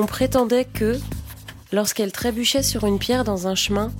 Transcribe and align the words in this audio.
On 0.00 0.06
prétendait 0.06 0.64
que, 0.64 0.96
lorsqu'elle 1.72 2.12
trébuchait 2.12 2.62
sur 2.62 2.86
une 2.86 3.00
pierre 3.00 3.24
dans 3.24 3.48
un 3.48 3.56
chemin, 3.56 3.90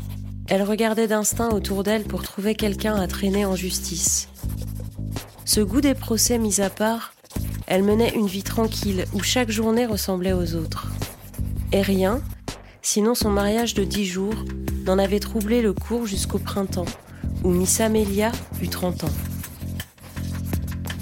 elle 0.47 0.63
regardait 0.63 1.09
d'instinct 1.09 1.49
autour 1.49 1.83
d'elle 1.83 2.05
pour 2.05 2.23
trouver 2.23 2.55
quelqu'un 2.55 2.95
à 2.95 3.09
traîner 3.09 3.45
en 3.45 3.57
justice. 3.57 4.29
Ce 5.45 5.61
goût 5.61 5.81
des 5.81 5.97
procès 5.97 6.39
mis 6.39 6.61
à 6.61 6.71
part, 6.71 7.15
elle 7.67 7.83
menait 7.83 8.15
une 8.15 8.29
vie 8.29 8.45
tranquille 8.45 9.07
où 9.13 9.25
chaque 9.25 9.51
journée 9.51 9.87
ressemblait 9.87 10.35
aux 10.35 10.55
autres. 10.55 10.87
Et 11.73 11.83
rien, 11.83 12.23
sinon 12.81 13.17
son 13.17 13.31
mariage 13.31 13.75
de 13.75 13.83
dix 13.83 14.07
jours, 14.07 14.45
n'en 14.87 15.01
avait 15.01 15.19
troublé 15.19 15.63
le 15.63 15.73
cours 15.73 16.07
jusqu'au 16.07 16.39
printemps, 16.39 16.87
où 17.43 17.51
Miss 17.51 17.81
Amelia 17.81 18.31
eut 18.63 18.69
30 18.69 19.03
ans. 19.03 19.28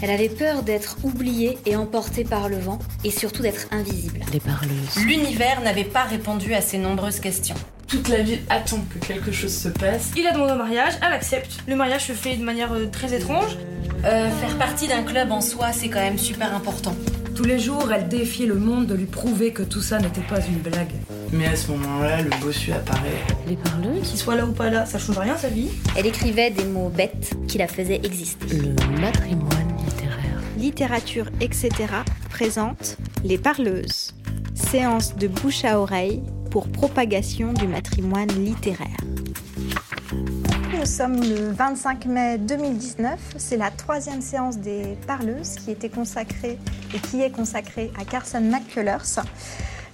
Elle 0.09 0.13
avait 0.13 0.29
peur 0.29 0.63
d'être 0.63 0.99
oubliée 1.03 1.59
et 1.67 1.75
emportée 1.75 2.23
par 2.23 2.49
le 2.49 2.59
vent, 2.59 2.79
et 3.03 3.11
surtout 3.11 3.43
d'être 3.43 3.67
invisible. 3.73 4.21
Les 4.33 4.39
parleuses. 4.39 5.05
L'univers 5.05 5.61
n'avait 5.63 5.83
pas 5.83 6.05
répondu 6.05 6.55
à 6.55 6.61
ses 6.61 6.79
nombreuses 6.79 7.19
questions. 7.19 7.57
Toute 7.89 8.09
la 8.09 8.23
ville 8.23 8.39
attend 8.49 8.79
que 8.89 9.05
quelque 9.05 9.33
chose 9.33 9.53
se 9.53 9.69
passe. 9.69 10.13
Il 10.17 10.25
a 10.29 10.31
demandé 10.31 10.53
un 10.53 10.59
mariage, 10.59 10.93
elle 11.05 11.13
accepte. 11.13 11.59
Le 11.67 11.75
mariage 11.75 12.07
se 12.07 12.13
fait 12.13 12.37
de 12.37 12.45
manière 12.45 12.73
euh, 12.73 12.87
très 12.87 13.13
étrange. 13.15 13.59
Euh, 14.05 14.31
faire 14.31 14.57
partie 14.59 14.87
d'un 14.87 15.03
club 15.03 15.33
en 15.33 15.41
soi, 15.41 15.73
c'est 15.73 15.89
quand 15.89 15.99
même 15.99 16.19
super 16.19 16.55
important. 16.55 16.95
Tous 17.35 17.45
les 17.45 17.59
jours, 17.59 17.91
elle 17.93 18.07
défiait 18.07 18.47
le 18.47 18.55
monde 18.55 18.87
de 18.87 18.95
lui 18.95 19.07
prouver 19.07 19.53
que 19.53 19.65
tout 19.65 19.83
ça 19.83 19.99
n'était 19.99 20.21
pas 20.21 20.39
une 20.39 20.61
blague. 20.61 20.93
Mais 21.33 21.47
à 21.47 21.57
ce 21.57 21.73
moment-là, 21.73 22.23
le 22.23 22.31
bossu 22.41 22.71
apparaît. 22.71 23.25
Les 23.49 23.57
parleuses 23.57 24.09
Qu'il 24.09 24.19
soit 24.19 24.37
là 24.37 24.47
ou 24.47 24.53
pas 24.53 24.71
là, 24.71 24.87
ça 24.87 25.01
change 25.01 25.19
rien 25.19 25.37
sa 25.37 25.49
vie. 25.49 25.69
Elle 25.97 26.07
écrivait 26.07 26.51
des 26.51 26.65
mots 26.65 26.91
bêtes 26.91 27.33
qui 27.49 27.59
la 27.59 27.67
faisaient 27.67 28.01
exister. 28.05 28.57
Le 28.57 29.01
matrimoine. 29.01 29.66
Littérature, 30.67 31.27
etc. 31.41 31.71
présente 32.29 32.97
Les 33.23 33.39
Parleuses. 33.39 34.13
Séance 34.57 35.15
de 35.15 35.29
bouche 35.29 35.65
à 35.65 35.79
oreille 35.79 36.25
pour 36.51 36.67
propagation 36.67 37.53
du 37.53 37.69
matrimoine 37.69 38.31
littéraire. 38.31 38.99
Nous 40.77 40.85
sommes 40.85 41.21
le 41.23 41.53
25 41.53 42.07
mai 42.07 42.39
2019. 42.39 43.37
C'est 43.37 43.57
la 43.57 43.71
troisième 43.71 44.21
séance 44.21 44.59
des 44.59 44.99
Parleuses 45.07 45.55
qui 45.55 45.71
était 45.71 45.89
consacrée 45.89 46.59
et 46.93 46.99
qui 46.99 47.23
est 47.23 47.31
consacrée 47.31 47.93
à 47.97 48.05
Carson 48.05 48.41
McCullers. 48.41 49.23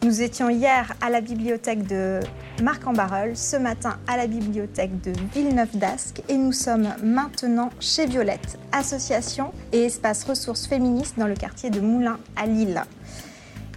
Nous 0.04 0.20
étions 0.20 0.50
hier 0.50 0.94
à 1.00 1.10
la 1.10 1.20
bibliothèque 1.20 1.86
de 1.86 2.18
Marc-en-Barœul, 2.60 3.36
ce 3.36 3.56
matin 3.56 3.98
à 4.08 4.16
la 4.16 4.26
bibliothèque 4.26 5.00
de 5.00 5.12
Villeneuve-d'Ascq 5.32 6.22
et 6.28 6.36
nous 6.36 6.50
sommes 6.50 6.88
maintenant 7.04 7.70
chez 7.78 8.06
Violette, 8.06 8.58
association 8.72 9.52
et 9.70 9.84
espace 9.84 10.24
ressources 10.24 10.66
féministes 10.66 11.20
dans 11.20 11.28
le 11.28 11.36
quartier 11.36 11.70
de 11.70 11.78
Moulins 11.78 12.18
à 12.34 12.46
Lille. 12.46 12.82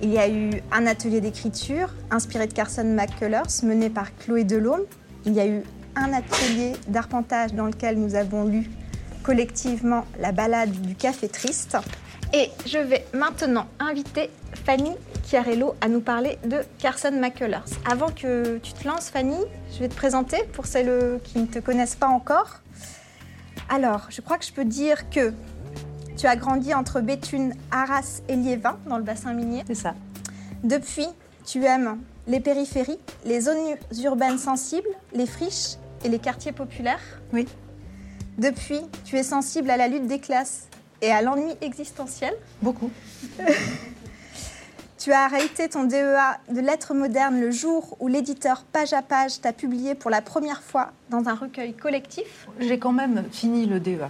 Il 0.01 0.09
y 0.09 0.17
a 0.17 0.27
eu 0.27 0.49
un 0.71 0.87
atelier 0.87 1.21
d'écriture 1.21 1.93
inspiré 2.09 2.47
de 2.47 2.53
Carson 2.53 2.83
McCullers 2.83 3.61
mené 3.61 3.91
par 3.91 4.07
Chloé 4.17 4.43
Delhomme. 4.45 4.85
Il 5.27 5.33
y 5.33 5.39
a 5.39 5.45
eu 5.45 5.61
un 5.95 6.11
atelier 6.11 6.73
d'arpentage 6.87 7.53
dans 7.53 7.67
lequel 7.67 7.99
nous 7.99 8.15
avons 8.15 8.45
lu 8.45 8.67
collectivement 9.21 10.05
la 10.19 10.31
balade 10.31 10.71
du 10.71 10.95
café 10.95 11.27
triste. 11.27 11.77
Et 12.33 12.49
je 12.65 12.79
vais 12.79 13.05
maintenant 13.13 13.67
inviter 13.79 14.31
Fanny 14.65 14.91
Chiarello 15.25 15.75
à 15.81 15.87
nous 15.87 16.01
parler 16.01 16.37
de 16.45 16.57
Carson 16.77 17.11
McCullers. 17.11 17.65
Avant 17.89 18.11
que 18.11 18.57
tu 18.59 18.73
te 18.73 18.87
lances, 18.87 19.09
Fanny, 19.09 19.37
je 19.73 19.79
vais 19.79 19.89
te 19.89 19.95
présenter 19.95 20.37
pour 20.53 20.67
celles 20.67 21.19
qui 21.23 21.39
ne 21.39 21.47
te 21.47 21.59
connaissent 21.59 21.95
pas 21.95 22.07
encore. 22.07 22.61
Alors, 23.69 24.07
je 24.09 24.21
crois 24.21 24.37
que 24.37 24.45
je 24.45 24.53
peux 24.53 24.65
dire 24.65 25.09
que 25.09 25.33
tu 26.15 26.27
as 26.27 26.35
grandi 26.35 26.73
entre 26.73 27.01
Béthune, 27.01 27.55
Arras 27.71 28.21
et 28.29 28.35
Liévin, 28.35 28.77
dans 28.87 28.97
le 28.97 29.03
bassin 29.03 29.33
minier. 29.33 29.63
C'est 29.67 29.75
ça. 29.75 29.95
Depuis, 30.63 31.07
tu 31.43 31.65
aimes 31.65 31.99
les 32.27 32.39
périphéries, 32.39 32.99
les 33.25 33.41
zones 33.41 33.75
urbaines 34.03 34.37
sensibles, 34.37 34.87
les 35.13 35.25
friches 35.25 35.77
et 36.03 36.09
les 36.09 36.19
quartiers 36.19 36.51
populaires. 36.51 37.01
Oui. 37.33 37.47
Depuis, 38.37 38.81
tu 39.03 39.17
es 39.17 39.23
sensible 39.23 39.69
à 39.69 39.77
la 39.77 39.87
lutte 39.87 40.07
des 40.07 40.19
classes 40.19 40.67
et 41.01 41.11
à 41.11 41.21
l'ennui 41.21 41.53
existentiel. 41.61 42.33
Beaucoup. 42.61 42.91
Tu 45.05 45.13
as 45.13 45.25
arrêté 45.25 45.69
ton 45.69 45.83
DEA 45.83 46.39
de 46.49 46.59
lettres 46.61 46.95
modernes 46.95 47.39
le 47.39 47.51
jour 47.51 47.95
où 47.99 48.07
l'éditeur 48.07 48.63
Page 48.63 48.91
à 48.91 49.03
Page 49.03 49.39
t'a 49.39 49.53
publié 49.53 49.93
pour 49.93 50.09
la 50.09 50.19
première 50.19 50.63
fois 50.63 50.93
dans 51.11 51.29
un 51.29 51.35
recueil 51.35 51.75
collectif. 51.75 52.47
J'ai 52.59 52.79
quand 52.79 52.91
même 52.91 53.23
fini 53.31 53.67
le 53.67 53.79
DEA. 53.79 54.09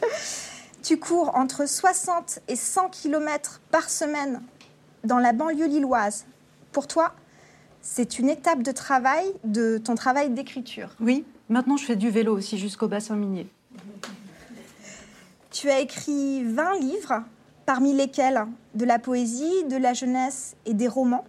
Tu 0.84 0.96
cours 0.96 1.36
entre 1.36 1.68
60 1.68 2.38
et 2.46 2.54
100 2.54 2.90
km 2.90 3.60
par 3.72 3.90
semaine 3.90 4.40
dans 5.02 5.18
la 5.18 5.32
banlieue 5.32 5.66
lilloise. 5.66 6.24
Pour 6.70 6.86
toi, 6.86 7.16
c'est 7.80 8.20
une 8.20 8.30
étape 8.30 8.62
de 8.62 8.70
travail, 8.70 9.26
de 9.42 9.78
ton 9.78 9.96
travail 9.96 10.30
d'écriture. 10.30 10.90
Oui, 11.00 11.24
maintenant 11.48 11.76
je 11.76 11.84
fais 11.84 11.96
du 11.96 12.10
vélo 12.10 12.36
aussi 12.36 12.58
jusqu'au 12.58 12.86
bassin 12.86 13.16
minier. 13.16 13.48
Tu 15.50 15.68
as 15.68 15.80
écrit 15.80 16.44
20 16.44 16.78
livres, 16.78 17.24
parmi 17.66 17.94
lesquels 17.94 18.46
de 18.74 18.84
la 18.84 18.98
poésie, 18.98 19.64
de 19.68 19.76
la 19.76 19.94
jeunesse 19.94 20.54
et 20.66 20.74
des 20.74 20.88
romans, 20.88 21.24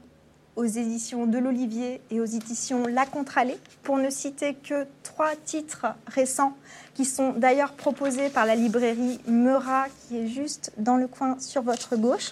aux 0.56 0.66
éditions 0.66 1.26
de 1.26 1.38
l'Olivier 1.40 2.00
et 2.12 2.20
aux 2.20 2.26
éditions 2.26 2.86
La 2.86 3.06
Contralée, 3.06 3.58
pour 3.82 3.98
ne 3.98 4.10
citer 4.10 4.54
que 4.54 4.86
trois 5.02 5.32
titres 5.46 5.88
récents 6.08 6.54
qui 6.94 7.06
sont 7.06 7.32
d'ailleurs 7.32 7.74
proposés 7.74 8.30
par 8.30 8.46
la 8.46 8.56
librairie 8.56 9.20
Meurat, 9.28 9.86
qui 10.08 10.20
est 10.20 10.28
juste 10.28 10.72
dans 10.78 10.98
le 10.98 11.08
coin 11.08 11.38
sur 11.40 11.64
votre 11.64 11.96
gauche 11.96 12.32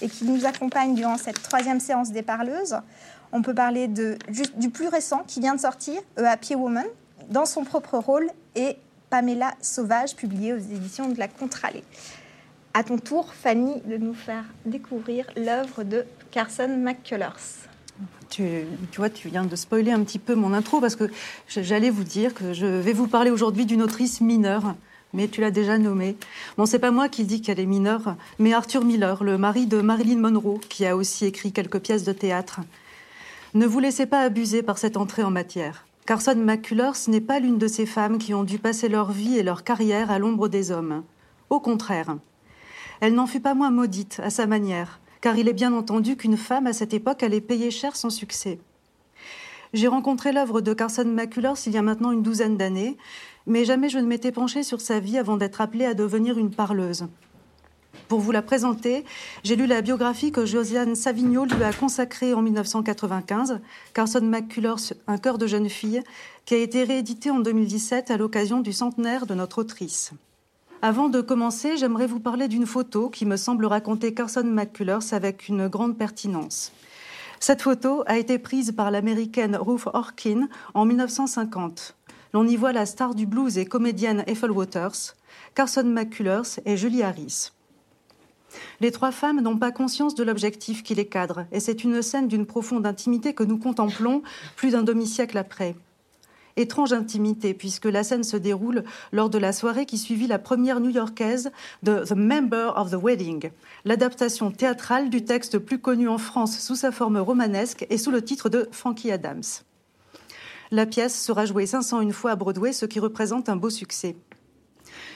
et 0.00 0.08
qui 0.08 0.24
nous 0.24 0.46
accompagne 0.46 0.94
durant 0.94 1.18
cette 1.18 1.42
troisième 1.42 1.80
séance 1.80 2.10
des 2.10 2.22
parleuses. 2.22 2.78
On 3.32 3.42
peut 3.42 3.54
parler 3.54 3.86
de, 3.86 4.16
du 4.56 4.70
plus 4.70 4.88
récent 4.88 5.22
qui 5.26 5.40
vient 5.40 5.54
de 5.54 5.60
sortir, 5.60 6.00
A 6.16 6.30
Happy 6.30 6.54
Woman, 6.54 6.86
dans 7.28 7.44
son 7.44 7.64
propre 7.64 7.98
rôle, 7.98 8.30
et 8.54 8.78
Pamela 9.10 9.52
Sauvage, 9.60 10.16
publié 10.16 10.54
aux 10.54 10.58
éditions 10.58 11.10
de 11.10 11.18
La 11.18 11.28
Contralée. 11.28 11.84
À 12.78 12.84
ton 12.84 12.96
tour, 12.96 13.34
Fanny, 13.34 13.80
de 13.86 13.96
nous 13.96 14.14
faire 14.14 14.44
découvrir 14.64 15.26
l'œuvre 15.36 15.82
de 15.82 16.04
Carson 16.30 16.68
McCullers. 16.78 17.66
Tu, 18.30 18.66
vois, 18.96 19.10
tu 19.10 19.28
viens 19.28 19.44
de 19.44 19.56
spoiler 19.56 19.90
un 19.90 20.04
petit 20.04 20.20
peu 20.20 20.36
mon 20.36 20.52
intro 20.52 20.80
parce 20.80 20.94
que 20.94 21.10
j'allais 21.48 21.90
vous 21.90 22.04
dire 22.04 22.34
que 22.34 22.52
je 22.52 22.66
vais 22.66 22.92
vous 22.92 23.08
parler 23.08 23.32
aujourd'hui 23.32 23.66
d'une 23.66 23.82
autrice 23.82 24.20
mineure. 24.20 24.76
Mais 25.12 25.26
tu 25.26 25.40
l'as 25.40 25.50
déjà 25.50 25.76
nommée. 25.76 26.16
Bon, 26.56 26.66
c'est 26.66 26.78
pas 26.78 26.92
moi 26.92 27.08
qui 27.08 27.24
dis 27.24 27.42
qu'elle 27.42 27.58
est 27.58 27.66
mineure, 27.66 28.14
mais 28.38 28.52
Arthur 28.52 28.84
Miller, 28.84 29.24
le 29.24 29.38
mari 29.38 29.66
de 29.66 29.80
Marilyn 29.80 30.20
Monroe, 30.20 30.60
qui 30.68 30.86
a 30.86 30.94
aussi 30.94 31.26
écrit 31.26 31.50
quelques 31.50 31.80
pièces 31.80 32.04
de 32.04 32.12
théâtre. 32.12 32.60
Ne 33.54 33.66
vous 33.66 33.80
laissez 33.80 34.06
pas 34.06 34.20
abuser 34.20 34.62
par 34.62 34.78
cette 34.78 34.96
entrée 34.96 35.24
en 35.24 35.32
matière. 35.32 35.84
Carson 36.06 36.36
McCullers 36.36 37.08
n'est 37.08 37.20
pas 37.20 37.40
l'une 37.40 37.58
de 37.58 37.66
ces 37.66 37.86
femmes 37.86 38.18
qui 38.18 38.34
ont 38.34 38.44
dû 38.44 38.60
passer 38.60 38.88
leur 38.88 39.10
vie 39.10 39.36
et 39.36 39.42
leur 39.42 39.64
carrière 39.64 40.12
à 40.12 40.20
l'ombre 40.20 40.46
des 40.46 40.70
hommes. 40.70 41.02
Au 41.50 41.58
contraire. 41.58 42.18
Elle 43.00 43.14
n'en 43.14 43.26
fut 43.26 43.40
pas 43.40 43.54
moins 43.54 43.70
maudite 43.70 44.20
à 44.22 44.30
sa 44.30 44.46
manière, 44.46 45.00
car 45.20 45.36
il 45.36 45.48
est 45.48 45.52
bien 45.52 45.72
entendu 45.72 46.16
qu'une 46.16 46.36
femme 46.36 46.66
à 46.66 46.72
cette 46.72 46.94
époque 46.94 47.22
allait 47.22 47.40
payer 47.40 47.70
cher 47.70 47.96
son 47.96 48.10
succès. 48.10 48.58
J'ai 49.72 49.88
rencontré 49.88 50.32
l'œuvre 50.32 50.60
de 50.60 50.72
Carson 50.72 51.04
McCullers 51.04 51.66
il 51.66 51.72
y 51.72 51.78
a 51.78 51.82
maintenant 51.82 52.10
une 52.10 52.22
douzaine 52.22 52.56
d'années, 52.56 52.96
mais 53.46 53.64
jamais 53.64 53.88
je 53.88 53.98
ne 53.98 54.06
m'étais 54.06 54.32
penchée 54.32 54.62
sur 54.62 54.80
sa 54.80 54.98
vie 54.98 55.18
avant 55.18 55.36
d'être 55.36 55.60
appelée 55.60 55.84
à 55.84 55.94
devenir 55.94 56.38
une 56.38 56.50
parleuse. 56.50 57.06
Pour 58.08 58.20
vous 58.20 58.32
la 58.32 58.42
présenter, 58.42 59.04
j'ai 59.44 59.56
lu 59.56 59.66
la 59.66 59.82
biographie 59.82 60.32
que 60.32 60.46
Josiane 60.46 60.94
Savigno 60.94 61.44
lui 61.44 61.62
a 61.62 61.72
consacrée 61.72 62.32
en 62.32 62.40
1995, 62.40 63.60
Carson 63.92 64.22
McCullers, 64.22 64.94
Un 65.06 65.18
cœur 65.18 65.36
de 65.36 65.46
jeune 65.46 65.68
fille, 65.68 66.02
qui 66.46 66.54
a 66.54 66.58
été 66.58 66.84
rééditée 66.84 67.30
en 67.30 67.40
2017 67.40 68.10
à 68.10 68.16
l'occasion 68.16 68.60
du 68.60 68.72
centenaire 68.72 69.26
de 69.26 69.34
notre 69.34 69.58
autrice. 69.58 70.12
Avant 70.80 71.08
de 71.08 71.20
commencer, 71.20 71.76
j'aimerais 71.76 72.06
vous 72.06 72.20
parler 72.20 72.46
d'une 72.46 72.66
photo 72.66 73.10
qui 73.10 73.26
me 73.26 73.36
semble 73.36 73.66
raconter 73.66 74.14
Carson 74.14 74.44
McCullers 74.44 75.12
avec 75.12 75.48
une 75.48 75.66
grande 75.66 75.98
pertinence. 75.98 76.70
Cette 77.40 77.62
photo 77.62 78.04
a 78.06 78.16
été 78.16 78.38
prise 78.38 78.70
par 78.70 78.92
l'américaine 78.92 79.56
Ruth 79.56 79.88
Orkin 79.92 80.48
en 80.74 80.84
1950. 80.84 81.96
L'on 82.32 82.46
y 82.46 82.54
voit 82.54 82.72
la 82.72 82.86
star 82.86 83.16
du 83.16 83.26
blues 83.26 83.58
et 83.58 83.66
comédienne 83.66 84.22
Ethel 84.28 84.52
Waters, 84.52 85.16
Carson 85.56 85.82
McCullers 85.82 86.60
et 86.64 86.76
Julie 86.76 87.02
Harris. 87.02 87.50
Les 88.80 88.92
trois 88.92 89.10
femmes 89.10 89.40
n'ont 89.40 89.58
pas 89.58 89.72
conscience 89.72 90.14
de 90.14 90.22
l'objectif 90.22 90.84
qui 90.84 90.94
les 90.94 91.08
cadre, 91.08 91.46
et 91.50 91.58
c'est 91.58 91.82
une 91.82 92.02
scène 92.02 92.28
d'une 92.28 92.46
profonde 92.46 92.86
intimité 92.86 93.34
que 93.34 93.42
nous 93.42 93.58
contemplons 93.58 94.22
plus 94.54 94.70
d'un 94.70 94.84
demi-siècle 94.84 95.38
après. 95.38 95.74
Étrange 96.58 96.92
intimité, 96.92 97.54
puisque 97.54 97.84
la 97.84 98.02
scène 98.02 98.24
se 98.24 98.36
déroule 98.36 98.82
lors 99.12 99.30
de 99.30 99.38
la 99.38 99.52
soirée 99.52 99.86
qui 99.86 99.96
suivit 99.96 100.26
la 100.26 100.40
première 100.40 100.80
new-yorkaise 100.80 101.52
de 101.84 102.04
The 102.04 102.16
Member 102.16 102.72
of 102.76 102.90
the 102.90 103.00
Wedding, 103.00 103.50
l'adaptation 103.84 104.50
théâtrale 104.50 105.08
du 105.08 105.24
texte 105.24 105.58
plus 105.58 105.78
connu 105.78 106.08
en 106.08 106.18
France 106.18 106.58
sous 106.58 106.74
sa 106.74 106.90
forme 106.90 107.18
romanesque 107.18 107.86
et 107.90 107.96
sous 107.96 108.10
le 108.10 108.22
titre 108.22 108.48
de 108.48 108.68
Frankie 108.72 109.12
Adams. 109.12 109.44
La 110.72 110.84
pièce 110.84 111.18
sera 111.22 111.46
jouée 111.46 111.64
501 111.64 112.10
fois 112.10 112.32
à 112.32 112.36
Broadway, 112.36 112.72
ce 112.72 112.86
qui 112.86 112.98
représente 112.98 113.48
un 113.48 113.56
beau 113.56 113.70
succès. 113.70 114.16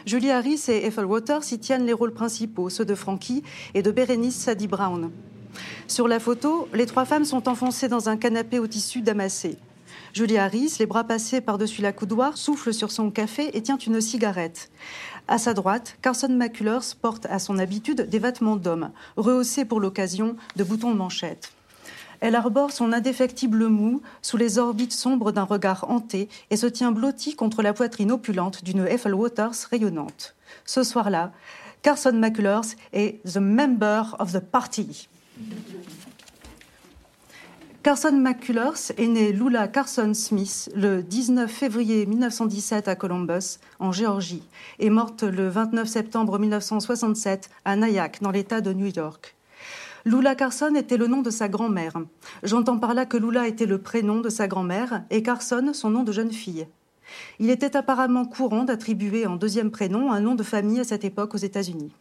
Julie 0.07 0.31
Harris 0.31 0.63
et 0.69 0.87
Ethel 0.87 1.07
Waters 1.07 1.53
y 1.53 1.59
tiennent 1.59 1.87
les 1.87 1.93
rôles 1.93 2.15
principaux, 2.15 2.71
ceux 2.71 2.85
de 2.85 2.95
Frankie 2.95 3.43
et 3.75 3.83
de 3.83 3.91
Berenice 3.91 4.37
Sadie 4.37 4.69
Brown. 4.69 5.11
Sur 5.89 6.07
la 6.07 6.21
photo, 6.21 6.69
les 6.73 6.87
trois 6.87 7.05
femmes 7.05 7.25
sont 7.25 7.49
enfoncées 7.49 7.89
dans 7.89 8.09
un 8.09 8.17
canapé 8.17 8.61
au 8.61 8.69
tissu 8.69 9.03
damassé. 9.03 9.59
Julie 10.13 10.37
Harris, 10.37 10.77
les 10.79 10.85
bras 10.85 11.05
passés 11.05 11.41
par-dessus 11.41 11.81
la 11.81 11.93
coudoir, 11.93 12.37
souffle 12.37 12.75
sur 12.75 12.91
son 12.91 13.11
café 13.11 13.57
et 13.57 13.63
tient 13.63 13.79
une 13.79 14.03
cigarette. 14.03 14.71
À 15.27 15.39
sa 15.39 15.55
droite, 15.55 15.97
Carson 16.03 16.29
McCullers 16.29 16.97
porte 17.01 17.25
à 17.27 17.39
son 17.39 17.59
habitude 17.59 18.03
des 18.03 18.19
vêtements 18.19 18.57
d'homme, 18.57 18.91
rehaussés 19.17 19.65
pour 19.65 19.81
l'occasion 19.81 20.37
de 20.57 20.65
boutons 20.65 20.91
de 20.91 20.97
manchette. 20.97 21.53
Elle 22.21 22.35
arbore 22.35 22.73
son 22.73 22.93
indéfectible 22.93 23.69
mou 23.69 24.03
sous 24.21 24.37
les 24.37 24.59
orbites 24.59 24.93
sombres 24.93 25.33
d'un 25.33 25.45
regard 25.45 25.91
hanté 25.91 26.29
et 26.51 26.57
se 26.57 26.67
tient 26.67 26.93
blottie 26.93 27.35
contre 27.35 27.63
la 27.63 27.73
poitrine 27.73 28.13
opulente 28.13 28.63
d'une 28.65 28.87
Eiffel 28.87 29.15
Waters 29.15 29.67
rayonnante. 29.71 30.35
Ce 30.67 30.83
soir-là, 30.83 31.33
Carson 31.81 32.13
McCullers 32.13 32.77
est 32.93 33.23
the 33.25 33.39
member 33.39 34.15
of 34.19 34.33
the 34.33 34.41
party. 34.41 35.09
Carson 37.83 38.13
McCullers 38.13 38.93
est 38.97 39.09
né 39.09 39.33
Lula 39.33 39.67
Carson 39.67 40.15
Smith 40.15 40.71
le 40.77 41.03
19 41.03 41.51
février 41.51 42.07
1917 42.07 42.87
à 42.87 42.95
Columbus, 42.95 43.59
en 43.81 43.91
Géorgie, 43.91 44.45
et 44.79 44.89
morte 44.89 45.25
le 45.25 45.49
29 45.49 45.89
septembre 45.89 46.39
1967 46.39 47.51
à 47.65 47.75
Nyack, 47.75 48.23
dans 48.23 48.31
l'État 48.31 48.61
de 48.61 48.73
New 48.73 48.87
York. 48.87 49.35
Lula 50.05 50.37
Carson 50.37 50.77
était 50.77 50.97
le 50.97 51.09
nom 51.09 51.23
de 51.23 51.31
sa 51.31 51.49
grand-mère. 51.49 51.95
J'entends 52.45 52.79
par 52.79 52.95
là 52.95 53.05
que 53.05 53.17
Lula 53.17 53.49
était 53.49 53.67
le 53.67 53.79
prénom 53.79 54.21
de 54.21 54.29
sa 54.29 54.47
grand-mère 54.47 55.03
et 55.11 55.25
Carson 55.25 55.73
son 55.75 55.91
nom 55.91 56.05
de 56.05 56.13
jeune 56.13 56.31
fille. 56.31 56.69
Il 57.41 57.51
était 57.51 57.77
apparemment 57.77 58.27
courant 58.27 58.63
d'attribuer 58.63 59.27
en 59.27 59.35
deuxième 59.35 59.73
prénom 59.73 60.13
un 60.13 60.21
nom 60.21 60.37
de 60.37 60.45
famille 60.45 60.79
à 60.79 60.85
cette 60.85 61.05
époque 61.05 61.35
aux 61.35 61.39
États-Unis. 61.39 61.93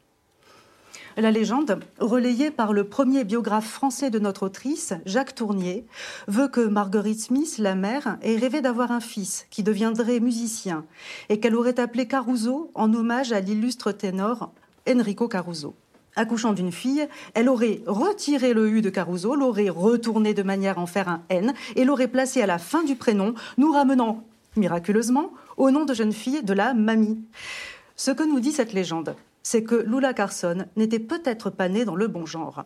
La 1.17 1.29
légende, 1.29 1.79
relayée 1.99 2.51
par 2.51 2.71
le 2.71 2.85
premier 2.85 3.25
biographe 3.25 3.67
français 3.67 4.09
de 4.09 4.19
notre 4.19 4.43
autrice, 4.43 4.93
Jacques 5.05 5.35
Tournier, 5.35 5.85
veut 6.27 6.47
que 6.47 6.61
Marguerite 6.61 7.19
Smith, 7.19 7.57
la 7.57 7.75
mère, 7.75 8.17
ait 8.21 8.37
rêvé 8.37 8.61
d'avoir 8.61 8.91
un 8.91 9.01
fils 9.01 9.45
qui 9.49 9.61
deviendrait 9.61 10.21
musicien 10.21 10.85
et 11.27 11.39
qu'elle 11.41 11.55
aurait 11.55 11.81
appelé 11.81 12.07
Caruso 12.07 12.71
en 12.75 12.93
hommage 12.93 13.33
à 13.33 13.41
l'illustre 13.41 13.91
ténor 13.91 14.53
Enrico 14.87 15.27
Caruso. 15.27 15.75
Accouchant 16.15 16.53
d'une 16.53 16.71
fille, 16.71 17.07
elle 17.33 17.49
aurait 17.49 17.81
retiré 17.87 18.53
le 18.53 18.69
U 18.69 18.81
de 18.81 18.89
Caruso, 18.89 19.35
l'aurait 19.35 19.69
retourné 19.69 20.33
de 20.33 20.43
manière 20.43 20.79
à 20.79 20.81
en 20.81 20.85
faire 20.85 21.09
un 21.09 21.23
N 21.29 21.53
et 21.75 21.83
l'aurait 21.83 22.07
placé 22.07 22.41
à 22.41 22.45
la 22.45 22.57
fin 22.57 22.83
du 22.83 22.95
prénom, 22.95 23.33
nous 23.57 23.71
ramenant 23.71 24.23
miraculeusement 24.55 25.31
au 25.57 25.71
nom 25.71 25.83
de 25.83 25.93
jeune 25.93 26.13
fille 26.13 26.43
de 26.43 26.53
la 26.53 26.73
mamie. 26.73 27.19
Ce 27.97 28.11
que 28.11 28.23
nous 28.23 28.39
dit 28.39 28.51
cette 28.51 28.73
légende, 28.73 29.15
c'est 29.43 29.63
que 29.63 29.75
Lula 29.75 30.13
Carson 30.13 30.65
n'était 30.75 30.99
peut-être 30.99 31.49
pas 31.49 31.69
née 31.69 31.85
dans 31.85 31.95
le 31.95 32.07
bon 32.07 32.25
genre. 32.25 32.65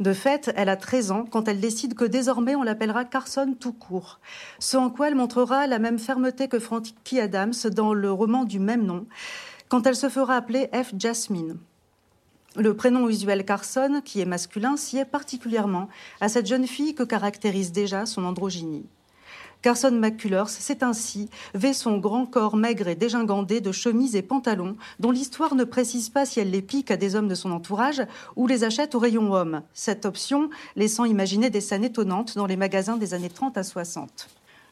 De 0.00 0.14
fait, 0.14 0.50
elle 0.56 0.70
a 0.70 0.76
13 0.76 1.10
ans 1.10 1.24
quand 1.30 1.46
elle 1.46 1.60
décide 1.60 1.94
que 1.94 2.06
désormais 2.06 2.56
on 2.56 2.62
l'appellera 2.62 3.04
Carson 3.04 3.54
tout 3.58 3.74
court, 3.74 4.18
ce 4.58 4.78
en 4.78 4.88
quoi 4.88 5.08
elle 5.08 5.14
montrera 5.14 5.66
la 5.66 5.78
même 5.78 5.98
fermeté 5.98 6.48
que 6.48 6.58
Frankie 6.58 7.20
Adams 7.20 7.52
dans 7.74 7.92
le 7.92 8.10
roman 8.10 8.44
du 8.44 8.60
même 8.60 8.86
nom, 8.86 9.06
quand 9.68 9.86
elle 9.86 9.96
se 9.96 10.08
fera 10.08 10.36
appeler 10.36 10.70
F. 10.72 10.94
Jasmine. 10.98 11.58
Le 12.56 12.74
prénom 12.74 13.08
usuel 13.08 13.44
Carson, 13.44 14.00
qui 14.04 14.20
est 14.20 14.24
masculin, 14.24 14.76
s'y 14.76 14.96
est 14.98 15.04
particulièrement 15.04 15.88
à 16.20 16.28
cette 16.28 16.46
jeune 16.46 16.66
fille 16.66 16.94
que 16.94 17.04
caractérise 17.04 17.70
déjà 17.70 18.06
son 18.06 18.24
androgynie. 18.24 18.86
Carson 19.62 19.90
McCullers 19.90 20.48
s'est 20.48 20.82
ainsi 20.82 21.28
vêt 21.54 21.74
son 21.74 21.98
grand 21.98 22.24
corps 22.24 22.56
maigre 22.56 22.88
et 22.88 22.94
dégingandé 22.94 23.60
de 23.60 23.72
chemises 23.72 24.16
et 24.16 24.22
pantalons, 24.22 24.76
dont 24.98 25.10
l'histoire 25.10 25.54
ne 25.54 25.64
précise 25.64 26.08
pas 26.08 26.24
si 26.24 26.40
elle 26.40 26.50
les 26.50 26.62
pique 26.62 26.90
à 26.90 26.96
des 26.96 27.14
hommes 27.14 27.28
de 27.28 27.34
son 27.34 27.50
entourage 27.50 28.02
ou 28.36 28.46
les 28.46 28.64
achète 28.64 28.94
au 28.94 28.98
rayon 28.98 29.34
homme. 29.34 29.62
Cette 29.74 30.06
option 30.06 30.48
laissant 30.76 31.04
imaginer 31.04 31.50
des 31.50 31.60
scènes 31.60 31.84
étonnantes 31.84 32.36
dans 32.36 32.46
les 32.46 32.56
magasins 32.56 32.96
des 32.96 33.12
années 33.12 33.28
30 33.28 33.58
à 33.58 33.62
60. 33.62 34.28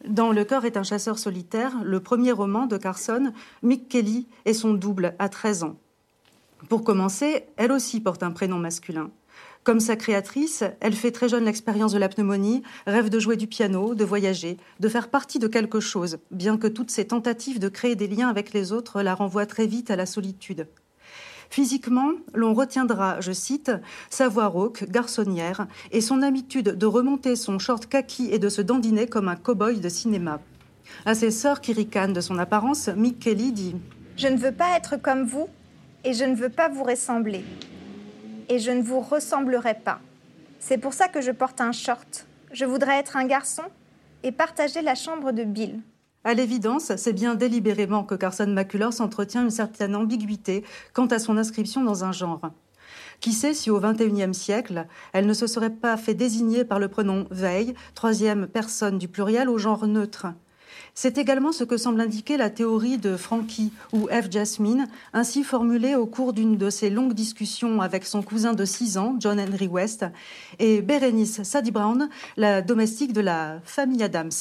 Dans 0.07 0.33
Le 0.33 0.45
cœur 0.45 0.65
est 0.65 0.77
un 0.77 0.85
chasseur 0.85 1.19
solitaire, 1.19 1.73
le 1.85 2.01
premier 2.01 2.33
roman 2.33 2.67
de 2.67 2.77
Carson, 2.77 3.33
Mick 3.63 3.89
Kelly 3.89 4.27
est 4.45 4.55
son 4.55 4.73
double 4.73 5.15
à 5.19 5.29
13 5.29 5.65
ans. 5.65 5.77
Pour 6.69 6.83
commencer, 6.83 7.45
elle 7.57 7.73
aussi 7.73 8.01
porte 8.01 8.23
un 8.23 8.31
prénom 8.31 8.59
masculin. 8.59 9.11
Comme 9.65 9.81
sa 9.81 9.97
créatrice, 9.97 10.65
elle 10.81 10.95
fait 10.95 11.11
très 11.11 11.29
jeune 11.29 11.45
l'expérience 11.45 11.93
de 11.93 11.99
la 11.99 12.09
pneumonie, 12.09 12.63
rêve 12.87 13.11
de 13.11 13.19
jouer 13.19 13.37
du 13.37 13.47
piano, 13.47 13.95
de 13.95 14.05
voyager, 14.05 14.57
de 14.81 14.89
faire 14.89 15.09
partie 15.09 15.39
de 15.39 15.47
quelque 15.47 15.81
chose, 15.81 16.19
bien 16.31 16.57
que 16.57 16.67
toutes 16.67 16.91
ses 16.91 17.07
tentatives 17.07 17.59
de 17.59 17.69
créer 17.69 17.95
des 17.95 18.07
liens 18.07 18.29
avec 18.29 18.53
les 18.53 18.73
autres 18.73 19.03
la 19.03 19.15
renvoient 19.15 19.47
très 19.47 19.67
vite 19.67 19.91
à 19.91 19.97
la 19.97 20.07
solitude. 20.07 20.67
Physiquement, 21.51 22.13
l'on 22.35 22.53
retiendra, 22.55 23.21
je 23.21 23.33
cite, 23.33 23.73
sa 24.11 24.29
voix 24.29 24.47
rauque, 24.47 24.85
garçonnière, 24.91 25.67
et 25.93 26.01
son 26.01 26.23
habitude 26.23 26.77
de 26.77 26.87
remonter 26.87 27.37
son 27.37 27.59
short 27.59 27.87
kaki 27.87 28.29
et 28.33 28.39
de 28.39 28.49
se 28.49 28.61
dandiner 28.61 29.07
comme 29.07 29.29
un 29.29 29.37
cow-boy 29.37 29.81
de 29.81 29.89
cinéma. 29.89 30.41
À 31.05 31.15
ses 31.15 31.31
sœurs 31.31 31.61
qui 31.61 31.73
ricanent 31.73 32.13
de 32.13 32.21
son 32.21 32.39
apparence, 32.39 32.89
Mick 32.89 33.19
Kelly 33.19 33.53
dit 33.53 33.77
Je 34.17 34.29
ne 34.29 34.37
veux 34.37 34.53
pas 34.53 34.77
être 34.77 34.97
comme 35.01 35.25
vous, 35.25 35.49
et 36.05 36.13
je 36.13 36.25
ne 36.25 36.35
veux 36.35 36.51
pas 36.51 36.69
vous 36.69 36.85
ressembler 36.85 37.45
et 38.49 38.59
je 38.59 38.71
ne 38.71 38.83
vous 38.83 39.01
ressemblerai 39.01 39.75
pas. 39.75 40.01
C'est 40.59 40.79
pour 40.79 40.95
ça 40.95 41.09
que 41.09 41.21
je 41.21 41.31
porte 41.31 41.61
un 41.61 41.73
short. 41.73 42.27
Je 42.53 42.65
voudrais 42.65 42.99
être 42.99 43.17
un 43.17 43.27
garçon 43.27 43.63
et 44.23 44.33
partager 44.33 44.83
la 44.83 44.95
chambre 44.95 45.33
de 45.33 45.45
Bill. 45.45 45.81
À 46.25 46.35
l'évidence, 46.35 46.97
c'est 46.97 47.13
bien 47.13 47.35
délibérément 47.35 48.05
que 48.05 48.15
Carson 48.15 48.49
McCullers 48.49 48.93
s'entretient 48.93 49.45
une 49.45 49.51
certaine 49.51 49.95
ambiguïté 49.95 50.65
quant 50.93 51.07
à 51.07 51.19
son 51.19 51.37
inscription 51.37 51.85
dans 51.85 52.05
un 52.05 52.13
genre. 52.13 52.51
Qui 53.21 53.33
sait 53.33 53.55
si 53.55 53.71
au 53.71 53.81
XXIe 53.81 54.35
siècle, 54.35 54.87
elle 55.13 55.27
ne 55.27 55.33
se 55.33 55.47
serait 55.47 55.71
pas 55.71 55.97
fait 55.97 56.15
désigner 56.15 56.65
par 56.65 56.79
le 56.79 56.89
pronom 56.89 57.27
veille, 57.31 57.75
troisième 57.95 58.47
personne 58.47 58.99
du 58.99 59.09
pluriel 59.09 59.49
au 59.49 59.59
genre 59.59 59.87
neutre 59.87 60.27
c'est 61.01 61.17
également 61.17 61.53
ce 61.53 61.63
que 61.63 61.77
semble 61.77 62.01
indiquer 62.01 62.37
la 62.37 62.51
théorie 62.51 62.99
de 62.99 63.17
Frankie 63.17 63.73
ou 63.93 64.09
F. 64.09 64.33
Jasmine, 64.33 64.89
ainsi 65.13 65.45
formulée 65.45 65.95
au 65.95 66.07
cours 66.07 66.33
d'une 66.33 66.57
de 66.57 66.71
ses 66.71 66.91
longues 66.91 67.13
discussions 67.13 67.81
avec 67.81 68.05
son 68.05 68.21
cousin 68.21 68.53
de 68.53 68.65
6 68.65 68.99
ans, 68.99 69.15
John 69.21 69.39
Henry 69.39 69.69
West, 69.69 70.05
et 70.59 70.83
Berenice 70.83 71.45
Sadie 71.45 71.71
Brown, 71.71 72.09
la 72.37 72.63
domestique 72.63 73.13
de 73.13 73.21
la 73.21 73.61
famille 73.65 74.03
Adams. 74.03 74.33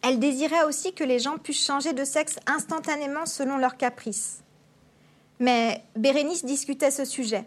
Elle 0.00 0.18
désirait 0.18 0.64
aussi 0.64 0.94
que 0.94 1.04
les 1.04 1.18
gens 1.18 1.36
puissent 1.36 1.66
changer 1.66 1.92
de 1.92 2.04
sexe 2.04 2.36
instantanément 2.46 3.26
selon 3.26 3.58
leurs 3.58 3.76
caprices. 3.76 4.38
Mais 5.38 5.84
Bérénice 5.96 6.46
discutait 6.46 6.90
ce 6.90 7.04
sujet, 7.04 7.44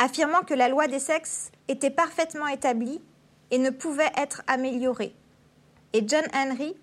affirmant 0.00 0.40
que 0.40 0.54
la 0.54 0.68
loi 0.68 0.88
des 0.88 0.98
sexes 0.98 1.52
était 1.68 1.90
parfaitement 1.90 2.48
établie 2.48 3.00
et 3.52 3.58
ne 3.58 3.70
pouvait 3.70 4.10
être 4.16 4.42
améliorée. 4.48 5.14
Et 5.92 6.02
John 6.04 6.24
Henry 6.34 6.74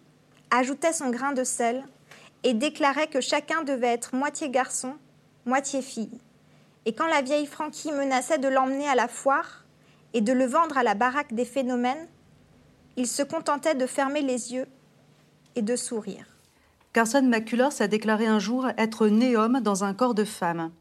ajoutait 0.56 0.94
son 0.94 1.10
grain 1.10 1.34
de 1.34 1.44
sel 1.44 1.84
et 2.44 2.54
déclarait 2.54 3.08
que 3.08 3.22
chacun 3.22 3.64
devait 3.64 3.88
être 3.88 4.16
moitié 4.16 4.50
garçon, 4.50 4.94
moitié 5.46 5.82
fille. 5.82 6.20
Et 6.86 6.94
quand 6.94 7.08
la 7.08 7.22
vieille 7.22 7.48
Frankie 7.48 7.92
menaçait 7.92 8.38
de 8.38 8.48
l'emmener 8.48 8.88
à 8.88 8.96
la 8.96 9.08
foire 9.08 9.66
et 10.14 10.22
de 10.22 10.32
le 10.32 10.46
vendre 10.46 10.78
à 10.78 10.84
la 10.84 10.94
baraque 10.94 11.34
des 11.34 11.46
phénomènes, 11.46 12.08
il 12.96 13.08
se 13.08 13.24
contentait 13.24 13.76
de 13.76 13.86
fermer 13.86 14.22
les 14.22 14.54
yeux 14.54 14.68
et 15.56 15.62
de 15.62 15.76
sourire. 15.76 16.26
Carson 16.94 17.24
McCullers 17.24 17.82
a 17.82 17.88
déclaré 17.88 18.26
un 18.26 18.40
jour 18.40 18.68
être 18.78 19.08
né 19.08 19.36
homme 19.36 19.60
dans 19.60 19.84
un 19.84 19.94
corps 19.94 20.16
de 20.16 20.24
femme. 20.24 20.72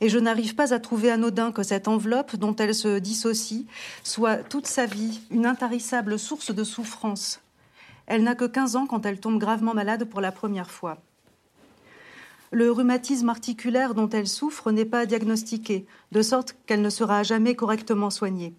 Et 0.00 0.08
je 0.08 0.18
n'arrive 0.18 0.54
pas 0.54 0.72
à 0.72 0.80
trouver 0.80 1.10
anodin 1.10 1.52
que 1.52 1.62
cette 1.62 1.88
enveloppe 1.88 2.36
dont 2.36 2.56
elle 2.56 2.74
se 2.74 2.98
dissocie 2.98 3.66
soit 4.02 4.38
toute 4.38 4.66
sa 4.66 4.86
vie 4.86 5.20
une 5.30 5.46
intarissable 5.46 6.18
source 6.18 6.52
de 6.52 6.64
souffrance 6.64 7.40
elle 8.06 8.22
n'a 8.22 8.34
que 8.34 8.44
15 8.44 8.76
ans 8.76 8.86
quand 8.86 9.06
elle 9.06 9.20
tombe 9.20 9.38
gravement 9.38 9.74
malade 9.74 10.04
pour 10.04 10.20
la 10.20 10.32
première 10.32 10.70
fois. 10.70 10.98
Le 12.50 12.70
rhumatisme 12.70 13.30
articulaire 13.30 13.94
dont 13.94 14.10
elle 14.10 14.28
souffre 14.28 14.72
n'est 14.72 14.84
pas 14.84 15.06
diagnostiqué, 15.06 15.86
de 16.12 16.22
sorte 16.22 16.54
qu'elle 16.66 16.82
ne 16.82 16.90
sera 16.90 17.22
jamais 17.22 17.54
correctement 17.54 18.10
soignée. 18.10 18.54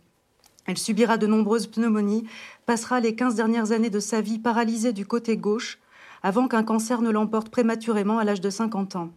Elle 0.65 0.77
subira 0.77 1.17
de 1.17 1.27
nombreuses 1.27 1.67
pneumonies, 1.67 2.25
passera 2.65 2.99
les 2.99 3.15
15 3.15 3.35
dernières 3.35 3.71
années 3.71 3.89
de 3.89 3.99
sa 3.99 4.21
vie 4.21 4.39
paralysée 4.39 4.93
du 4.93 5.05
côté 5.05 5.37
gauche, 5.37 5.79
avant 6.23 6.47
qu'un 6.47 6.63
cancer 6.63 7.01
ne 7.01 7.11
l'emporte 7.11 7.49
prématurément 7.49 8.17
à 8.17 8.23
l'âge 8.23 8.41
de 8.41 8.49
50 8.49 8.95
ans. 8.95 9.11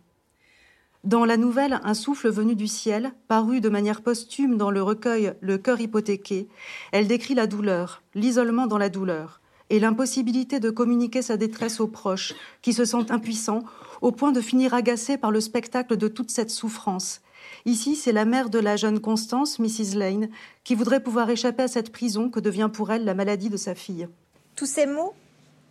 Dans 1.04 1.24
la 1.24 1.36
nouvelle 1.36 1.80
Un 1.84 1.94
souffle 1.94 2.28
venu 2.28 2.56
du 2.56 2.66
ciel, 2.66 3.12
paru 3.28 3.60
de 3.60 3.68
manière 3.68 4.02
posthume 4.02 4.56
dans 4.56 4.72
le 4.72 4.82
recueil 4.82 5.34
Le 5.40 5.56
cœur 5.56 5.80
hypothéqué, 5.80 6.48
elle 6.90 7.06
décrit 7.06 7.34
la 7.34 7.46
douleur, 7.46 8.02
l'isolement 8.14 8.66
dans 8.66 8.76
la 8.76 8.88
douleur, 8.88 9.40
et 9.70 9.80
l'impossibilité 9.80 10.60
de 10.60 10.70
communiquer 10.70 11.22
sa 11.22 11.36
détresse 11.36 11.80
aux 11.80 11.88
proches, 11.88 12.34
qui 12.62 12.72
se 12.72 12.84
sentent 12.84 13.10
impuissants, 13.10 13.64
au 14.00 14.12
point 14.12 14.32
de 14.32 14.40
finir 14.40 14.74
agacés 14.74 15.16
par 15.16 15.30
le 15.30 15.40
spectacle 15.40 15.96
de 15.96 16.08
toute 16.08 16.30
cette 16.30 16.50
souffrance. 16.50 17.20
Ici, 17.64 17.96
c'est 17.96 18.12
la 18.12 18.24
mère 18.24 18.50
de 18.50 18.58
la 18.58 18.76
jeune 18.76 19.00
Constance, 19.00 19.58
Mrs. 19.58 19.96
Lane, 19.96 20.28
qui 20.64 20.74
voudrait 20.74 21.02
pouvoir 21.02 21.30
échapper 21.30 21.64
à 21.64 21.68
cette 21.68 21.92
prison 21.92 22.30
que 22.30 22.40
devient 22.40 22.70
pour 22.72 22.92
elle 22.92 23.04
la 23.04 23.14
maladie 23.14 23.50
de 23.50 23.56
sa 23.56 23.74
fille. 23.74 24.08
Tous 24.54 24.66
ces 24.66 24.86
mots, 24.86 25.14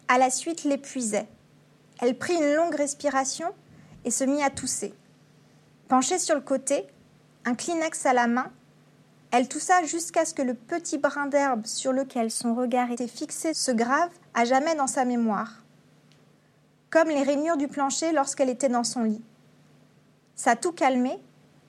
à 0.07 0.17
la 0.17 0.29
suite, 0.29 0.63
l'épuisaient. 0.63 1.27
Elle 1.99 2.17
prit 2.17 2.35
une 2.35 2.55
longue 2.55 2.75
respiration 2.75 3.47
et 4.03 4.11
se 4.11 4.23
mit 4.23 4.43
à 4.43 4.49
tousser. 4.49 4.93
Penchée 5.87 6.19
sur 6.19 6.35
le 6.35 6.41
côté, 6.41 6.83
un 7.45 7.55
Kleenex 7.55 8.05
à 8.05 8.13
la 8.13 8.27
main, 8.27 8.51
Elle 9.37 9.49
toussa 9.49 9.83
jusqu'à 9.83 10.23
ce 10.23 10.33
que 10.33 10.41
le 10.41 10.53
petit 10.53 10.97
brin 10.97 11.25
d'herbe 11.25 11.65
sur 11.65 11.91
lequel 11.91 12.31
son 12.31 12.55
regard 12.55 12.89
était 12.89 13.05
fixé 13.05 13.53
se 13.53 13.71
grave 13.71 14.09
à 14.33 14.45
jamais 14.45 14.75
dans 14.75 14.87
sa 14.87 15.03
mémoire, 15.03 15.61
comme 16.89 17.09
les 17.09 17.21
rainures 17.21 17.57
du 17.57 17.67
plancher 17.67 18.13
lorsqu'elle 18.13 18.49
était 18.49 18.69
dans 18.69 18.85
son 18.85 19.03
lit. 19.03 19.21
Ça 20.35 20.55
tout 20.55 20.71
calmé, 20.71 21.19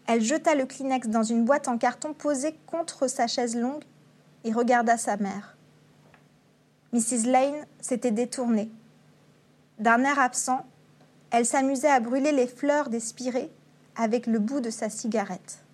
elle 0.07 0.23
jeta 0.23 0.55
le 0.55 0.65
Kleenex 0.65 1.09
dans 1.09 1.25
une 1.25 1.45
boîte 1.45 1.67
en 1.67 1.77
carton 1.77 2.15
posée 2.15 2.57
contre 2.69 3.09
sa 3.09 3.27
chaise 3.27 3.57
longue 3.57 3.83
et 4.45 4.53
regarda 4.53 4.97
sa 4.97 5.17
mère. 5.17 5.57
Mrs. 6.93 7.27
Lane 7.27 7.67
s'était 7.81 8.13
détournée. 8.13 8.71
D'un 9.81 10.05
air 10.05 10.21
absent, 10.21 10.65
elle 11.33 11.45
s'amusait 11.45 11.91
à 11.91 11.99
brûler 11.99 12.31
les 12.31 12.47
fleurs 12.47 12.91
des 12.91 13.01
spirées 13.01 13.51
avec 13.97 14.29
le 14.29 14.39
bout 14.39 14.61
de 14.61 14.71
sa 14.71 14.89
cigarette. 14.89 15.66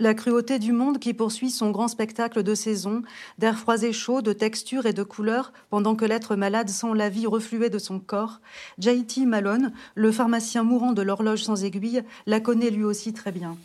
La 0.00 0.14
cruauté 0.14 0.60
du 0.60 0.72
monde 0.72 1.00
qui 1.00 1.12
poursuit 1.12 1.50
son 1.50 1.72
grand 1.72 1.88
spectacle 1.88 2.44
de 2.44 2.54
saison, 2.54 3.02
d'air 3.38 3.58
froid 3.58 3.82
et 3.82 3.92
chaud, 3.92 4.22
de 4.22 4.32
texture 4.32 4.86
et 4.86 4.92
de 4.92 5.02
couleurs, 5.02 5.52
pendant 5.70 5.96
que 5.96 6.04
l'être 6.04 6.36
malade 6.36 6.68
sent 6.68 6.94
la 6.94 7.08
vie 7.08 7.26
refluer 7.26 7.68
de 7.68 7.80
son 7.80 7.98
corps, 7.98 8.40
J.T. 8.78 9.26
Malone, 9.26 9.72
le 9.96 10.12
pharmacien 10.12 10.62
mourant 10.62 10.92
de 10.92 11.02
l'horloge 11.02 11.42
sans 11.42 11.64
aiguille, 11.64 12.04
la 12.26 12.38
connaît 12.38 12.70
lui 12.70 12.84
aussi 12.84 13.12
très 13.12 13.32
bien. 13.32 13.56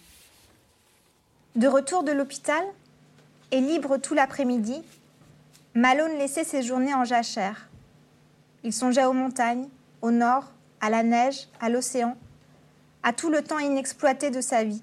De 1.55 1.67
retour 1.67 2.01
de 2.03 2.11
l'hôpital, 2.11 2.63
et 3.51 3.61
libre 3.61 3.97
tout 3.97 4.15
l'après-midi, 4.15 4.81
Malone 5.75 6.17
laissait 6.17 6.43
ses 6.43 6.63
journées 6.63 6.95
en 6.95 7.05
jachère. 7.05 7.69
Il 8.63 8.73
songeait 8.73 9.05
aux 9.05 9.13
montagnes, 9.13 9.67
au 10.01 10.09
nord, 10.09 10.51
à 10.81 10.89
la 10.89 11.03
neige, 11.03 11.47
à 11.61 11.69
l'océan, 11.69 12.17
à 13.03 13.13
tout 13.13 13.29
le 13.29 13.43
temps 13.43 13.59
inexploité 13.59 14.31
de 14.31 14.41
sa 14.41 14.63
vie. 14.63 14.81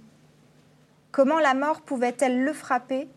Comment 1.12 1.40
la 1.40 1.54
mort 1.54 1.80
pouvait-elle 1.80 2.44
le 2.44 2.52
frapper 2.52 3.08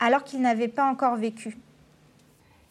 alors 0.00 0.22
qu'il 0.22 0.42
n'avait 0.42 0.68
pas 0.68 0.84
encore 0.84 1.16
vécu? 1.16 1.56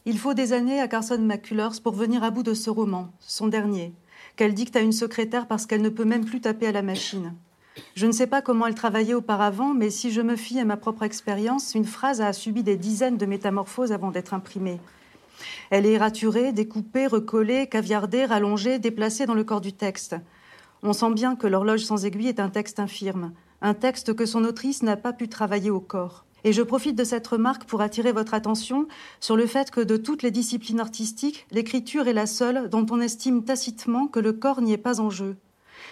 Il 0.06 0.20
faut 0.20 0.36
des 0.36 0.54
années 0.54 0.80
à 0.80 0.88
Carson 0.88 1.18
McCullers 1.18 1.82
pour 1.82 1.94
venir 1.94 2.24
à 2.24 2.30
bout 2.30 2.44
de 2.44 2.54
ce 2.54 2.70
roman, 2.70 3.10
son 3.20 3.48
dernier, 3.48 3.92
qu'elle 4.36 4.54
dicte 4.54 4.76
à 4.76 4.82
une 4.82 4.92
secrétaire 4.92 5.48
parce 5.48 5.66
qu'elle 5.66 5.82
ne 5.82 5.90
peut 5.90 6.06
même 6.06 6.26
plus 6.26 6.42
taper 6.42 6.68
à 6.68 6.72
la 6.72 6.84
machine. 6.84 7.34
Je 7.96 8.06
ne 8.06 8.12
sais 8.12 8.28
pas 8.28 8.44
comment 8.44 8.68
elle 8.68 8.76
travaillait 8.76 9.16
auparavant, 9.16 9.74
mais 9.74 9.90
si 9.90 10.12
je 10.12 10.22
me 10.22 10.36
fie 10.36 10.60
à 10.60 10.66
ma 10.66 10.78
propre 10.78 11.02
expérience, 11.02 11.74
une 11.74 11.84
phrase 11.84 12.22
a 12.22 12.32
subi 12.32 12.62
des 12.62 12.78
dizaines 12.78 13.18
de 13.18 13.26
métamorphoses 13.26 13.92
avant 13.92 14.12
d'être 14.12 14.36
imprimée. 14.36 14.80
Elle 15.72 15.88
est 15.88 15.98
raturée, 15.98 16.52
découpée, 16.52 17.08
recollée, 17.08 17.66
caviardée, 17.66 18.26
rallongée, 18.26 18.78
déplacée 18.78 19.26
dans 19.26 19.34
le 19.34 19.44
corps 19.44 19.60
du 19.60 19.74
texte. 19.74 20.16
On 20.84 20.94
sent 20.94 21.14
bien 21.14 21.36
que 21.36 21.48
l'horloge 21.48 21.84
sans 21.84 22.06
aiguille 22.06 22.28
est 22.28 22.40
un 22.40 22.50
texte 22.50 22.80
infirme, 22.80 23.34
un 23.62 23.74
texte 23.74 24.14
que 24.14 24.26
son 24.26 24.44
autrice 24.44 24.84
n'a 24.84 24.98
pas 24.98 25.14
pu 25.14 25.28
travailler 25.28 25.70
au 25.70 25.80
corps. 25.80 26.26
Et 26.44 26.54
je 26.54 26.62
profite 26.62 26.96
de 26.96 27.04
cette 27.04 27.26
remarque 27.26 27.66
pour 27.66 27.82
attirer 27.82 28.12
votre 28.12 28.36
attention 28.36 28.88
sur 29.20 29.36
le 29.36 29.48
fait 29.48 29.72
que 29.72 29.82
de 29.82 29.98
toutes 29.98 30.22
les 30.22 30.30
disciplines 30.30 30.80
artistiques, 30.80 31.48
l'écriture 31.50 32.08
est 32.08 32.14
la 32.14 32.28
seule 32.28 32.70
dont 32.70 32.86
on 32.92 33.02
estime 33.02 33.44
tacitement 33.44 34.06
que 34.06 34.20
le 34.20 34.34
corps 34.34 34.62
n'y 34.62 34.74
est 34.74 34.78
pas 34.78 35.02
en 35.02 35.10
jeu. 35.10 35.38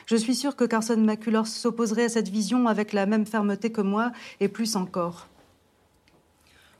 Je 0.05 0.15
suis 0.15 0.35
sûre 0.35 0.55
que 0.55 0.63
Carson 0.63 0.97
McCullers 0.97 1.47
s'opposerait 1.47 2.05
à 2.05 2.09
cette 2.09 2.29
vision 2.29 2.67
avec 2.67 2.93
la 2.93 3.07
même 3.07 3.25
fermeté 3.25 3.71
que 3.71 3.81
moi, 3.81 4.11
et 4.39 4.47
plus 4.47 4.75
encore. 4.75 5.27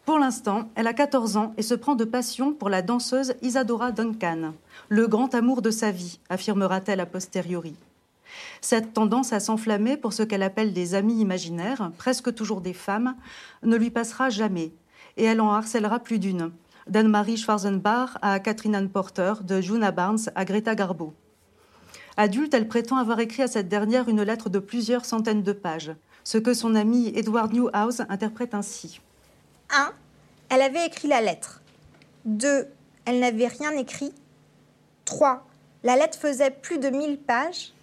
Pour 0.06 0.20
l'instant, 0.20 0.70
elle 0.76 0.88
a 0.88 0.94
14 0.94 1.38
ans 1.38 1.54
et 1.58 1.62
se 1.62 1.74
prend 1.74 1.96
de 1.96 2.04
passion 2.04 2.54
pour 2.54 2.70
la 2.70 2.82
danseuse 2.82 3.36
Isadora 3.42 3.92
Duncan, 3.92 4.54
le 4.90 5.08
grand 5.08 5.34
amour 5.34 5.62
de 5.62 5.72
sa 5.72 5.92
vie, 5.92 6.20
affirmera-t-elle 6.30 7.00
a 7.00 7.06
posteriori. 7.06 7.76
Cette 8.62 8.94
tendance 8.94 9.34
à 9.34 9.40
s'enflammer 9.40 9.98
pour 9.98 10.14
ce 10.14 10.24
qu'elle 10.24 10.44
appelle 10.44 10.74
des 10.74 10.96
amis 10.96 11.20
imaginaires, 11.20 11.92
presque 11.98 12.34
toujours 12.34 12.62
des 12.62 12.74
femmes, 12.74 13.16
ne 13.64 13.76
lui 13.76 13.90
passera 13.90 14.30
jamais, 14.30 14.74
et 15.18 15.24
elle 15.24 15.42
en 15.42 15.52
harcèlera 15.52 16.00
plus 16.00 16.20
d'une, 16.20 16.52
d'Anne-Marie 16.88 17.38
Schwarzenbach 17.38 18.18
à 18.22 18.40
Catherine 18.40 18.76
Anne 18.76 18.90
Porter, 18.90 19.34
de 19.44 19.62
Juna 19.62 19.92
Barnes 19.92 20.20
à 20.36 20.46
Greta 20.46 20.76
Garbo. 20.76 21.14
Adulte, 22.18 22.54
elle 22.54 22.68
prétend 22.68 22.98
avoir 22.98 23.20
écrit 23.20 23.44
à 23.44 23.48
cette 23.48 23.70
dernière 23.70 24.08
une 24.08 24.22
lettre 24.22 24.50
de 24.50 24.60
plusieurs 24.60 25.06
centaines 25.06 25.44
de 25.44 25.54
pages, 25.54 25.94
ce 26.24 26.38
que 26.38 26.54
son 26.54 26.76
ami 26.76 27.12
Edward 27.16 27.52
Newhouse 27.54 28.04
interprète 28.08 28.54
ainsi. 28.54 29.02
1. 29.72 29.92
Elle 30.50 30.62
avait 30.62 30.86
écrit 30.86 31.08
la 31.08 31.22
lettre. 31.22 31.62
2. 32.26 32.68
Elle 33.06 33.20
n'avait 33.20 33.48
rien 33.48 33.72
écrit. 33.72 34.14
3. 35.06 35.46
La 35.84 35.96
lettre 35.96 36.18
faisait 36.18 36.52
plus 36.52 36.78
de 36.78 36.90
1000 36.90 37.18
pages. 37.18 37.74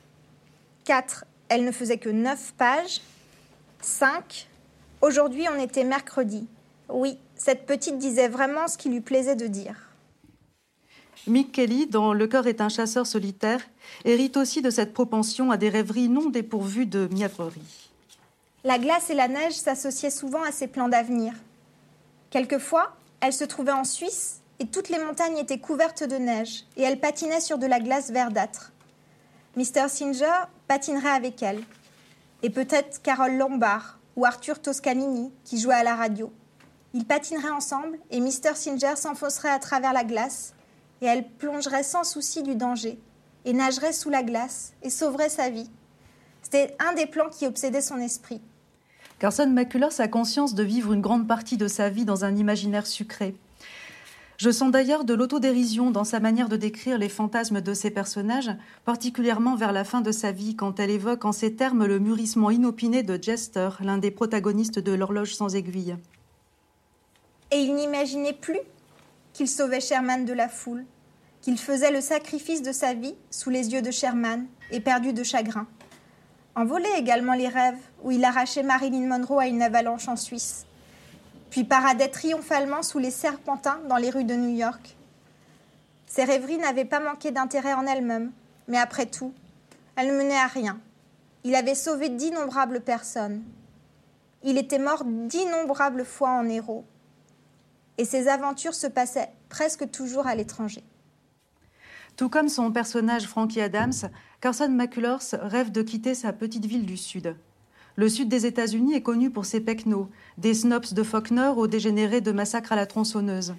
4. 0.91 1.25
Elle 1.49 1.65
ne 1.65 1.71
faisait 1.71 1.99
que 1.99 2.09
9 2.09 2.55
pages. 2.59 3.01
5. 3.81 4.49
Aujourd'hui, 5.03 5.47
on 5.49 5.63
était 5.63 5.85
mercredi. 5.85 6.49
Oui, 6.89 7.17
cette 7.37 7.65
petite 7.65 7.97
disait 7.99 8.27
vraiment 8.27 8.67
ce 8.67 8.77
qui 8.77 8.89
lui 8.89 9.01
plaisait 9.01 9.37
de 9.37 9.47
dire. 9.47 9.77
Mick 11.29 11.53
Kelly, 11.53 11.87
dans 11.87 12.13
Le 12.13 12.27
cœur 12.27 12.49
est 12.49 12.61
un 12.61 12.69
chasseur 12.69 13.07
solitaire, 13.07 13.61
hérite 14.05 14.37
aussi 14.37 14.63
de 14.63 14.71
cette 14.71 14.93
propension 14.93 15.53
à 15.53 15.57
des 15.57 15.69
rêveries 15.69 16.09
non 16.09 16.29
dépourvues 16.29 16.87
de 16.87 17.09
mièvrerie. 17.13 17.93
La 18.65 18.81
glace 18.81 19.11
et 19.11 19.15
la 19.15 19.29
neige 19.29 19.55
s'associaient 19.55 20.11
souvent 20.11 20.43
à 20.43 20.51
ses 20.51 20.67
plans 20.67 20.89
d'avenir. 20.89 21.35
Quelquefois, 22.31 22.97
elle 23.21 23.33
se 23.33 23.45
trouvait 23.45 23.71
en 23.71 23.85
Suisse 23.85 24.41
et 24.59 24.67
toutes 24.67 24.89
les 24.89 24.99
montagnes 24.99 25.39
étaient 25.39 25.61
couvertes 25.61 26.03
de 26.03 26.17
neige 26.17 26.65
et 26.77 26.83
elle 26.83 26.99
patinait 26.99 27.41
sur 27.41 27.59
de 27.59 27.67
la 27.67 27.79
glace 27.79 28.11
verdâtre. 28.11 28.73
Mr. 29.57 29.89
Singer 29.89 30.47
patinerait 30.71 31.11
avec 31.11 31.43
elle. 31.43 31.65
Et 32.45 32.51
peut-être 32.51 33.03
Carole 33.03 33.37
Lombard 33.37 33.99
ou 34.15 34.25
Arthur 34.25 34.63
Toscanini 34.63 35.33
qui 35.43 35.59
jouait 35.59 35.75
à 35.75 35.83
la 35.83 35.97
radio. 35.97 36.33
Ils 36.95 37.05
patineraient 37.05 37.51
ensemble 37.51 37.99
et 38.13 38.21
Mr. 38.21 38.55
Singer 38.55 38.95
s'enfoncerait 38.95 39.51
à 39.51 39.59
travers 39.59 39.93
la 39.93 40.05
glace 40.05 40.55
et 41.03 41.07
elle 41.07 41.27
plongerait 41.27 41.83
sans 41.83 42.05
souci 42.05 42.45
du 42.45 42.55
danger 42.55 43.01
et 43.45 43.53
nagerait 43.53 43.93
sous 43.93 44.11
la 44.11 44.23
glace 44.23 44.73
et 44.85 44.91
sauverait 44.91 45.29
sa 45.29 45.51
vie. 45.51 45.69
C'était 46.41 46.77
un 46.79 46.95
des 46.95 47.07
plans 47.07 47.31
qui 47.31 47.49
obsédait 47.49 47.81
son 47.81 47.99
esprit. 47.99 48.41
Carson 49.19 49.49
McCullers 49.49 50.01
a 50.01 50.07
conscience 50.07 50.55
de 50.55 50.63
vivre 50.63 50.93
une 50.93 51.01
grande 51.01 51.27
partie 51.27 51.57
de 51.57 51.67
sa 51.67 51.89
vie 51.89 52.05
dans 52.05 52.25
un 52.25 52.37
imaginaire 52.37 52.87
sucré. 52.87 53.35
Je 54.41 54.49
sens 54.49 54.71
d'ailleurs 54.71 55.05
de 55.05 55.13
l'autodérision 55.13 55.91
dans 55.91 56.05
sa 56.05 56.19
manière 56.19 56.49
de 56.49 56.57
décrire 56.57 56.97
les 56.97 57.11
fantasmes 57.11 57.61
de 57.61 57.75
ses 57.75 57.91
personnages, 57.91 58.51
particulièrement 58.87 59.55
vers 59.55 59.71
la 59.71 59.85
fin 59.85 60.01
de 60.01 60.13
sa 60.13 60.33
vie, 60.33 60.57
quand 60.57 60.81
elle 60.81 60.89
évoque 60.89 61.27
en 61.27 61.33
ces 61.33 61.57
termes 61.57 61.85
le 61.85 61.99
mûrissement 61.99 62.51
inopiné 62.51 63.03
de 63.03 63.23
Jester, 63.23 63.69
l'un 63.81 63.99
des 63.99 64.11
protagonistes 64.11 64.79
de 64.79 64.93
L'horloge 64.93 65.35
sans 65.35 65.55
aiguille. 65.55 65.95
Et 67.51 67.59
il 67.59 67.75
n'imaginait 67.75 68.33
plus 68.33 68.61
qu'il 69.35 69.47
sauvait 69.47 69.83
Sherman 69.83 70.25
de 70.25 70.33
la 70.33 70.49
foule, 70.49 70.87
qu'il 71.43 71.59
faisait 71.59 71.93
le 71.93 72.01
sacrifice 72.01 72.63
de 72.63 72.73
sa 72.73 72.95
vie 72.95 73.17
sous 73.31 73.51
les 73.51 73.75
yeux 73.75 73.83
de 73.83 73.91
Sherman, 73.91 74.47
éperdu 74.71 75.13
de 75.13 75.23
chagrin. 75.23 75.67
Envolait 76.55 76.99
également 76.99 77.35
les 77.35 77.49
rêves, 77.49 77.77
où 78.03 78.11
il 78.11 78.25
arrachait 78.25 78.63
Marilyn 78.63 79.07
Monroe 79.07 79.41
à 79.41 79.49
une 79.49 79.61
avalanche 79.61 80.09
en 80.09 80.17
Suisse, 80.17 80.65
puis 81.51 81.65
paradait 81.65 82.09
triomphalement 82.09 82.83
sous 82.83 82.99
les 82.99 83.11
serpentins 83.11 83.81
dans 83.89 83.97
les 83.97 84.11
rues 84.11 84.25
de 84.25 84.35
New 84.35 84.57
York. 84.57 84.97
Ces 86.07 86.25
rêveries 86.25 86.59
n'avaient 86.59 86.85
pas 86.85 87.01
manqué 87.01 87.31
d'intérêt 87.31 87.75
en 87.75 87.87
elles-mêmes, 87.87 88.33
mais 88.69 88.79
après 88.79 89.07
tout, 89.07 89.33
elles 89.97 90.09
ne 90.09 90.17
menaient 90.17 90.37
à 90.37 90.47
rien. 90.47 90.79
Il 91.45 91.55
avait 91.55 91.75
sauvé 91.75 92.09
d'innombrables 92.09 92.81
personnes. 92.81 93.43
Il 94.43 94.59
était 94.59 94.79
mort 94.79 95.05
d'innombrables 95.05 96.05
fois 96.05 96.31
en 96.31 96.49
héros. 96.49 96.85
Et 97.99 98.05
ses 98.05 98.29
aventures 98.29 98.75
se 98.75 98.87
passaient 98.87 99.31
presque 99.49 99.91
toujours 99.91 100.27
à 100.27 100.35
l'étranger. 100.35 100.83
Tout 102.17 102.29
comme 102.29 102.49
son 102.49 102.73
personnage 102.73 103.27
Frankie 103.27 103.61
Adams, 103.61 103.93
Carson 104.41 104.69
McCullers 104.69 105.35
rêve 105.41 105.71
de 105.71 105.83
quitter 105.83 106.15
sa 106.15 106.33
petite 106.33 106.67
ville 106.67 106.87
du 106.87 106.97
Sud. 106.97 107.37
Le 108.01 108.09
sud 108.09 108.31
des 108.31 108.47
États-Unis 108.47 108.95
est 108.95 109.03
connu 109.03 109.29
pour 109.29 109.45
ses 109.45 109.61
pecnos, 109.61 110.09
des 110.39 110.55
snobs 110.55 110.95
de 110.95 111.03
Faulkner 111.03 111.53
aux 111.55 111.67
dégénérés 111.67 112.23
de 112.23 112.33
massacres 112.33 112.73
à 112.73 112.77
la 112.77 112.87
tronçonneuse. 112.87 113.53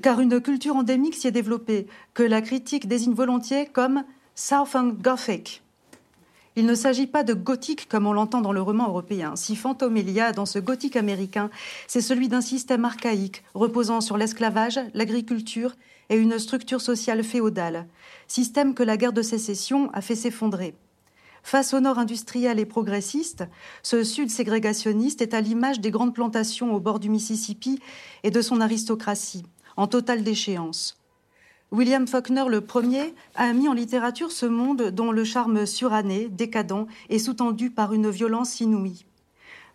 Car 0.00 0.20
une 0.20 0.40
culture 0.40 0.76
endémique 0.76 1.14
s'y 1.14 1.26
est 1.26 1.30
développée, 1.30 1.86
que 2.14 2.22
la 2.22 2.40
critique 2.40 2.88
désigne 2.88 3.12
volontiers 3.12 3.66
comme 3.66 4.04
Southern 4.34 4.92
Gothic. 4.92 5.62
Il 6.56 6.64
ne 6.64 6.74
s'agit 6.74 7.06
pas 7.06 7.22
de 7.22 7.34
gothique 7.34 7.86
comme 7.86 8.06
on 8.06 8.14
l'entend 8.14 8.40
dans 8.40 8.54
le 8.54 8.62
roman 8.62 8.88
européen. 8.88 9.36
Si 9.36 9.56
fantôme 9.56 9.98
il 9.98 10.10
y 10.10 10.20
a 10.20 10.32
dans 10.32 10.46
ce 10.46 10.58
gothique 10.58 10.96
américain, 10.96 11.50
c'est 11.86 12.00
celui 12.00 12.28
d'un 12.28 12.40
système 12.40 12.86
archaïque 12.86 13.44
reposant 13.52 14.00
sur 14.00 14.16
l'esclavage, 14.16 14.80
l'agriculture 14.94 15.74
et 16.08 16.16
une 16.16 16.38
structure 16.38 16.80
sociale 16.80 17.22
féodale, 17.22 17.88
système 18.26 18.72
que 18.72 18.82
la 18.82 18.96
guerre 18.96 19.12
de 19.12 19.20
sécession 19.20 19.90
a 19.92 20.00
fait 20.00 20.16
s'effondrer. 20.16 20.74
Face 21.44 21.74
au 21.74 21.80
nord 21.80 21.98
industriel 21.98 22.58
et 22.58 22.64
progressiste, 22.64 23.44
ce 23.82 24.02
sud 24.02 24.30
ségrégationniste 24.30 25.20
est 25.20 25.34
à 25.34 25.42
l'image 25.42 25.78
des 25.78 25.90
grandes 25.90 26.14
plantations 26.14 26.74
au 26.74 26.80
bord 26.80 26.98
du 26.98 27.10
Mississippi 27.10 27.78
et 28.22 28.30
de 28.30 28.40
son 28.40 28.62
aristocratie, 28.62 29.44
en 29.76 29.86
totale 29.86 30.24
déchéance. 30.24 30.98
William 31.70 32.06
Faulkner 32.06 32.46
le 32.48 32.62
premier 32.62 33.14
a 33.34 33.52
mis 33.52 33.68
en 33.68 33.74
littérature 33.74 34.32
ce 34.32 34.46
monde 34.46 34.90
dont 34.90 35.12
le 35.12 35.22
charme 35.22 35.66
suranné, 35.66 36.28
décadent, 36.30 36.86
est 37.10 37.18
sous-tendu 37.18 37.68
par 37.68 37.92
une 37.92 38.08
violence 38.08 38.60
inouïe. 38.60 39.04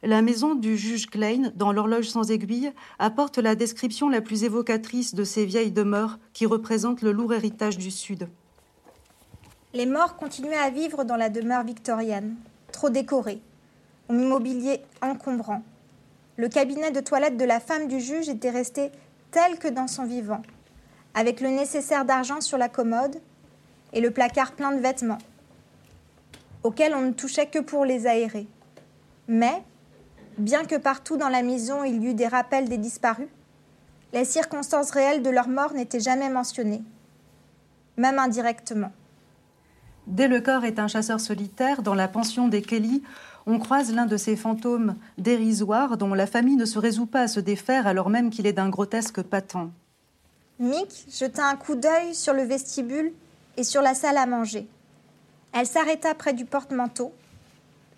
la 0.01 0.23
maison 0.23 0.55
du 0.55 0.75
juge 0.75 1.05
Klein, 1.05 1.51
dans 1.55 1.71
l'horloge 1.71 2.09
sans 2.09 2.31
aiguille, 2.31 2.71
apporte 2.97 3.37
la 3.37 3.53
description 3.53 4.09
la 4.09 4.21
plus 4.21 4.43
évocatrice 4.43 5.13
de 5.13 5.23
ces 5.23 5.45
vieilles 5.45 5.71
demeures 5.71 6.17
qui 6.33 6.47
représentent 6.47 7.03
le 7.03 7.11
lourd 7.11 7.31
héritage 7.31 7.77
du 7.77 7.91
Sud. 7.91 8.27
Les 9.71 9.85
morts 9.85 10.15
continuaient 10.15 10.57
à 10.57 10.71
vivre 10.71 11.03
dans 11.03 11.15
la 11.15 11.29
demeure 11.29 11.63
victorienne, 11.63 12.35
trop 12.71 12.89
décorée, 12.89 13.39
au 14.07 14.13
mobilier 14.13 14.81
encombrant. 14.99 15.61
Le 16.37 16.49
cabinet 16.49 16.89
de 16.89 17.01
toilette 17.01 17.37
de 17.37 17.45
la 17.45 17.59
femme 17.59 17.87
du 17.87 17.99
juge 17.99 18.29
était 18.29 18.49
resté 18.49 18.91
tel 19.29 19.59
que 19.59 19.67
dans 19.67 19.85
son 19.85 20.05
vivant, 20.05 20.41
avec 21.13 21.39
le 21.39 21.49
nécessaire 21.49 22.03
d'argent 22.03 22.41
sur 22.41 22.57
la 22.57 22.67
commode 22.67 23.21
et 23.93 24.01
le 24.01 24.09
placard 24.09 24.53
plein 24.53 24.71
de 24.71 24.79
vêtements, 24.79 25.19
auxquels 26.63 26.95
on 26.95 27.01
ne 27.01 27.11
touchait 27.11 27.45
que 27.45 27.59
pour 27.59 27.85
les 27.85 28.07
aérer. 28.07 28.47
Mais, 29.27 29.61
bien 30.39 30.65
que 30.65 30.77
partout 30.77 31.15
dans 31.15 31.29
la 31.29 31.43
maison 31.43 31.83
il 31.83 32.01
y 32.01 32.07
eût 32.07 32.15
des 32.15 32.27
rappels 32.27 32.69
des 32.69 32.79
disparus, 32.79 33.29
les 34.13 34.25
circonstances 34.25 34.89
réelles 34.89 35.21
de 35.21 35.29
leur 35.29 35.47
mort 35.47 35.73
n'étaient 35.73 35.99
jamais 35.99 36.31
mentionnées, 36.31 36.81
même 37.97 38.17
indirectement. 38.17 38.91
Dès 40.09 40.27
le 40.27 40.41
corps 40.41 40.65
est 40.65 40.79
un 40.79 40.87
chasseur 40.87 41.19
solitaire, 41.19 41.83
dans 41.83 41.93
la 41.93 42.07
pension 42.07 42.47
des 42.47 42.63
Kelly, 42.63 43.03
on 43.45 43.59
croise 43.59 43.93
l'un 43.93 44.07
de 44.07 44.17
ces 44.17 44.35
fantômes 44.35 44.95
dérisoires 45.19 45.97
dont 45.97 46.15
la 46.15 46.25
famille 46.25 46.55
ne 46.55 46.65
se 46.65 46.79
résout 46.79 47.05
pas 47.05 47.21
à 47.21 47.27
se 47.27 47.39
défaire 47.39 47.85
alors 47.85 48.09
même 48.09 48.31
qu'il 48.31 48.47
est 48.47 48.53
d'un 48.53 48.69
grotesque 48.69 49.21
patent. 49.21 49.69
Mick 50.57 51.05
jeta 51.11 51.45
un 51.45 51.55
coup 51.55 51.75
d'œil 51.75 52.15
sur 52.15 52.33
le 52.33 52.41
vestibule 52.41 53.13
et 53.55 53.63
sur 53.63 53.83
la 53.83 53.93
salle 53.93 54.17
à 54.17 54.25
manger. 54.25 54.67
Elle 55.53 55.67
s'arrêta 55.67 56.15
près 56.15 56.33
du 56.33 56.43
porte-manteau, 56.43 57.13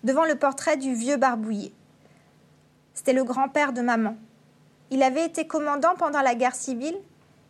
devant 0.04 0.26
le 0.26 0.34
portrait 0.34 0.76
du 0.76 0.94
vieux 0.94 1.16
barbouillé. 1.16 1.72
C'était 2.92 3.14
le 3.14 3.24
grand-père 3.24 3.72
de 3.72 3.80
maman. 3.80 4.16
Il 4.90 5.02
avait 5.02 5.24
été 5.24 5.46
commandant 5.46 5.94
pendant 5.96 6.20
la 6.20 6.34
guerre 6.34 6.54
civile 6.54 6.96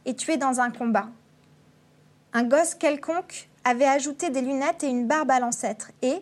et 0.05 0.15
tué 0.15 0.37
dans 0.37 0.61
un 0.61 0.71
combat. 0.71 1.09
Un 2.33 2.45
gosse 2.45 2.77
quelconque 2.77 3.49
avait 3.65 3.87
ajouté 3.87 4.31
des 4.31 4.41
lunettes 4.41 4.85
et 4.85 4.89
une 4.89 5.07
barbe 5.07 5.31
à 5.31 5.41
l'ancêtre 5.41 5.91
et, 6.03 6.21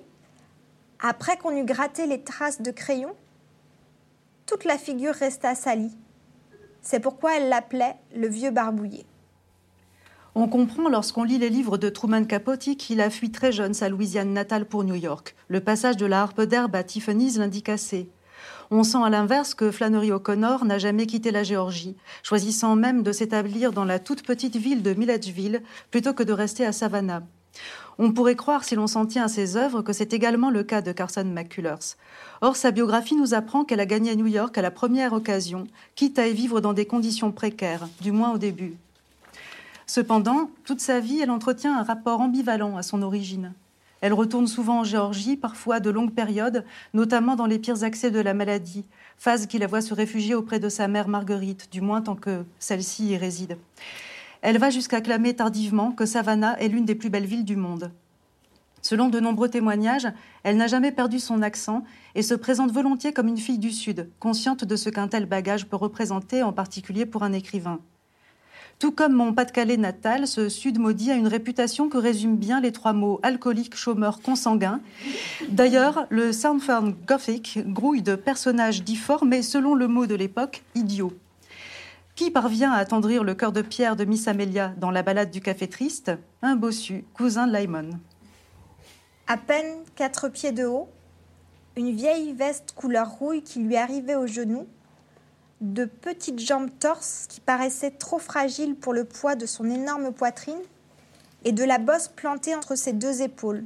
après 1.01 1.37
qu'on 1.37 1.57
eut 1.57 1.65
gratté 1.65 2.07
les 2.07 2.23
traces 2.23 2.61
de 2.61 2.71
crayon, 2.71 3.15
toute 4.47 4.65
la 4.65 4.79
figure 4.79 5.15
resta 5.15 5.55
salie. 5.55 5.97
C'est 6.83 7.01
pourquoi 7.01 7.37
elle 7.37 7.49
l'appelait 7.49 7.97
le 8.15 8.29
vieux 8.29 8.51
barbouillé. 8.51 9.07
On 10.35 10.49
comprend 10.49 10.89
lorsqu'on 10.89 11.25
lit 11.25 11.39
les 11.39 11.51
livres 11.51 11.77
de 11.77 11.89
Truman 11.89 12.25
Capote 12.25 12.77
qu'il 12.77 13.01
a 13.01 13.11
fui 13.11 13.33
très 13.33 13.53
jeune 13.53 13.75
sa 13.75 13.89
Louisiane 13.89 14.33
natale 14.33 14.65
pour 14.65 14.85
New 14.85 14.95
York. 14.95 15.35
Le 15.49 15.61
passage 15.61 15.97
de 15.97 16.07
la 16.07 16.23
harpe 16.23 16.43
d'herbe 16.43 16.77
à 16.77 16.85
Tiffany's 16.85 17.37
l'indique 17.37 17.69
assez. 17.69 18.09
On 18.73 18.85
sent 18.85 18.99
à 19.05 19.11
l'inverse 19.11 19.55
que 19.55 19.73
Flannery 19.73 20.13
O'Connor 20.13 20.65
n'a 20.65 20.79
jamais 20.79 21.07
quitté 21.07 21.33
la 21.33 21.43
Géorgie, 21.43 21.97
choisissant 22.23 22.77
même 22.77 23.03
de 23.03 23.11
s'établir 23.11 23.73
dans 23.73 23.85
la 23.85 23.99
toute 23.99 24.23
petite 24.23 24.55
ville 24.55 24.83
de 24.83 24.95
Milledgeville 24.95 25.63
plutôt 25.91 26.15
que 26.15 26.23
de 26.23 26.33
rester 26.33 26.65
à 26.65 26.71
Savannah. 26.71 27.25
On 27.99 28.13
pourrait 28.13 28.37
croire, 28.37 28.63
si 28.63 28.77
l'on 28.77 28.87
s'en 28.87 29.07
tient 29.07 29.25
à 29.25 29.29
ses 29.29 29.57
œuvres, 29.57 29.83
que 29.83 29.93
c'est 29.93 30.13
également 30.13 30.51
le 30.51 30.63
cas 30.63 30.83
de 30.83 30.93
Carson 30.93 31.25
McCullers. 31.25 31.97
Or, 32.43 32.55
sa 32.55 32.71
biographie 32.71 33.17
nous 33.17 33.35
apprend 33.35 33.65
qu'elle 33.65 33.81
a 33.81 33.87
gagné 33.87 34.13
à 34.13 34.15
New 34.15 34.29
York 34.29 34.57
à 34.57 34.63
la 34.63 34.71
première 34.71 35.15
occasion, 35.15 35.67
quitte 35.97 36.21
à 36.21 36.29
y 36.29 36.33
vivre 36.33 36.61
dans 36.61 36.73
des 36.73 36.87
conditions 36.87 37.33
précaires, 37.33 37.89
du 38.01 38.13
moins 38.13 38.33
au 38.33 38.39
début. 38.39 38.77
Cependant, 39.87 40.49
toute 40.65 40.81
sa 40.81 41.01
vie, 41.01 41.19
elle 41.19 41.33
entretient 41.33 41.77
un 41.77 41.83
rapport 41.83 42.21
ambivalent 42.21 42.77
à 42.77 42.85
son 42.85 43.03
origine. 43.03 43.53
Elle 44.01 44.15
retourne 44.15 44.47
souvent 44.47 44.81
en 44.81 44.85
Géorgie, 44.85 45.37
parfois 45.37 45.79
de 45.79 45.91
longues 45.91 46.15
périodes, 46.15 46.65
notamment 46.95 47.37
dans 47.37 47.47
les 47.47 47.59
pires 47.59 47.85
accès 47.85 48.11
de 48.11 48.21
la 48.21 48.33
maladie, 48.33 48.87
phase 49.19 49.47
qui 49.47 49.59
la 49.59 49.67
voit 49.67 49.83
se 49.83 49.93
réfugier 49.93 50.35
auprès 50.35 50.59
de 50.59 50.69
sa 50.69 50.89
mère 50.89 51.09
Marguerite, 51.09 51.69
du 51.71 51.81
moins 51.81 52.01
tant 52.01 52.17
que 52.17 52.45
celle-ci 52.59 53.09
y 53.09 53.17
réside. 53.17 53.59
Elle 54.43 54.59
va 54.59 54.71
jusqu'à 54.71 55.03
clamer 55.03 55.35
tardivement 55.35 55.93
que 55.93 56.07
Savannah 56.07 56.59
est 56.61 56.69
l'une 56.69 56.87
des 56.87 56.95
plus 56.95 57.11
belles 57.11 57.27
villes 57.27 57.45
du 57.45 57.57
monde. 57.57 57.93
Selon 58.83 59.11
de 59.11 59.21
nombreux 59.21 59.51
témoignages, 59.51 60.09
elle 60.43 60.57
n'a 60.57 60.67
jamais 60.67 60.93
perdu 60.93 61.19
son 61.19 61.43
accent 61.43 61.85
et 62.15 62.23
se 62.23 62.33
présente 62.33 62.73
volontiers 62.73 63.13
comme 63.13 63.29
une 63.29 63.37
fille 63.37 63.59
du 63.59 63.71
Sud, 63.71 64.09
consciente 64.19 64.65
de 64.65 64.77
ce 64.77 64.89
qu'un 64.89 65.09
tel 65.09 65.27
bagage 65.27 65.67
peut 65.67 65.77
représenter, 65.77 66.43
en 66.43 66.55
particulier 66.55 67.05
pour 67.05 67.23
un 67.23 67.35
écrivain. 67.35 67.81
Tout 68.81 68.93
comme 68.93 69.13
mon 69.13 69.35
Pas-de-Calais 69.35 69.77
natal, 69.77 70.27
ce 70.27 70.49
Sud 70.49 70.79
maudit 70.79 71.11
a 71.11 71.15
une 71.15 71.27
réputation 71.27 71.91
que 71.91 71.99
résument 71.99 72.37
bien 72.37 72.63
les 72.63 72.73
trois 72.73 72.95
mots 72.95 73.21
alcoolique, 73.23 73.77
chômeur, 73.77 74.23
consanguin. 74.23 74.81
D'ailleurs, 75.51 76.07
le 76.09 76.33
Southern 76.33 76.95
Gothic 77.07 77.59
grouille 77.67 78.01
de 78.01 78.15
personnages 78.15 78.83
difformes 78.83 79.35
et, 79.35 79.43
selon 79.43 79.75
le 79.75 79.87
mot 79.87 80.07
de 80.07 80.15
l'époque, 80.15 80.63
idiots. 80.75 81.13
Qui 82.15 82.31
parvient 82.31 82.73
à 82.73 82.79
attendrir 82.79 83.23
le 83.23 83.35
cœur 83.35 83.53
de 83.53 83.61
pierre 83.61 83.97
de 83.97 84.07
Miss 84.07 84.27
Amelia 84.29 84.73
dans 84.79 84.91
la 84.91 85.03
balade 85.03 85.31
du 85.31 85.43
Café 85.43 85.69
Triste? 85.69 86.13
Un 86.41 86.57
bossu, 86.57 87.05
cousin 87.13 87.47
de 87.47 87.55
Lyman. 87.55 87.99
À 89.27 89.37
peine 89.37 89.85
quatre 89.95 90.31
pieds 90.31 90.53
de 90.53 90.65
haut, 90.65 90.89
une 91.77 91.95
vieille 91.95 92.33
veste 92.33 92.73
couleur 92.75 93.11
rouille 93.11 93.43
qui 93.43 93.59
lui 93.59 93.77
arrivait 93.77 94.17
aux 94.17 94.27
genoux 94.27 94.67
de 95.61 95.85
petites 95.85 96.41
jambes 96.41 96.71
torses 96.79 97.27
qui 97.29 97.41
paraissaient 97.41 97.91
trop 97.91 98.19
fragiles 98.19 98.75
pour 98.75 98.95
le 98.95 99.05
poids 99.05 99.35
de 99.35 99.47
son 99.47 99.69
énorme 99.71 100.13
poitrine, 100.13 100.61
et 101.45 101.53
de 101.53 101.65
la 101.65 101.79
bosse 101.79 102.09
plantée 102.09 102.55
entre 102.55 102.75
ses 102.75 102.93
deux 102.93 103.23
épaules, 103.23 103.65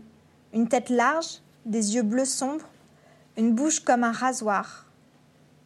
une 0.52 0.68
tête 0.68 0.90
large, 0.90 1.40
des 1.66 1.94
yeux 1.94 2.02
bleus 2.02 2.24
sombres, 2.24 2.68
une 3.36 3.52
bouche 3.52 3.80
comme 3.80 4.04
un 4.04 4.12
rasoir, 4.12 4.86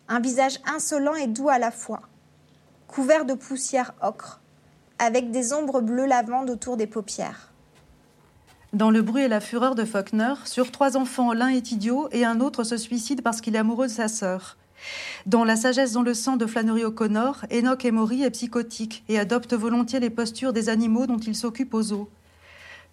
un 0.08 0.20
visage 0.20 0.58
insolent 0.66 1.14
et 1.14 1.26
doux 1.26 1.48
à 1.48 1.58
la 1.58 1.70
fois, 1.70 2.00
couvert 2.86 3.24
de 3.24 3.34
poussière 3.34 3.94
ocre, 4.02 4.40
avec 4.98 5.30
des 5.30 5.52
ombres 5.52 5.80
bleues 5.80 6.06
lavande 6.06 6.50
autour 6.50 6.76
des 6.76 6.86
paupières. 6.86 7.52
Dans 8.74 8.90
le 8.90 9.00
bruit 9.00 9.22
et 9.22 9.28
la 9.28 9.40
fureur 9.40 9.74
de 9.74 9.84
Faulkner, 9.84 10.34
sur 10.44 10.70
trois 10.70 10.98
enfants, 10.98 11.32
l'un 11.32 11.48
est 11.48 11.72
idiot 11.72 12.08
et 12.12 12.24
un 12.26 12.40
autre 12.40 12.64
se 12.64 12.76
suicide 12.76 13.22
parce 13.22 13.40
qu'il 13.40 13.54
est 13.54 13.58
amoureux 13.58 13.86
de 13.86 13.92
sa 13.92 14.08
sœur. 14.08 14.57
Dans 15.26 15.44
La 15.44 15.56
sagesse 15.56 15.92
dans 15.92 16.02
le 16.02 16.14
sang 16.14 16.36
de 16.36 16.46
Flannery 16.46 16.84
O'Connor, 16.84 17.44
Enoch 17.52 17.84
Emory 17.84 18.22
est 18.22 18.30
psychotique 18.30 19.04
et 19.08 19.18
adopte 19.18 19.54
volontiers 19.54 20.00
les 20.00 20.10
postures 20.10 20.52
des 20.52 20.68
animaux 20.68 21.06
dont 21.06 21.18
il 21.18 21.34
s'occupe 21.34 21.74
aux 21.74 21.92
eaux. 21.92 22.08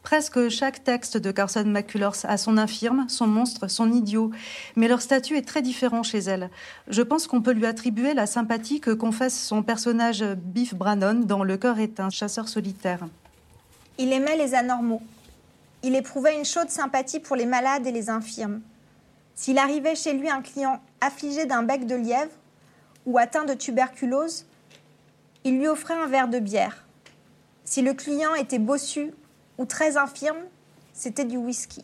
Presque 0.06 0.50
chaque 0.50 0.84
texte 0.84 1.18
de 1.18 1.32
Carson 1.32 1.66
McCullers 1.66 2.26
a 2.26 2.38
son 2.38 2.60
infirme, 2.60 3.06
son 3.10 3.26
monstre, 3.26 3.68
son 3.68 3.92
idiot, 3.92 4.30
mais 4.76 4.88
leur 4.88 5.02
statut 5.02 5.36
est 5.36 5.48
très 5.48 5.64
différent 5.64 6.04
chez 6.04 6.20
elle. 6.20 6.52
Je 6.88 7.02
pense 7.02 7.26
qu'on 7.26 7.42
peut 7.42 7.54
lui 7.54 7.66
attribuer 7.66 8.14
la 8.14 8.28
sympathie 8.28 8.80
que 8.80 8.92
confesse 8.92 9.36
son 9.36 9.64
personnage 9.64 10.24
Biff 10.24 10.76
Brannon 10.76 11.22
dans 11.26 11.44
Le 11.44 11.58
cœur 11.58 11.80
est 11.80 12.00
un 12.00 12.12
chasseur 12.12 12.48
solitaire. 12.48 13.08
Il 13.98 14.14
aimait 14.14 14.38
les 14.38 14.54
anormaux. 14.54 15.02
Il 15.82 15.96
éprouvait 15.96 16.38
une 16.38 16.46
chaude 16.46 16.70
sympathie 16.70 17.20
pour 17.20 17.36
les 17.36 17.48
malades 17.48 17.88
et 17.88 17.92
les 17.92 18.12
infirmes. 18.12 18.62
S'il 19.34 19.58
arrivait 19.58 19.96
chez 19.96 20.14
lui 20.14 20.30
un 20.30 20.44
client 20.44 20.82
affligé 21.06 21.46
d'un 21.46 21.64
bec 21.64 21.86
de 21.86 21.96
lièvre 21.96 22.32
ou 23.06 23.18
atteint 23.18 23.46
de 23.46 23.54
tuberculose, 23.54 24.46
il 25.44 25.60
lui 25.60 25.68
offrait 25.68 25.94
un 25.94 26.08
verre 26.08 26.28
de 26.28 26.40
bière. 26.40 26.86
Si 27.64 27.82
le 27.82 27.94
client 27.94 28.34
était 28.36 28.60
bossu 28.60 29.14
ou 29.58 29.66
très 29.66 29.98
infirme, 29.98 30.38
c'était 30.94 31.26
du 31.26 31.38
whisky. 31.38 31.84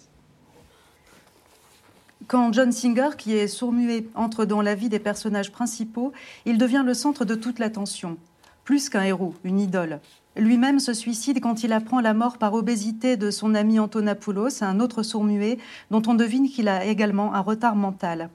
Quand 2.28 2.54
John 2.54 2.72
Singer, 2.72 3.10
qui 3.18 3.36
est 3.36 3.48
sourd-muet, 3.48 4.08
entre 4.16 4.46
dans 4.46 4.62
la 4.62 4.74
vie 4.74 4.90
des 4.90 5.00
personnages 5.00 5.52
principaux, 5.52 6.14
il 6.46 6.58
devient 6.58 6.84
le 6.86 6.94
centre 6.94 7.26
de 7.26 7.36
toute 7.36 7.60
l'attention. 7.60 8.18
Plus 8.64 8.90
qu'un 8.90 9.04
héros, 9.04 9.34
une 9.44 9.60
idole. 9.60 10.00
Lui-même 10.38 10.80
se 10.80 10.94
suicide 10.94 11.42
quand 11.42 11.64
il 11.64 11.74
apprend 11.74 12.00
la 12.00 12.14
mort 12.14 12.38
par 12.38 12.54
obésité 12.54 13.18
de 13.18 13.32
son 13.32 13.54
ami 13.54 13.80
Antonopoulos, 13.80 14.64
un 14.64 14.80
autre 14.80 15.04
sourd-muet, 15.04 15.58
dont 15.90 16.02
on 16.08 16.14
devine 16.14 16.50
qu'il 16.50 16.70
a 16.70 16.86
également 16.86 17.34
un 17.34 17.42
retard 17.42 17.76
mental. 17.76 18.30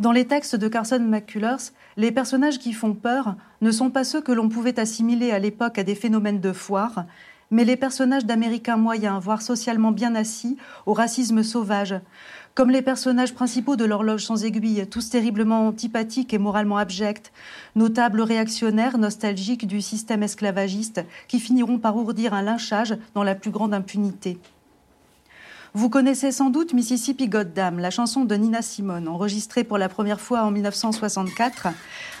Dans 0.00 0.12
les 0.12 0.26
textes 0.26 0.56
de 0.56 0.68
Carson 0.68 1.00
McCullers, 1.00 1.70
les 1.96 2.12
personnages 2.12 2.58
qui 2.58 2.72
font 2.72 2.94
peur 2.94 3.36
ne 3.60 3.70
sont 3.70 3.90
pas 3.90 4.04
ceux 4.04 4.20
que 4.20 4.32
l'on 4.32 4.48
pouvait 4.48 4.80
assimiler 4.80 5.30
à 5.30 5.38
l'époque 5.38 5.78
à 5.78 5.84
des 5.84 5.94
phénomènes 5.94 6.40
de 6.40 6.52
foire, 6.52 7.04
mais 7.50 7.64
les 7.64 7.76
personnages 7.76 8.24
d'Américains 8.24 8.78
moyens, 8.78 9.22
voire 9.22 9.42
socialement 9.42 9.92
bien 9.92 10.14
assis, 10.14 10.56
au 10.86 10.94
racisme 10.94 11.42
sauvage, 11.42 11.94
comme 12.54 12.70
les 12.70 12.80
personnages 12.80 13.34
principaux 13.34 13.76
de 13.76 13.84
l'horloge 13.84 14.24
sans 14.24 14.44
aiguille, 14.44 14.86
tous 14.90 15.10
terriblement 15.10 15.68
antipathiques 15.68 16.32
et 16.32 16.38
moralement 16.38 16.78
abjects, 16.78 17.30
notables 17.76 18.22
réactionnaires 18.22 18.96
nostalgiques 18.96 19.66
du 19.66 19.82
système 19.82 20.22
esclavagiste, 20.22 21.04
qui 21.28 21.38
finiront 21.38 21.78
par 21.78 21.96
ourdir 21.96 22.32
un 22.32 22.42
lynchage 22.42 22.96
dans 23.14 23.22
la 23.22 23.34
plus 23.34 23.50
grande 23.50 23.74
impunité. 23.74 24.38
Vous 25.74 25.88
connaissez 25.88 26.32
sans 26.32 26.50
doute 26.50 26.74
Mississippi 26.74 27.28
Goddam, 27.28 27.78
la 27.78 27.88
chanson 27.88 28.26
de 28.26 28.34
Nina 28.34 28.60
Simone, 28.60 29.08
enregistrée 29.08 29.64
pour 29.64 29.78
la 29.78 29.88
première 29.88 30.20
fois 30.20 30.42
en 30.42 30.50
1964, 30.50 31.68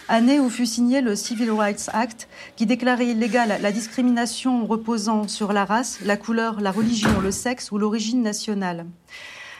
année 0.08 0.40
où 0.40 0.48
fut 0.48 0.64
signé 0.64 1.02
le 1.02 1.14
Civil 1.14 1.50
Rights 1.50 1.90
Act, 1.92 2.28
qui 2.56 2.64
déclarait 2.64 3.08
illégale 3.08 3.58
la 3.60 3.70
discrimination 3.70 4.64
reposant 4.64 5.28
sur 5.28 5.52
la 5.52 5.66
race, 5.66 5.98
la 6.02 6.16
couleur, 6.16 6.62
la 6.62 6.70
religion, 6.70 7.20
le 7.20 7.30
sexe 7.30 7.70
ou 7.72 7.76
l'origine 7.76 8.22
nationale. 8.22 8.86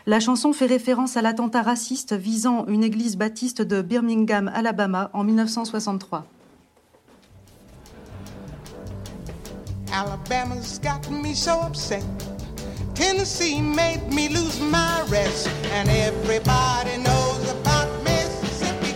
La 0.07 0.21
chanson 0.21 0.55
fait 0.55 0.65
référence 0.65 1.19
à 1.19 1.23
l'attentat 1.23 1.61
raciste 1.61 2.15
visant 2.15 2.65
une 2.69 2.85
église 2.85 3.19
baptiste 3.19 3.61
de 3.61 3.83
Birmingham, 3.83 4.51
Alabama, 4.55 5.11
en 5.13 5.23
1963. 5.23 6.25
Alabama's 9.93 10.81
got 10.81 11.11
me 11.11 11.35
so 11.35 11.61
upset. 11.69 12.03
Tennessee 13.03 13.61
made 13.61 14.15
me 14.15 14.29
lose 14.29 14.61
my 14.61 15.03
rest. 15.11 15.51
And 15.75 15.88
everybody 15.88 16.99
knows 16.99 17.51
about 17.51 17.88
Mississippi. 18.05 18.95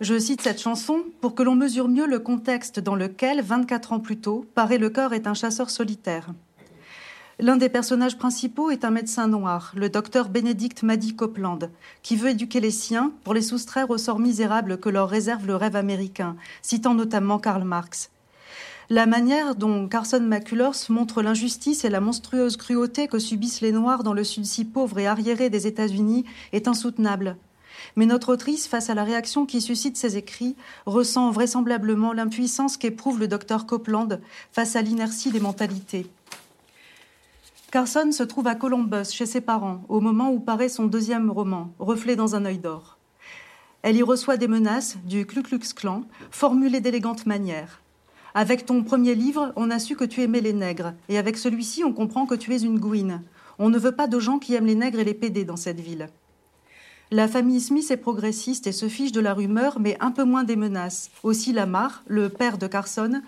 Je 0.00 0.18
cite 0.18 0.42
cette 0.42 0.60
chanson 0.60 1.04
pour 1.22 1.34
que 1.34 1.42
l'on 1.42 1.54
mesure 1.54 1.88
mieux 1.88 2.06
le 2.06 2.18
contexte 2.18 2.80
dans 2.80 2.96
lequel, 2.96 3.40
24 3.40 3.94
ans 3.94 4.00
plus 4.00 4.18
tôt, 4.18 4.44
paraît 4.54 4.76
le 4.76 4.90
corps 4.90 5.14
est 5.14 5.26
un 5.26 5.32
chasseur 5.32 5.70
solitaire. 5.70 6.34
L'un 7.38 7.56
des 7.56 7.70
personnages 7.70 8.18
principaux 8.18 8.70
est 8.70 8.84
un 8.84 8.90
médecin 8.90 9.26
noir, 9.26 9.72
le 9.74 9.88
docteur 9.88 10.28
Benedict 10.28 10.82
Maddy 10.82 11.16
Copeland, 11.16 11.60
qui 12.02 12.16
veut 12.16 12.30
éduquer 12.30 12.60
les 12.60 12.70
siens 12.70 13.12
pour 13.24 13.32
les 13.32 13.40
soustraire 13.42 13.88
au 13.88 13.96
sort 13.96 14.18
misérable 14.18 14.78
que 14.78 14.90
leur 14.90 15.08
réserve 15.08 15.46
le 15.46 15.56
rêve 15.56 15.76
américain, 15.76 16.36
citant 16.60 16.92
notamment 16.92 17.38
Karl 17.38 17.64
Marx. 17.64 18.10
La 18.90 19.04
manière 19.04 19.54
dont 19.54 19.86
Carson 19.86 20.20
McCullers 20.20 20.88
montre 20.88 21.20
l'injustice 21.20 21.84
et 21.84 21.90
la 21.90 22.00
monstrueuse 22.00 22.56
cruauté 22.56 23.06
que 23.06 23.18
subissent 23.18 23.60
les 23.60 23.70
Noirs 23.70 24.02
dans 24.02 24.14
le 24.14 24.24
sud 24.24 24.46
si 24.46 24.64
pauvre 24.64 24.98
et 24.98 25.06
arriéré 25.06 25.50
des 25.50 25.66
États-Unis 25.66 26.24
est 26.54 26.68
insoutenable. 26.68 27.36
Mais 27.96 28.06
notre 28.06 28.32
autrice, 28.32 28.66
face 28.66 28.88
à 28.88 28.94
la 28.94 29.04
réaction 29.04 29.44
qui 29.44 29.60
suscite 29.60 29.98
ses 29.98 30.16
écrits, 30.16 30.56
ressent 30.86 31.30
vraisemblablement 31.30 32.14
l'impuissance 32.14 32.78
qu'éprouve 32.78 33.20
le 33.20 33.28
docteur 33.28 33.66
Copeland 33.66 34.08
face 34.52 34.74
à 34.74 34.80
l'inertie 34.80 35.30
des 35.30 35.40
mentalités. 35.40 36.06
Carson 37.70 38.10
se 38.10 38.22
trouve 38.22 38.46
à 38.46 38.54
Columbus, 38.54 39.12
chez 39.12 39.26
ses 39.26 39.42
parents, 39.42 39.82
au 39.90 40.00
moment 40.00 40.30
où 40.30 40.40
paraît 40.40 40.70
son 40.70 40.86
deuxième 40.86 41.30
roman, 41.30 41.70
Reflet 41.78 42.16
dans 42.16 42.36
un 42.36 42.46
œil 42.46 42.56
d'or. 42.56 42.96
Elle 43.82 43.96
y 43.96 44.02
reçoit 44.02 44.38
des 44.38 44.48
menaces 44.48 44.96
du 45.04 45.26
Ku 45.26 45.42
Klux 45.42 45.74
Klan, 45.76 46.04
formulées 46.30 46.80
d'élégantes 46.80 47.26
manières. 47.26 47.82
Avec 48.40 48.66
ton 48.66 48.84
premier 48.84 49.16
livre, 49.16 49.52
on 49.56 49.68
a 49.68 49.80
su 49.80 49.96
que 49.96 50.04
tu 50.04 50.22
aimais 50.22 50.40
les 50.40 50.52
nègres, 50.52 50.92
et 51.08 51.18
avec 51.18 51.36
celui-ci, 51.36 51.82
on 51.82 51.92
comprend 51.92 52.24
que 52.24 52.36
tu 52.36 52.54
es 52.54 52.62
une 52.62 52.78
gouine. 52.78 53.20
On 53.58 53.68
ne 53.68 53.80
veut 53.80 53.96
pas 53.96 54.06
de 54.06 54.20
gens 54.20 54.38
qui 54.38 54.54
aiment 54.54 54.66
les 54.66 54.76
nègres 54.76 55.00
et 55.00 55.04
les 55.04 55.12
pédés 55.12 55.44
dans 55.44 55.56
cette 55.56 55.80
ville. 55.80 56.08
La 57.10 57.26
famille 57.26 57.60
Smith 57.60 57.90
est 57.90 57.96
progressiste 57.96 58.68
et 58.68 58.72
se 58.72 58.88
fiche 58.88 59.10
de 59.10 59.20
la 59.20 59.34
rumeur, 59.34 59.80
mais 59.80 59.96
un 59.98 60.12
peu 60.12 60.22
moins 60.22 60.44
des 60.44 60.54
menaces. 60.54 61.10
Aussi 61.24 61.52
Lamar, 61.52 62.04
le 62.06 62.28
père 62.28 62.58
de 62.58 62.68
Carson, 62.68 63.22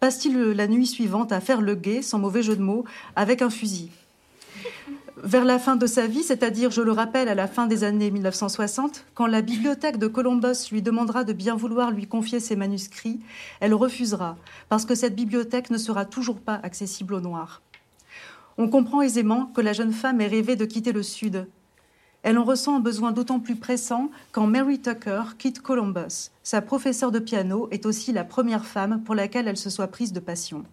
passe-t-il 0.00 0.38
la 0.38 0.68
nuit 0.68 0.86
suivante 0.86 1.32
à 1.32 1.42
faire 1.42 1.60
le 1.60 1.74
guet, 1.74 2.00
sans 2.00 2.18
mauvais 2.18 2.42
jeu 2.42 2.56
de 2.56 2.62
mots, 2.62 2.86
avec 3.14 3.42
un 3.42 3.50
fusil. 3.50 3.90
Vers 5.22 5.44
la 5.44 5.58
fin 5.58 5.76
de 5.76 5.86
sa 5.86 6.06
vie, 6.06 6.22
c'est-à-dire, 6.22 6.70
je 6.70 6.82
le 6.82 6.92
rappelle, 6.92 7.28
à 7.28 7.34
la 7.34 7.46
fin 7.46 7.66
des 7.66 7.84
années 7.84 8.10
1960, 8.10 9.06
quand 9.14 9.26
la 9.26 9.40
bibliothèque 9.40 9.98
de 9.98 10.06
Columbus 10.06 10.68
lui 10.70 10.82
demandera 10.82 11.24
de 11.24 11.32
bien 11.32 11.56
vouloir 11.56 11.90
lui 11.90 12.06
confier 12.06 12.38
ses 12.38 12.54
manuscrits, 12.54 13.20
elle 13.60 13.72
refusera, 13.72 14.36
parce 14.68 14.84
que 14.84 14.94
cette 14.94 15.16
bibliothèque 15.16 15.70
ne 15.70 15.78
sera 15.78 16.04
toujours 16.04 16.40
pas 16.40 16.60
accessible 16.62 17.14
aux 17.14 17.20
Noirs. 17.20 17.62
On 18.58 18.68
comprend 18.68 19.00
aisément 19.00 19.46
que 19.46 19.62
la 19.62 19.72
jeune 19.72 19.92
femme 19.92 20.20
ait 20.20 20.26
rêvé 20.26 20.54
de 20.54 20.66
quitter 20.66 20.92
le 20.92 21.02
Sud, 21.02 21.46
elle 22.26 22.38
en 22.38 22.44
ressent 22.44 22.74
un 22.74 22.80
besoin 22.80 23.12
d'autant 23.12 23.38
plus 23.38 23.54
pressant 23.54 24.10
quand 24.32 24.48
Mary 24.48 24.80
Tucker 24.80 25.22
quitte 25.38 25.62
Columbus. 25.62 26.32
Sa 26.42 26.60
professeure 26.60 27.12
de 27.12 27.20
piano 27.20 27.68
est 27.70 27.86
aussi 27.86 28.12
la 28.12 28.24
première 28.24 28.66
femme 28.66 29.04
pour 29.04 29.14
laquelle 29.14 29.46
elle 29.46 29.56
se 29.56 29.70
soit 29.70 29.86
prise 29.86 30.12
de 30.12 30.18
passion. 30.18 30.64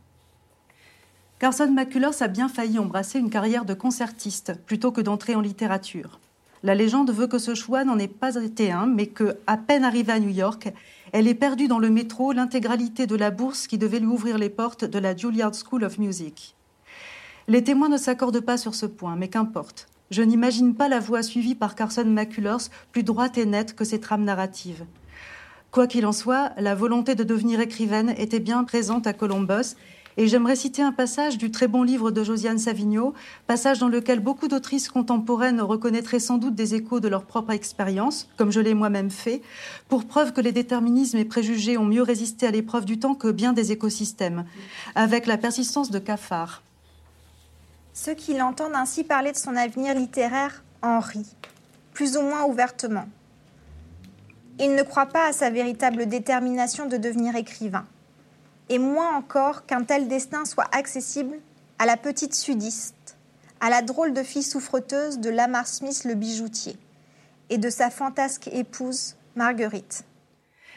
Carson 1.43 1.73
McCullers 1.73 2.21
a 2.21 2.29
bien 2.29 2.47
failli 2.47 2.79
embrasser 2.79 3.19
une 3.19 3.29
carrière 3.29 3.65
de 3.65 3.73
concertiste 3.73 4.53
plutôt 4.65 4.93
que 4.93 5.01
d'entrer 5.01 5.36
en 5.36 5.41
littérature. 5.41 6.21
La 6.63 6.73
légende 6.73 7.12
veut 7.12 7.27
que 7.27 7.38
ce 7.38 7.53
choix 7.53 7.84
n'en 7.84 7.99
ait 7.99 8.08
pas 8.08 8.41
été 8.41 8.71
un, 8.71 8.86
mais 8.86 9.08
que, 9.08 9.36
à 9.45 9.58
peine 9.58 9.84
arrivée 9.84 10.13
à 10.13 10.21
New 10.21 10.29
York, 10.29 10.71
elle 11.12 11.27
ait 11.27 11.34
perdu 11.34 11.67
dans 11.67 11.79
le 11.79 11.89
métro 11.89 12.32
l'intégralité 12.32 13.08
de 13.08 13.17
la 13.17 13.29
bourse 13.29 13.67
qui 13.67 13.77
devait 13.77 13.99
lui 13.99 14.08
ouvrir 14.08 14.38
les 14.38 14.49
portes 14.49 14.86
de 14.86 14.97
la 14.97 15.17
Juilliard 15.17 15.51
School 15.53 15.84
of 15.84 15.97
Music. 15.97 16.56
Les 17.49 17.62
témoins 17.62 17.89
ne 17.89 17.97
s'accordent 17.97 18.39
pas 18.39 18.56
sur 18.56 18.73
ce 18.73 18.86
point, 18.86 19.17
mais 19.17 19.27
qu'importe. 19.27 19.88
Je 20.12 20.21
n'imagine 20.21 20.75
pas 20.75 20.88
la 20.88 21.01
voie 21.01 21.23
suivie 21.23 21.56
par 21.56 21.75
Carson 21.75 22.06
McCullers 22.06 22.69
plus 22.93 23.03
droite 23.03 23.38
et 23.38 23.45
nette 23.45 23.75
que 23.75 23.84
ses 23.84 23.99
trames 23.99 24.23
narratives. 24.23 24.86
Quoi 25.71 25.88
qu'il 25.88 26.06
en 26.06 26.13
soit, 26.13 26.53
la 26.58 26.73
volonté 26.73 27.15
de 27.15 27.23
devenir 27.25 27.60
écrivaine 27.60 28.13
était 28.17 28.39
bien 28.39 28.63
présente 28.63 29.08
à 29.08 29.13
Columbus, 29.13 29.75
et 30.17 30.28
j'aimerais 30.28 30.56
citer 30.56 30.82
un 30.82 30.91
passage 30.91 31.38
du 31.38 31.52
très 31.52 31.67
bon 31.67 31.84
livre 31.84 32.12
de 32.12 32.23
Josiane 32.23 32.60
Savigno, 32.60 33.13
passage 33.47 33.80
dans 33.80 33.88
lequel 33.88 34.19
beaucoup 34.19 34.47
d'autrices 34.47 34.89
contemporaines 34.89 35.62
reconnaîtraient 35.62 36.19
sans 36.19 36.38
doute 36.38 36.56
des 36.56 36.76
échos 36.76 36.99
de 36.99 37.08
leur 37.08 37.26
propre 37.26 37.52
expérience, 37.52 38.30
comme 38.38 38.52
je 38.52 38.60
l'ai 38.60 38.73
moi-même 38.73 39.10
fait, 39.10 39.41
pour 39.89 40.06
preuve 40.06 40.34
que 40.34 40.41
les 40.41 40.52
déterminismes 40.52 41.17
et 41.17 41.26
préjugés 41.26 41.78
ont 41.78 41.86
mieux 41.86 42.04
résisté 42.04 42.47
à 42.47 42.52
l'épreuve 42.52 42.86
du 42.86 42.99
temps 42.99 43.15
que 43.15 43.32
bien 43.32 43.54
des 43.54 43.71
écosystèmes, 43.71 44.45
avec 44.95 45.26
la 45.26 45.38
persistance 45.38 45.91
de 45.91 45.99
cafards. 45.99 46.62
Ceux 47.93 48.15
qui 48.15 48.34
l'entendent 48.36 48.76
ainsi 48.76 49.04
parler 49.04 49.32
de 49.32 49.38
son 49.38 49.56
avenir 49.56 49.93
littéraire 49.93 50.63
en 50.82 50.99
rient, 50.99 51.36
plus 51.93 52.17
ou 52.17 52.21
moins 52.21 52.43
ouvertement. 52.45 53.06
Ils 54.60 54.76
ne 54.76 54.84
croient 54.84 55.08
pas 55.08 55.28
à 55.28 55.34
sa 55.34 55.49
véritable 55.49 56.08
détermination 56.08 56.88
de 56.88 56.97
devenir 56.97 57.36
écrivain, 57.36 57.86
et 58.69 58.80
moins 58.80 59.15
encore 59.15 59.65
qu'un 59.65 59.84
tel 59.84 60.08
destin 60.08 60.45
soit 60.45 60.67
accessible 60.71 61.38
à 61.80 61.86
la 61.86 61.97
petite 61.97 62.34
sudiste, 62.34 63.17
à 63.60 63.69
la 63.69 63.82
drôle 63.82 64.13
de 64.13 64.23
fille 64.23 64.43
souffreteuse 64.43 65.19
de 65.19 65.30
Lamar 65.30 65.67
Smith 65.67 66.04
le 66.06 66.15
bijoutier, 66.15 66.78
et 67.49 67.58
de 67.58 67.69
sa 67.69 67.89
fantasque 67.89 68.47
épouse 68.52 69.15
Marguerite. 69.36 70.06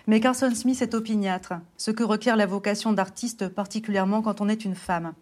Mais 0.06 0.20
Carson 0.20 0.54
Smith 0.54 0.82
est 0.82 0.94
opiniâtre, 0.94 1.54
ce 1.76 1.90
que 1.90 2.04
requiert 2.04 2.36
la 2.36 2.46
vocation 2.46 2.92
d'artiste, 2.92 3.48
particulièrement 3.48 4.22
quand 4.22 4.40
on 4.40 4.48
est 4.48 4.64
une 4.64 4.76
femme. 4.76 5.14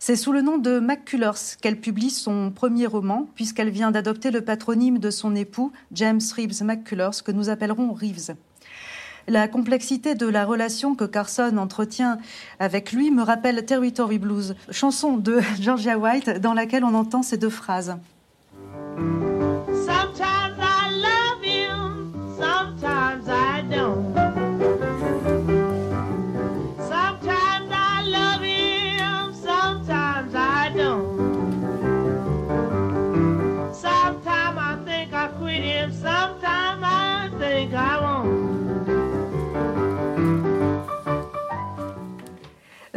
C'est 0.00 0.16
sous 0.16 0.32
le 0.32 0.42
nom 0.42 0.58
de 0.58 0.80
McCullers 0.80 1.56
qu'elle 1.60 1.78
publie 1.80 2.10
son 2.10 2.50
premier 2.50 2.86
roman, 2.86 3.28
puisqu'elle 3.36 3.70
vient 3.70 3.92
d'adopter 3.92 4.32
le 4.32 4.40
patronyme 4.40 4.98
de 4.98 5.10
son 5.10 5.36
époux, 5.36 5.70
James 5.92 6.20
Reeves 6.36 6.64
McCullers, 6.64 7.22
que 7.24 7.30
nous 7.30 7.50
appellerons 7.50 7.92
Reeves. 7.92 8.34
La 9.28 9.48
complexité 9.48 10.14
de 10.14 10.26
la 10.26 10.44
relation 10.44 10.94
que 10.94 11.04
Carson 11.04 11.56
entretient 11.56 12.18
avec 12.58 12.92
lui 12.92 13.10
me 13.10 13.22
rappelle 13.22 13.64
Territory 13.64 14.18
Blues, 14.18 14.56
chanson 14.70 15.16
de 15.16 15.40
Georgia 15.60 15.98
White 15.98 16.40
dans 16.40 16.54
laquelle 16.54 16.84
on 16.84 16.94
entend 16.94 17.22
ces 17.22 17.36
deux 17.36 17.50
phrases. 17.50 17.96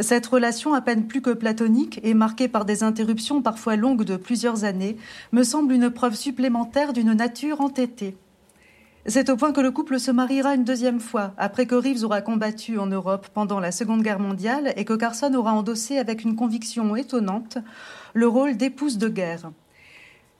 Cette 0.06 0.28
relation 0.28 0.72
à 0.72 0.80
peine 0.80 1.08
plus 1.08 1.20
que 1.20 1.30
platonique 1.30 1.98
et 2.04 2.14
marquée 2.14 2.46
par 2.46 2.64
des 2.64 2.84
interruptions 2.84 3.42
parfois 3.42 3.74
longues 3.74 4.04
de 4.04 4.16
plusieurs 4.16 4.62
années 4.62 4.96
me 5.32 5.42
semble 5.42 5.72
une 5.72 5.90
preuve 5.90 6.14
supplémentaire 6.14 6.92
d'une 6.92 7.12
nature 7.12 7.60
entêtée. 7.60 8.16
C'est 9.06 9.30
au 9.30 9.36
point 9.36 9.50
que 9.50 9.60
le 9.60 9.72
couple 9.72 9.98
se 9.98 10.12
mariera 10.12 10.54
une 10.54 10.62
deuxième 10.62 11.00
fois, 11.00 11.32
après 11.38 11.66
que 11.66 11.74
Reeves 11.74 12.04
aura 12.04 12.20
combattu 12.20 12.78
en 12.78 12.86
Europe 12.86 13.26
pendant 13.34 13.58
la 13.58 13.72
Seconde 13.72 14.02
Guerre 14.02 14.20
mondiale 14.20 14.72
et 14.76 14.84
que 14.84 14.92
Carson 14.92 15.34
aura 15.34 15.52
endossé 15.52 15.98
avec 15.98 16.22
une 16.22 16.36
conviction 16.36 16.94
étonnante 16.94 17.58
le 18.14 18.28
rôle 18.28 18.56
d'épouse 18.56 18.98
de 18.98 19.08
guerre. 19.08 19.50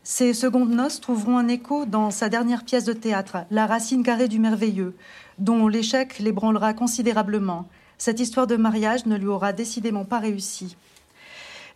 Ces 0.05 0.33
secondes 0.33 0.76
noces 0.76 1.00
trouveront 1.00 1.38
un 1.38 1.48
écho 1.48 1.87
dans 1.87 2.12
sa 2.12 2.29
dernière 2.29 2.62
pièce 2.62 2.85
de 2.85 2.92
théâtre, 2.92 3.38
La 3.50 3.66
racine 3.66 4.05
carrée 4.05 4.29
du 4.29 4.38
merveilleux, 4.38 4.94
dont 5.40 5.66
l'échec 5.66 6.20
l'ébranlera 6.20 6.72
considérablement, 6.72 7.66
cette 7.98 8.20
histoire 8.20 8.46
de 8.46 8.56
mariage 8.56 9.06
ne 9.06 9.16
lui 9.16 9.26
aura 9.26 9.52
décidément 9.52 10.04
pas 10.04 10.18
réussi. 10.18 10.76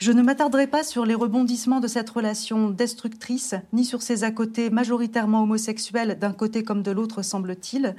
Je 0.01 0.13
ne 0.13 0.23
m'attarderai 0.23 0.67
pas 0.67 0.83
sur 0.83 1.05
les 1.05 1.15
rebondissements 1.15 1.81
de 1.81 1.87
cette 1.87 2.09
relation 2.09 2.71
destructrice, 2.71 3.55
ni 3.75 3.85
sur 3.85 4.01
ses 4.01 4.25
à 4.25 4.31
côté 4.31 4.71
majoritairement 4.71 5.43
homosexuels 5.43 6.19
d'un 6.19 6.33
côté 6.33 6.63
comme 6.63 6.83
de 6.83 6.91
l'autre, 6.91 7.21
semble-t-il. 7.21 7.95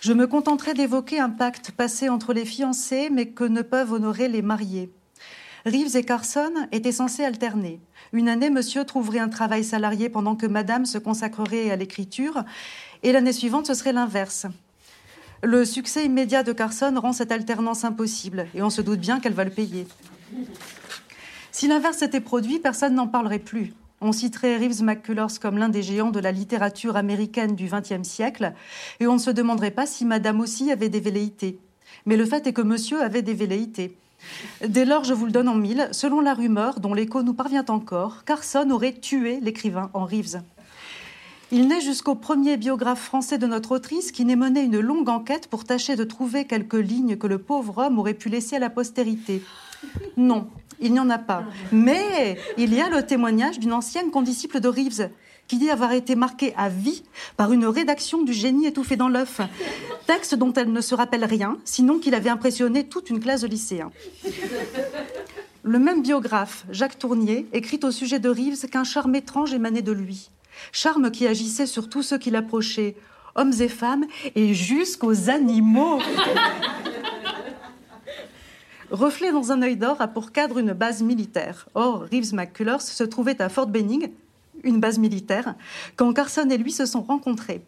Je 0.00 0.14
me 0.14 0.26
contenterai 0.26 0.72
d'évoquer 0.72 1.20
un 1.20 1.28
pacte 1.28 1.70
passé 1.72 2.08
entre 2.08 2.32
les 2.32 2.46
fiancés, 2.46 3.10
mais 3.10 3.26
que 3.26 3.44
ne 3.44 3.60
peuvent 3.60 3.92
honorer 3.92 4.28
les 4.28 4.40
mariés. 4.40 4.90
Reeves 5.66 5.96
et 5.96 6.04
Carson 6.04 6.52
étaient 6.72 6.92
censés 6.92 7.24
alterner. 7.24 7.78
Une 8.14 8.30
année, 8.30 8.48
monsieur 8.48 8.84
trouverait 8.84 9.18
un 9.18 9.28
travail 9.28 9.64
salarié 9.64 10.08
pendant 10.08 10.36
que 10.36 10.46
madame 10.46 10.86
se 10.86 10.96
consacrerait 10.96 11.70
à 11.70 11.76
l'écriture, 11.76 12.42
et 13.02 13.12
l'année 13.12 13.34
suivante, 13.34 13.66
ce 13.66 13.74
serait 13.74 13.92
l'inverse. 13.92 14.46
Le 15.44 15.66
succès 15.66 16.06
immédiat 16.06 16.42
de 16.42 16.52
Carson 16.52 16.94
rend 16.96 17.12
cette 17.12 17.30
alternance 17.30 17.84
impossible, 17.84 18.46
et 18.54 18.62
on 18.62 18.70
se 18.70 18.80
doute 18.80 19.00
bien 19.00 19.20
qu'elle 19.20 19.34
va 19.34 19.44
le 19.44 19.50
payer. 19.50 19.86
Si 21.52 21.68
l'inverse 21.68 21.98
s'était 21.98 22.22
produit, 22.22 22.60
personne 22.60 22.94
n'en 22.94 23.08
parlerait 23.08 23.38
plus. 23.38 23.74
On 24.00 24.12
citerait 24.12 24.56
Reeves 24.56 24.82
McCullers 24.82 25.38
comme 25.42 25.58
l'un 25.58 25.68
des 25.68 25.82
géants 25.82 26.10
de 26.10 26.18
la 26.18 26.32
littérature 26.32 26.96
américaine 26.96 27.56
du 27.56 27.68
XXe 27.68 28.08
siècle, 28.08 28.54
et 29.00 29.06
on 29.06 29.14
ne 29.14 29.18
se 29.18 29.30
demanderait 29.30 29.70
pas 29.70 29.84
si 29.84 30.06
Madame 30.06 30.40
aussi 30.40 30.72
avait 30.72 30.88
des 30.88 31.00
velléités. 31.00 31.58
Mais 32.06 32.16
le 32.16 32.24
fait 32.24 32.46
est 32.46 32.54
que 32.54 32.62
Monsieur 32.62 33.02
avait 33.02 33.20
des 33.20 33.34
velléités. 33.34 33.98
Dès 34.66 34.86
lors, 34.86 35.04
je 35.04 35.12
vous 35.12 35.26
le 35.26 35.32
donne 35.32 35.50
en 35.50 35.56
mille, 35.56 35.90
selon 35.92 36.22
la 36.22 36.32
rumeur 36.32 36.80
dont 36.80 36.94
l'écho 36.94 37.22
nous 37.22 37.34
parvient 37.34 37.66
encore, 37.68 38.24
Carson 38.24 38.70
aurait 38.70 38.94
tué 38.94 39.40
l'écrivain 39.42 39.90
en 39.92 40.06
Reeves. 40.06 40.40
Il 41.52 41.68
n'est 41.68 41.80
jusqu'au 41.80 42.14
premier 42.14 42.56
biographe 42.56 43.02
français 43.02 43.38
de 43.38 43.46
notre 43.46 43.72
autrice 43.72 44.12
qui 44.12 44.24
n'ait 44.24 44.36
mené 44.36 44.62
une 44.62 44.80
longue 44.80 45.08
enquête 45.08 45.48
pour 45.48 45.64
tâcher 45.64 45.94
de 45.94 46.04
trouver 46.04 46.46
quelques 46.46 46.74
lignes 46.74 47.16
que 47.16 47.26
le 47.26 47.38
pauvre 47.38 47.78
homme 47.78 47.98
aurait 47.98 48.14
pu 48.14 48.28
laisser 48.28 48.56
à 48.56 48.58
la 48.58 48.70
postérité. 48.70 49.42
Non, 50.16 50.48
il 50.80 50.92
n'y 50.92 51.00
en 51.00 51.10
a 51.10 51.18
pas. 51.18 51.44
Mais 51.70 52.38
il 52.56 52.74
y 52.74 52.80
a 52.80 52.88
le 52.88 53.04
témoignage 53.04 53.58
d'une 53.58 53.72
ancienne 53.72 54.10
condisciple 54.10 54.60
de 54.60 54.68
Reeves 54.68 55.10
qui 55.46 55.58
dit 55.58 55.70
avoir 55.70 55.92
été 55.92 56.14
marquée 56.14 56.54
à 56.56 56.70
vie 56.70 57.02
par 57.36 57.52
une 57.52 57.66
rédaction 57.66 58.22
du 58.22 58.32
génie 58.32 58.66
étouffé 58.66 58.96
dans 58.96 59.08
l'œuf. 59.08 59.40
Texte 60.06 60.34
dont 60.34 60.52
elle 60.54 60.72
ne 60.72 60.80
se 60.80 60.94
rappelle 60.94 61.24
rien, 61.24 61.58
sinon 61.64 61.98
qu'il 61.98 62.14
avait 62.14 62.30
impressionné 62.30 62.84
toute 62.84 63.10
une 63.10 63.20
classe 63.20 63.42
de 63.42 63.46
lycéens. 63.46 63.92
Le 65.62 65.78
même 65.78 66.02
biographe, 66.02 66.64
Jacques 66.70 66.98
Tournier, 66.98 67.46
écrit 67.52 67.80
au 67.82 67.90
sujet 67.90 68.18
de 68.18 68.28
Reeves 68.28 68.68
qu'un 68.68 68.84
charme 68.84 69.14
étrange 69.14 69.52
émanait 69.52 69.82
de 69.82 69.92
lui. 69.92 70.30
Charme 70.72 71.10
qui 71.10 71.26
agissait 71.26 71.66
sur 71.66 71.88
tous 71.88 72.02
ceux 72.02 72.18
qui 72.18 72.30
l'approchaient, 72.30 72.96
hommes 73.34 73.52
et 73.60 73.68
femmes, 73.68 74.06
et 74.34 74.54
jusqu'aux 74.54 75.30
animaux. 75.30 75.98
Reflet 78.90 79.32
dans 79.32 79.50
un 79.50 79.62
œil 79.62 79.76
d'or 79.76 80.00
a 80.00 80.08
pour 80.08 80.30
cadre 80.30 80.58
une 80.58 80.72
base 80.72 81.02
militaire. 81.02 81.68
Or, 81.74 82.06
Reeves 82.12 82.34
McCullers 82.34 82.82
se 82.82 83.02
trouvait 83.02 83.42
à 83.42 83.48
Fort 83.48 83.66
Benning, 83.66 84.10
une 84.62 84.78
base 84.78 84.98
militaire, 84.98 85.54
quand 85.96 86.12
Carson 86.12 86.48
et 86.50 86.58
lui 86.58 86.70
se 86.70 86.86
sont 86.86 87.02
rencontrés. 87.02 87.62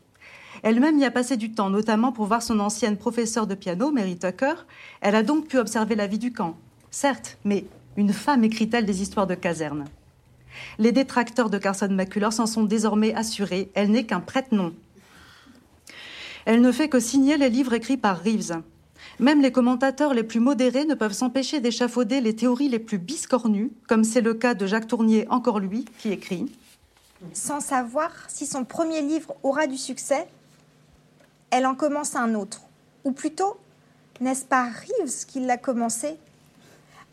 Elle-même 0.62 0.98
y 0.98 1.04
a 1.04 1.10
passé 1.10 1.36
du 1.36 1.52
temps, 1.52 1.70
notamment 1.70 2.12
pour 2.12 2.26
voir 2.26 2.42
son 2.42 2.60
ancienne 2.60 2.96
professeure 2.96 3.46
de 3.46 3.54
piano, 3.54 3.90
Mary 3.90 4.16
Tucker. 4.16 4.54
Elle 5.00 5.14
a 5.14 5.22
donc 5.22 5.48
pu 5.48 5.58
observer 5.58 5.94
la 5.94 6.06
vie 6.06 6.18
du 6.18 6.32
camp. 6.32 6.56
Certes, 6.90 7.38
mais 7.44 7.66
une 7.96 8.12
femme 8.12 8.44
écrit-elle 8.44 8.86
des 8.86 9.02
histoires 9.02 9.26
de 9.26 9.34
caserne 9.34 9.84
Les 10.78 10.92
détracteurs 10.92 11.50
de 11.50 11.58
Carson 11.58 11.88
McCullers 11.88 12.32
s'en 12.32 12.46
sont 12.46 12.64
désormais 12.64 13.14
assurés. 13.14 13.70
Elle 13.74 13.90
n'est 13.90 14.06
qu'un 14.06 14.20
prête-nom. 14.20 14.74
Elle 16.44 16.60
ne 16.60 16.72
fait 16.72 16.88
que 16.88 17.00
signer 17.00 17.36
les 17.36 17.50
livres 17.50 17.74
écrits 17.74 17.96
par 17.96 18.22
Reeves. 18.22 18.62
Même 19.18 19.40
les 19.40 19.52
commentateurs 19.52 20.14
les 20.14 20.22
plus 20.22 20.40
modérés 20.40 20.84
ne 20.84 20.94
peuvent 20.94 21.12
s'empêcher 21.12 21.60
d'échafauder 21.60 22.20
les 22.20 22.36
théories 22.36 22.68
les 22.68 22.78
plus 22.78 22.98
biscornues, 22.98 23.72
comme 23.88 24.04
c'est 24.04 24.20
le 24.20 24.34
cas 24.34 24.54
de 24.54 24.66
Jacques 24.66 24.86
Tournier, 24.86 25.26
encore 25.28 25.58
lui, 25.58 25.86
qui 25.98 26.12
écrit 26.12 26.52
Sans 27.32 27.60
savoir 27.60 28.10
si 28.28 28.46
son 28.46 28.64
premier 28.64 29.00
livre 29.00 29.34
aura 29.42 29.66
du 29.66 29.76
succès, 29.76 30.28
elle 31.50 31.66
en 31.66 31.74
commence 31.74 32.14
un 32.14 32.34
autre. 32.34 32.62
Ou 33.04 33.12
plutôt, 33.12 33.56
n'est-ce 34.20 34.44
pas 34.44 34.64
Reeves 34.64 35.26
qui 35.26 35.40
l'a 35.40 35.56
commencé? 35.56 36.16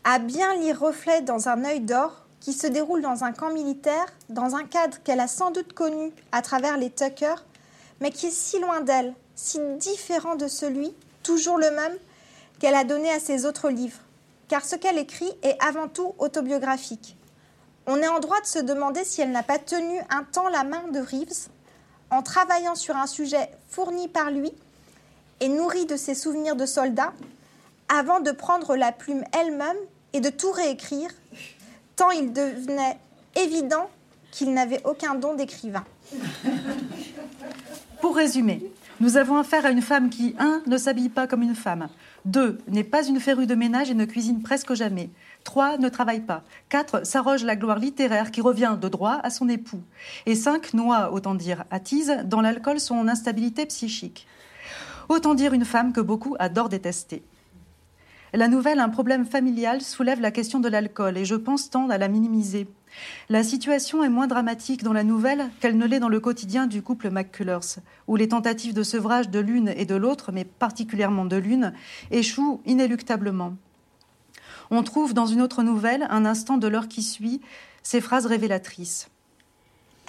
À 0.04 0.18
bien 0.18 0.54
lire 0.56 0.80
reflet 0.80 1.22
dans 1.22 1.48
un 1.48 1.64
œil 1.64 1.80
d'or 1.80 2.23
qui 2.44 2.52
se 2.52 2.66
déroule 2.66 3.00
dans 3.00 3.24
un 3.24 3.32
camp 3.32 3.50
militaire, 3.50 4.04
dans 4.28 4.54
un 4.54 4.64
cadre 4.64 4.98
qu'elle 5.02 5.20
a 5.20 5.28
sans 5.28 5.50
doute 5.50 5.72
connu 5.72 6.12
à 6.30 6.42
travers 6.42 6.76
les 6.76 6.90
Tucker, 6.90 7.36
mais 8.00 8.10
qui 8.10 8.26
est 8.26 8.30
si 8.30 8.60
loin 8.60 8.82
d'elle, 8.82 9.14
si 9.34 9.58
différent 9.78 10.36
de 10.36 10.46
celui 10.46 10.92
toujours 11.22 11.56
le 11.56 11.70
même 11.70 11.96
qu'elle 12.60 12.74
a 12.74 12.84
donné 12.84 13.10
à 13.10 13.18
ses 13.18 13.46
autres 13.46 13.70
livres, 13.70 13.98
car 14.46 14.62
ce 14.62 14.76
qu'elle 14.76 14.98
écrit 14.98 15.32
est 15.42 15.56
avant 15.58 15.88
tout 15.88 16.14
autobiographique. 16.18 17.16
On 17.86 17.96
est 18.02 18.08
en 18.08 18.18
droit 18.18 18.42
de 18.42 18.46
se 18.46 18.58
demander 18.58 19.04
si 19.04 19.22
elle 19.22 19.32
n'a 19.32 19.42
pas 19.42 19.58
tenu 19.58 19.98
un 20.10 20.24
temps 20.24 20.50
la 20.50 20.64
main 20.64 20.86
de 20.88 21.00
Reeves 21.00 21.48
en 22.10 22.22
travaillant 22.22 22.74
sur 22.74 22.94
un 22.94 23.06
sujet 23.06 23.48
fourni 23.70 24.06
par 24.06 24.30
lui 24.30 24.52
et 25.40 25.48
nourri 25.48 25.86
de 25.86 25.96
ses 25.96 26.14
souvenirs 26.14 26.56
de 26.56 26.66
soldat, 26.66 27.14
avant 27.88 28.20
de 28.20 28.32
prendre 28.32 28.76
la 28.76 28.92
plume 28.92 29.24
elle-même 29.32 29.78
et 30.12 30.20
de 30.20 30.28
tout 30.28 30.52
réécrire, 30.52 31.08
tant 31.96 32.10
il 32.10 32.32
devenait 32.32 32.98
évident 33.36 33.88
qu'il 34.30 34.52
n'avait 34.52 34.82
aucun 34.84 35.14
don 35.14 35.34
d'écrivain. 35.34 35.84
Pour 38.00 38.16
résumer, 38.16 38.70
nous 39.00 39.16
avons 39.16 39.36
affaire 39.36 39.66
à 39.66 39.70
une 39.70 39.82
femme 39.82 40.10
qui, 40.10 40.34
un, 40.38 40.62
ne 40.66 40.76
s'habille 40.76 41.08
pas 41.08 41.26
comme 41.26 41.42
une 41.42 41.54
femme, 41.54 41.88
deux, 42.24 42.58
n'est 42.68 42.84
pas 42.84 43.06
une 43.06 43.20
férue 43.20 43.46
de 43.46 43.54
ménage 43.54 43.90
et 43.90 43.94
ne 43.94 44.04
cuisine 44.04 44.42
presque 44.42 44.74
jamais, 44.74 45.10
trois, 45.42 45.78
ne 45.78 45.88
travaille 45.88 46.20
pas, 46.20 46.42
quatre, 46.68 47.06
s'arroge 47.06 47.44
la 47.44 47.56
gloire 47.56 47.78
littéraire 47.78 48.30
qui 48.30 48.40
revient 48.40 48.76
de 48.80 48.88
droit 48.88 49.20
à 49.22 49.30
son 49.30 49.48
époux, 49.48 49.82
et 50.26 50.34
cinq, 50.34 50.74
noie, 50.74 51.12
autant 51.12 51.34
dire, 51.34 51.64
attise 51.70 52.18
dans 52.24 52.40
l'alcool 52.40 52.80
son 52.80 53.08
instabilité 53.08 53.66
psychique. 53.66 54.26
Autant 55.08 55.34
dire 55.34 55.52
une 55.52 55.66
femme 55.66 55.92
que 55.92 56.00
beaucoup 56.00 56.34
adorent 56.38 56.70
détester. 56.70 57.22
La 58.36 58.48
nouvelle 58.48 58.80
Un 58.80 58.88
problème 58.88 59.26
familial 59.26 59.80
soulève 59.80 60.20
la 60.20 60.32
question 60.32 60.58
de 60.58 60.68
l'alcool 60.68 61.16
et 61.16 61.24
je 61.24 61.36
pense 61.36 61.70
tendre 61.70 61.92
à 61.92 61.98
la 61.98 62.08
minimiser. 62.08 62.66
La 63.28 63.44
situation 63.44 64.02
est 64.02 64.08
moins 64.08 64.26
dramatique 64.26 64.82
dans 64.82 64.92
la 64.92 65.04
nouvelle 65.04 65.50
qu'elle 65.60 65.78
ne 65.78 65.86
l'est 65.86 66.00
dans 66.00 66.08
le 66.08 66.18
quotidien 66.18 66.66
du 66.66 66.82
couple 66.82 67.10
McCullers, 67.10 67.78
où 68.08 68.16
les 68.16 68.26
tentatives 68.26 68.74
de 68.74 68.82
sevrage 68.82 69.30
de 69.30 69.38
l'une 69.38 69.68
et 69.68 69.84
de 69.84 69.94
l'autre, 69.94 70.32
mais 70.32 70.44
particulièrement 70.44 71.26
de 71.26 71.36
l'une, 71.36 71.74
échouent 72.10 72.60
inéluctablement. 72.66 73.54
On 74.72 74.82
trouve 74.82 75.14
dans 75.14 75.26
une 75.26 75.40
autre 75.40 75.62
nouvelle, 75.62 76.04
un 76.10 76.24
instant 76.24 76.56
de 76.56 76.66
l'heure 76.66 76.88
qui 76.88 77.04
suit, 77.04 77.40
ces 77.84 78.00
phrases 78.00 78.26
révélatrices. 78.26 79.10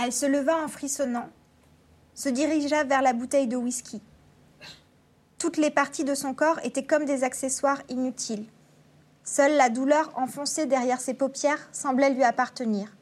Elle 0.04 0.12
se 0.12 0.26
leva 0.26 0.64
en 0.64 0.68
frissonnant, 0.68 1.30
se 2.16 2.30
dirigea 2.30 2.86
vers 2.86 3.04
la 3.04 3.14
bouteille 3.14 3.48
de 3.48 3.56
whisky. 3.56 4.02
Toutes 5.38 5.58
les 5.58 5.72
parties 5.72 6.06
de 6.06 6.16
son 6.16 6.34
corps 6.34 6.60
étaient 6.64 6.86
comme 6.86 7.06
des 7.06 7.24
accessoires 7.24 7.82
inutiles. 7.90 8.46
Seule 9.24 9.58
la 9.58 9.70
douleur 9.70 10.12
enfoncée 10.16 10.66
derrière 10.66 11.02
ses 11.02 11.14
paupières 11.14 11.68
semblait 11.72 12.12
lui 12.12 12.24
appartenir. 12.24 12.96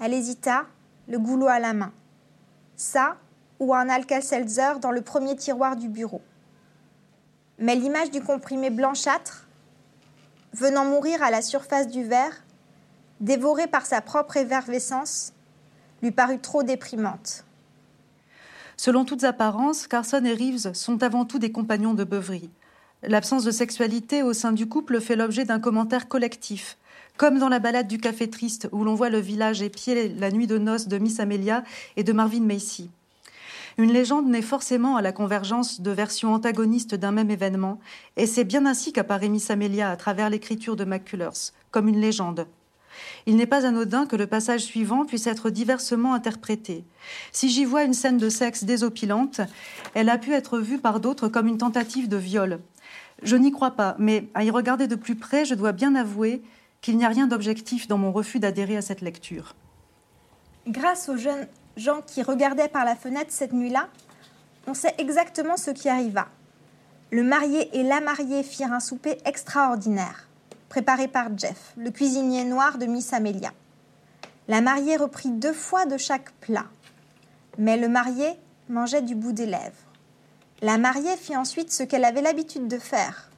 Elle 0.00 0.12
hésita, 0.12 0.66
le 1.08 1.18
goulot 1.18 1.46
à 1.46 1.58
la 1.58 1.72
main. 1.72 1.92
Ça 2.76 3.16
ou 3.58 3.74
un 3.74 3.88
Alka-Seltzer 3.88 4.80
dans 4.80 4.90
le 4.90 5.00
premier 5.00 5.34
tiroir 5.34 5.76
du 5.76 5.88
bureau. 5.88 6.20
Mais 7.58 7.74
l'image 7.74 8.10
du 8.10 8.20
comprimé 8.20 8.68
blanchâtre, 8.68 9.46
venant 10.52 10.84
mourir 10.84 11.22
à 11.22 11.30
la 11.30 11.40
surface 11.40 11.88
du 11.88 12.04
verre, 12.04 12.44
dévoré 13.20 13.66
par 13.66 13.86
sa 13.86 14.02
propre 14.02 14.36
effervescence, 14.36 15.32
lui 16.02 16.10
parut 16.10 16.38
trop 16.38 16.62
déprimante. 16.62 17.45
Selon 18.76 19.04
toutes 19.04 19.24
apparences, 19.24 19.86
Carson 19.86 20.24
et 20.24 20.34
Reeves 20.34 20.74
sont 20.74 21.02
avant 21.02 21.24
tout 21.24 21.38
des 21.38 21.50
compagnons 21.50 21.94
de 21.94 22.04
beuverie. 22.04 22.50
L'absence 23.02 23.44
de 23.44 23.50
sexualité 23.50 24.22
au 24.22 24.32
sein 24.32 24.52
du 24.52 24.68
couple 24.68 25.00
fait 25.00 25.16
l'objet 25.16 25.44
d'un 25.44 25.60
commentaire 25.60 26.08
collectif, 26.08 26.76
comme 27.16 27.38
dans 27.38 27.48
la 27.48 27.58
balade 27.58 27.88
du 27.88 27.98
Café 27.98 28.28
Triste, 28.28 28.68
où 28.72 28.84
l'on 28.84 28.94
voit 28.94 29.08
le 29.08 29.18
village 29.18 29.62
épier 29.62 30.08
la 30.08 30.30
nuit 30.30 30.46
de 30.46 30.58
noces 30.58 30.88
de 30.88 30.98
Miss 30.98 31.20
Amelia 31.20 31.64
et 31.96 32.04
de 32.04 32.12
Marvin 32.12 32.40
Macy. 32.40 32.90
Une 33.78 33.92
légende 33.92 34.28
naît 34.28 34.42
forcément 34.42 34.96
à 34.96 35.02
la 35.02 35.12
convergence 35.12 35.80
de 35.80 35.90
versions 35.90 36.34
antagonistes 36.34 36.94
d'un 36.94 37.12
même 37.12 37.30
événement, 37.30 37.78
et 38.16 38.26
c'est 38.26 38.44
bien 38.44 38.66
ainsi 38.66 38.92
qu'apparaît 38.92 39.28
Miss 39.28 39.50
Amelia 39.50 39.90
à 39.90 39.96
travers 39.96 40.30
l'écriture 40.30 40.76
de 40.76 40.84
McCullers, 40.84 41.52
comme 41.70 41.88
une 41.88 42.00
légende. 42.00 42.46
Il 43.26 43.36
n'est 43.36 43.46
pas 43.46 43.66
anodin 43.66 44.06
que 44.06 44.16
le 44.16 44.26
passage 44.26 44.62
suivant 44.62 45.04
puisse 45.04 45.26
être 45.26 45.50
diversement 45.50 46.14
interprété. 46.14 46.84
Si 47.32 47.48
j'y 47.48 47.64
vois 47.64 47.84
une 47.84 47.94
scène 47.94 48.18
de 48.18 48.28
sexe 48.28 48.64
désopilante, 48.64 49.40
elle 49.94 50.08
a 50.08 50.18
pu 50.18 50.32
être 50.32 50.58
vue 50.58 50.78
par 50.78 51.00
d'autres 51.00 51.28
comme 51.28 51.48
une 51.48 51.58
tentative 51.58 52.08
de 52.08 52.16
viol, 52.16 52.60
je 53.22 53.36
n'y 53.36 53.50
crois 53.50 53.72
pas, 53.72 53.96
mais 53.98 54.28
à 54.34 54.44
y 54.44 54.50
regarder 54.50 54.86
de 54.86 54.94
plus 54.94 55.16
près, 55.16 55.44
je 55.44 55.54
dois 55.54 55.72
bien 55.72 55.94
avouer 55.94 56.42
qu'il 56.80 56.96
n'y 56.98 57.04
a 57.04 57.08
rien 57.08 57.26
d'objectif 57.26 57.88
dans 57.88 57.98
mon 57.98 58.12
refus 58.12 58.38
d'adhérer 58.38 58.76
à 58.76 58.82
cette 58.82 59.00
lecture. 59.00 59.54
Grâce 60.66 61.08
aux 61.08 61.16
jeunes 61.16 61.46
gens 61.76 62.02
qui 62.06 62.22
regardaient 62.22 62.68
par 62.68 62.84
la 62.84 62.94
fenêtre 62.94 63.30
cette 63.30 63.52
nuit-là, 63.52 63.88
on 64.66 64.74
sait 64.74 64.94
exactement 64.98 65.56
ce 65.56 65.70
qui 65.70 65.88
arriva. 65.88 66.28
Le 67.10 67.22
marié 67.22 67.76
et 67.78 67.82
la 67.82 68.00
mariée 68.00 68.42
firent 68.42 68.72
un 68.72 68.80
souper 68.80 69.16
extraordinaire, 69.24 70.25
préparé 70.68 71.08
par 71.08 71.36
Jeff, 71.36 71.72
le 71.76 71.90
cuisinier 71.90 72.44
noir 72.44 72.78
de 72.78 72.86
Miss 72.86 73.12
Amelia. 73.12 73.52
La 74.48 74.60
mariée 74.60 74.96
reprit 74.96 75.30
deux 75.30 75.52
fois 75.52 75.86
de 75.86 75.96
chaque 75.96 76.32
plat, 76.34 76.66
mais 77.58 77.76
le 77.76 77.88
marié 77.88 78.38
mangeait 78.68 79.02
du 79.02 79.14
bout 79.14 79.32
des 79.32 79.46
lèvres. 79.46 79.72
La 80.62 80.78
mariée 80.78 81.16
fit 81.16 81.36
ensuite 81.36 81.72
ce 81.72 81.82
qu'elle 81.82 82.04
avait 82.04 82.22
l'habitude 82.22 82.68
de 82.68 82.78
faire. 82.78 83.30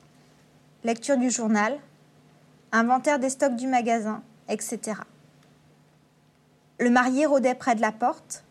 Lecture 0.85 1.17
du 1.17 1.31
journal, 1.31 1.79
inventaire 2.73 3.19
des 3.19 3.31
stocks 3.31 3.57
du 3.57 3.67
magasin, 3.67 4.23
etc. 4.49 5.01
Le 6.79 6.91
marié 6.91 7.27
rôdait 7.27 7.55
près 7.55 7.75
de 7.75 7.81
la 7.81 7.93
porte, 7.93 8.45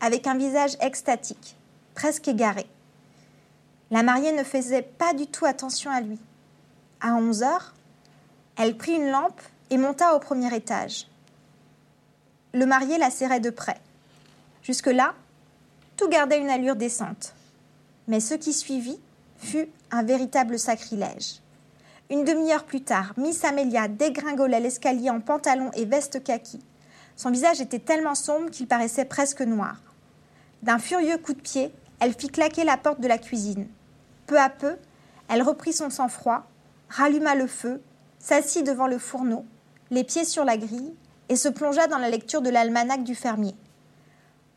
avec 0.00 0.26
un 0.26 0.36
visage 0.36 0.76
extatique, 0.80 1.56
presque 1.94 2.28
égaré. 2.28 2.66
La 3.90 4.02
mariée 4.02 4.32
ne 4.32 4.44
faisait 4.44 4.82
pas 4.82 5.14
du 5.14 5.26
tout 5.26 5.44
attention 5.44 5.90
à 5.90 6.00
lui. 6.00 6.20
À 7.00 7.14
11 7.14 7.42
heures, 7.42 7.74
elle 8.56 8.76
prit 8.76 8.92
une 8.92 9.10
lampe 9.10 9.40
et 9.70 9.78
monta 9.78 10.14
au 10.14 10.20
premier 10.20 10.54
étage. 10.54 11.08
Le 12.52 12.66
marié 12.66 12.98
la 12.98 13.10
serrait 13.10 13.40
de 13.40 13.50
près. 13.50 13.80
Jusque-là, 14.62 15.14
tout 15.96 16.08
gardait 16.08 16.38
une 16.38 16.50
allure 16.50 16.76
décente. 16.76 17.34
Mais 18.06 18.20
ce 18.20 18.34
qui 18.34 18.52
suivit 18.52 19.00
fut 19.38 19.68
un 19.90 20.02
véritable 20.02 20.58
sacrilège. 20.58 21.40
Une 22.10 22.24
demi-heure 22.24 22.64
plus 22.64 22.82
tard, 22.82 23.14
Miss 23.16 23.44
Amelia 23.44 23.88
dégringolait 23.88 24.60
l'escalier 24.60 25.10
en 25.10 25.20
pantalon 25.20 25.70
et 25.74 25.84
veste 25.84 26.22
kaki. 26.22 26.60
Son 27.16 27.30
visage 27.30 27.60
était 27.60 27.78
tellement 27.78 28.14
sombre 28.14 28.50
qu'il 28.50 28.66
paraissait 28.66 29.04
presque 29.04 29.40
noir. 29.40 29.76
D'un 30.62 30.78
furieux 30.78 31.18
coup 31.18 31.32
de 31.32 31.40
pied, 31.40 31.72
elle 32.00 32.14
fit 32.14 32.28
claquer 32.28 32.64
la 32.64 32.76
porte 32.76 33.00
de 33.00 33.08
la 33.08 33.18
cuisine. 33.18 33.66
Peu 34.26 34.38
à 34.38 34.48
peu, 34.48 34.76
elle 35.28 35.42
reprit 35.42 35.72
son 35.72 35.90
sang-froid, 35.90 36.44
ralluma 36.88 37.34
le 37.34 37.46
feu, 37.46 37.80
s'assit 38.24 38.66
devant 38.66 38.86
le 38.86 38.96
fourneau, 38.96 39.44
les 39.90 40.02
pieds 40.02 40.24
sur 40.24 40.46
la 40.46 40.56
grille, 40.56 40.94
et 41.28 41.36
se 41.36 41.48
plongea 41.50 41.88
dans 41.88 41.98
la 41.98 42.08
lecture 42.08 42.40
de 42.40 42.48
l'almanach 42.48 43.02
du 43.02 43.14
fermier. 43.14 43.54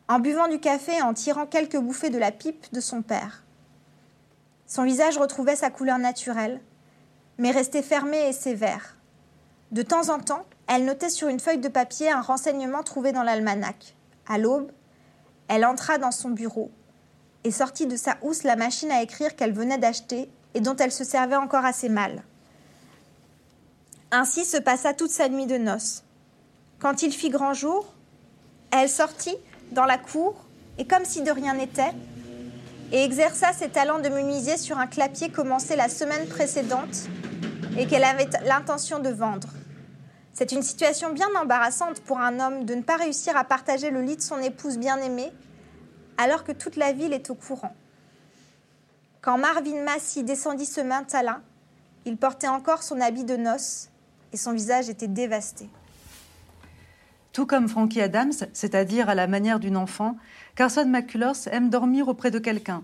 En 0.07 0.19
buvant 0.19 0.47
du 0.47 0.61
café 0.61 0.93
et 0.93 1.01
en 1.01 1.13
tirant 1.13 1.45
quelques 1.45 1.77
bouffées 1.77 2.09
de 2.09 2.17
la 2.17 2.31
pipe 2.31 2.65
de 2.71 2.79
son 2.79 3.01
père. 3.01 3.43
Son 4.67 4.83
visage 4.83 5.17
retrouvait 5.17 5.57
sa 5.57 5.69
couleur 5.69 5.97
naturelle, 5.97 6.61
mais 7.37 7.51
restait 7.51 7.81
fermé 7.81 8.29
et 8.29 8.31
sévère. 8.31 8.95
De 9.73 9.81
temps 9.81 10.09
en 10.09 10.19
temps, 10.19 10.45
elle 10.67 10.85
notait 10.85 11.09
sur 11.09 11.27
une 11.27 11.41
feuille 11.41 11.57
de 11.57 11.67
papier 11.67 12.09
un 12.09 12.21
renseignement 12.21 12.83
trouvé 12.83 13.11
dans 13.11 13.23
l'almanach. 13.23 13.95
À 14.29 14.37
l'aube, 14.37 14.71
elle 15.49 15.65
entra 15.65 15.97
dans 15.97 16.11
son 16.11 16.29
bureau 16.29 16.71
et 17.43 17.51
sortit 17.51 17.85
de 17.85 17.97
sa 17.97 18.15
housse 18.21 18.43
la 18.43 18.55
machine 18.55 18.91
à 18.91 19.01
écrire 19.01 19.35
qu'elle 19.35 19.53
venait 19.53 19.77
d'acheter 19.77 20.29
et 20.53 20.61
dont 20.61 20.75
elle 20.77 20.93
se 20.93 21.03
servait 21.03 21.35
encore 21.35 21.65
assez 21.65 21.89
mal. 21.89 22.23
Ainsi 24.11 24.45
se 24.45 24.57
passa 24.57 24.93
toute 24.93 25.11
sa 25.11 25.27
nuit 25.27 25.47
de 25.47 25.57
noces. 25.57 26.03
Quand 26.79 27.03
il 27.03 27.11
fit 27.11 27.29
grand 27.29 27.53
jour, 27.53 27.93
elle 28.71 28.87
sortit 28.87 29.35
dans 29.71 29.83
la 29.83 29.97
cour 29.97 30.45
et, 30.77 30.85
comme 30.85 31.03
si 31.03 31.23
de 31.23 31.31
rien 31.31 31.55
n'était, 31.55 31.91
et 32.93 33.03
exerça 33.03 33.51
ses 33.51 33.67
talents 33.67 33.99
de 33.99 34.07
menuisier 34.07 34.57
sur 34.57 34.77
un 34.77 34.87
clapier 34.87 35.29
commencé 35.29 35.75
la 35.75 35.89
semaine 35.89 36.25
précédente 36.27 37.09
et 37.77 37.85
qu'elle 37.85 38.05
avait 38.05 38.29
l'intention 38.45 38.99
de 38.99 39.09
vendre. 39.09 39.49
C'est 40.33 40.53
une 40.53 40.61
situation 40.61 41.11
bien 41.11 41.27
embarrassante 41.41 41.99
pour 42.01 42.19
un 42.19 42.39
homme 42.39 42.63
de 42.63 42.75
ne 42.75 42.83
pas 42.83 42.95
réussir 42.95 43.35
à 43.35 43.43
partager 43.43 43.89
le 43.89 44.01
lit 44.01 44.15
de 44.15 44.21
son 44.21 44.37
épouse 44.37 44.77
bien-aimée 44.77 45.33
alors 46.17 46.45
que 46.45 46.53
toute 46.53 46.77
la 46.77 46.93
ville 46.93 47.11
est 47.11 47.29
au 47.29 47.35
courant. 47.35 47.75
Quand 49.21 49.37
Marvin 49.37 49.83
Massey 49.83 50.23
descendit 50.23 50.65
ce 50.65 50.79
matin-là, 50.79 51.41
il 52.05 52.15
portait 52.15 52.47
encore 52.47 52.83
son 52.83 53.01
habit 53.01 53.25
de 53.25 53.35
noces 53.35 53.89
et 54.33 54.37
son 54.37 54.53
visage 54.53 54.89
était 54.89 55.07
dévasté. 55.07 55.69
Tout 57.33 57.45
comme 57.45 57.67
Frankie 57.67 58.01
Adams, 58.01 58.33
c'est-à-dire 58.53 59.09
à 59.09 59.15
la 59.15 59.27
manière 59.27 59.59
d'une 59.59 59.77
enfant, 59.77 60.17
Carson 60.55 60.87
McCullers 60.87 61.47
aime 61.51 61.69
dormir 61.69 62.07
auprès 62.07 62.31
de 62.31 62.39
quelqu'un. 62.39 62.83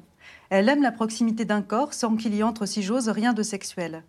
Elle 0.50 0.70
aime 0.70 0.84
la 0.84 0.92
proximité 0.92 1.44
d'un 1.44 1.64
corps 1.64 1.94
sans 1.94 2.16
qu'il 2.16 2.36
y 2.36 2.44
entre, 2.44 2.68
si 2.68 2.84
j'ose, 2.84 3.10
rien 3.10 3.34
de 3.34 3.42
sexuel. 3.42 4.04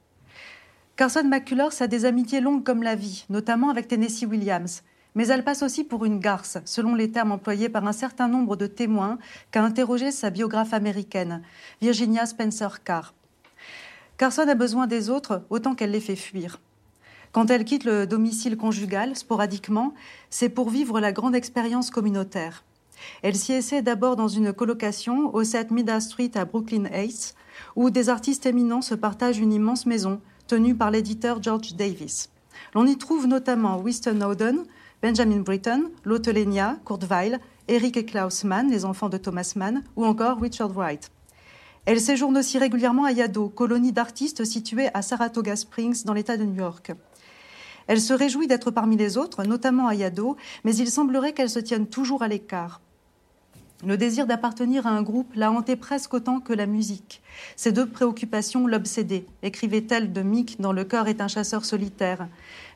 Carson 0.96 1.24
McCullers 1.24 1.80
a 1.80 1.86
des 1.86 2.04
amitiés 2.04 2.40
longues 2.40 2.62
comme 2.62 2.82
la 2.82 2.94
vie, 2.94 3.24
notamment 3.30 3.70
avec 3.70 3.88
Tennessee 3.88 4.26
Williams, 4.26 4.82
mais 5.14 5.28
elle 5.28 5.44
passe 5.44 5.62
aussi 5.62 5.82
pour 5.82 6.04
une 6.04 6.18
garce, 6.18 6.58
selon 6.64 6.94
les 6.94 7.10
termes 7.10 7.32
employés 7.32 7.68
par 7.68 7.86
un 7.86 7.92
certain 7.92 8.28
nombre 8.28 8.56
de 8.56 8.66
témoins 8.66 9.18
qu'a 9.50 9.64
interrogé 9.64 10.10
sa 10.10 10.30
biographe 10.30 10.74
américaine, 10.74 11.42
Virginia 11.80 12.26
Spencer 12.26 12.82
Carr. 12.84 13.14
Carson 14.18 14.46
a 14.46 14.54
besoin 14.54 14.86
des 14.86 15.10
autres 15.10 15.44
autant 15.50 15.74
qu'elle 15.74 15.92
les 15.92 16.00
fait 16.00 16.16
fuir. 16.16 16.60
Quand 17.34 17.50
elle 17.50 17.64
quitte 17.64 17.82
le 17.82 18.06
domicile 18.06 18.56
conjugal, 18.56 19.16
sporadiquement, 19.16 19.92
c'est 20.30 20.48
pour 20.48 20.70
vivre 20.70 21.00
la 21.00 21.10
grande 21.10 21.34
expérience 21.34 21.90
communautaire. 21.90 22.62
Elle 23.22 23.34
s'y 23.34 23.52
essaie 23.52 23.82
d'abord 23.82 24.14
dans 24.14 24.28
une 24.28 24.52
colocation 24.52 25.34
au 25.34 25.42
7 25.42 25.72
Mida 25.72 25.98
Street 25.98 26.30
à 26.36 26.44
Brooklyn 26.44 26.84
Heights, 26.84 27.34
où 27.74 27.90
des 27.90 28.08
artistes 28.08 28.46
éminents 28.46 28.82
se 28.82 28.94
partagent 28.94 29.40
une 29.40 29.52
immense 29.52 29.84
maison 29.84 30.20
tenue 30.46 30.76
par 30.76 30.92
l'éditeur 30.92 31.42
George 31.42 31.74
Davis. 31.74 32.30
L'on 32.72 32.86
y 32.86 32.96
trouve 32.96 33.26
notamment 33.26 33.78
Winston 33.78 34.20
Oden, 34.20 34.62
Benjamin 35.02 35.40
Britten, 35.40 35.90
Lotte 36.04 36.28
Lenia, 36.28 36.76
Kurt 36.86 37.02
Weill, 37.02 37.40
Eric 37.66 37.96
et 37.96 38.04
Klaus 38.04 38.44
Mann, 38.44 38.70
les 38.70 38.84
enfants 38.84 39.08
de 39.08 39.16
Thomas 39.16 39.54
Mann, 39.56 39.82
ou 39.96 40.04
encore 40.04 40.40
Richard 40.40 40.72
Wright. 40.72 41.10
Elle 41.84 42.00
séjourne 42.00 42.38
aussi 42.38 42.58
régulièrement 42.58 43.04
à 43.04 43.10
Yado, 43.10 43.48
colonie 43.48 43.92
d'artistes 43.92 44.44
située 44.44 44.88
à 44.94 45.02
Saratoga 45.02 45.56
Springs 45.56 46.04
dans 46.04 46.14
l'État 46.14 46.36
de 46.36 46.44
New 46.44 46.54
York. 46.54 46.92
Elle 47.86 48.00
se 48.00 48.14
réjouit 48.14 48.46
d'être 48.46 48.70
parmi 48.70 48.96
les 48.96 49.18
autres, 49.18 49.44
notamment 49.44 49.88
à 49.88 49.94
Yado, 49.94 50.36
mais 50.64 50.74
il 50.74 50.90
semblerait 50.90 51.32
qu'elle 51.32 51.50
se 51.50 51.58
tienne 51.58 51.86
toujours 51.86 52.22
à 52.22 52.28
l'écart. 52.28 52.80
Le 53.84 53.98
désir 53.98 54.26
d'appartenir 54.26 54.86
à 54.86 54.90
un 54.90 55.02
groupe 55.02 55.34
l'a 55.34 55.50
hanté 55.50 55.76
presque 55.76 56.14
autant 56.14 56.40
que 56.40 56.54
la 56.54 56.64
musique. 56.64 57.20
Ces 57.54 57.70
deux 57.70 57.86
préoccupations 57.86 58.66
l'obsédaient, 58.66 59.26
écrivait-elle 59.42 60.12
de 60.12 60.22
Mick 60.22 60.58
dans 60.58 60.72
Le 60.72 60.84
cœur 60.84 61.06
est 61.06 61.20
un 61.20 61.28
chasseur 61.28 61.66
solitaire. 61.66 62.26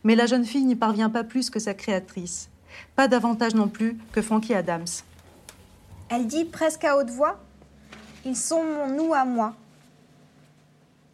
Mais 0.05 0.17
la 0.17 0.27
jeune 0.27 0.45
fille 0.45 0.65
n'y 0.65 0.77
parvient 0.77 1.09
pas 1.09 1.25
plus 1.25 1.49
que 1.49 1.61
sa 1.61 1.73
créatrice. 1.73 2.51
Pas 2.95 3.09
davantage 3.09 3.55
non 3.55 3.69
plus 3.69 3.97
que 4.13 4.21
Frankie 4.21 4.55
Adams. 4.55 4.85
Elle 6.11 6.27
dit 6.27 6.45
presque 6.45 6.85
à 6.85 6.99
haute 6.99 7.11
voix 7.11 7.41
Ils 8.27 8.37
sont 8.37 8.63
mon 8.63 8.89
nous 8.89 9.15
à 9.15 9.25
moi. 9.25 9.55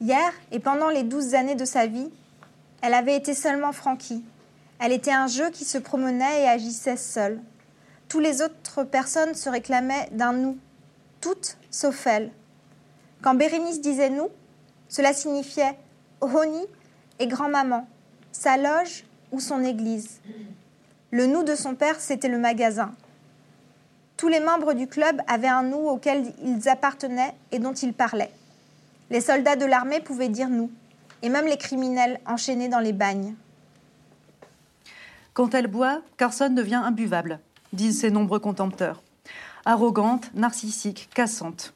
Hier 0.00 0.32
et 0.50 0.58
pendant 0.58 0.90
les 0.90 1.04
douze 1.04 1.34
années 1.34 1.54
de 1.54 1.64
sa 1.64 1.86
vie, 1.86 2.10
elle 2.84 2.92
avait 2.92 3.16
été 3.16 3.32
seulement 3.32 3.72
Frankie. 3.72 4.22
Elle 4.78 4.92
était 4.92 5.10
un 5.10 5.26
jeu 5.26 5.48
qui 5.48 5.64
se 5.64 5.78
promenait 5.78 6.42
et 6.42 6.48
agissait 6.48 6.98
seul. 6.98 7.40
Tous 8.08 8.20
les 8.20 8.42
autres 8.42 8.84
personnes 8.84 9.32
se 9.32 9.48
réclamaient 9.48 10.10
d'un 10.12 10.34
nous, 10.34 10.58
toutes 11.22 11.56
sauf 11.70 12.06
elle. 12.06 12.30
Quand 13.22 13.34
Bérénice 13.36 13.80
disait 13.80 14.10
nous, 14.10 14.28
cela 14.90 15.14
signifiait 15.14 15.78
Roni 16.20 16.66
et 17.20 17.26
grand-maman, 17.26 17.88
sa 18.32 18.58
loge 18.58 19.04
ou 19.32 19.40
son 19.40 19.64
église. 19.64 20.20
Le 21.10 21.24
nous 21.24 21.42
de 21.42 21.54
son 21.54 21.74
père, 21.76 21.98
c'était 21.98 22.28
le 22.28 22.38
magasin. 22.38 22.92
Tous 24.18 24.28
les 24.28 24.40
membres 24.40 24.74
du 24.74 24.88
club 24.88 25.22
avaient 25.26 25.48
un 25.48 25.62
nous 25.62 25.88
auquel 25.88 26.34
ils 26.44 26.68
appartenaient 26.68 27.34
et 27.50 27.58
dont 27.58 27.72
ils 27.72 27.94
parlaient. 27.94 28.32
Les 29.08 29.22
soldats 29.22 29.56
de 29.56 29.64
l'armée 29.64 30.00
pouvaient 30.00 30.28
dire 30.28 30.50
nous 30.50 30.70
et 31.24 31.30
même 31.30 31.46
les 31.46 31.56
criminels 31.56 32.20
enchaînés 32.26 32.68
dans 32.68 32.80
les 32.80 32.92
bagnes. 32.92 33.34
Quand 35.32 35.54
elle 35.54 35.68
boit, 35.68 36.02
Carson 36.18 36.50
devient 36.50 36.82
imbuvable, 36.84 37.40
disent 37.72 38.00
ses 38.00 38.10
nombreux 38.10 38.40
contempteurs. 38.40 39.02
Arrogante, 39.64 40.30
narcissique, 40.34 41.08
cassante. 41.14 41.72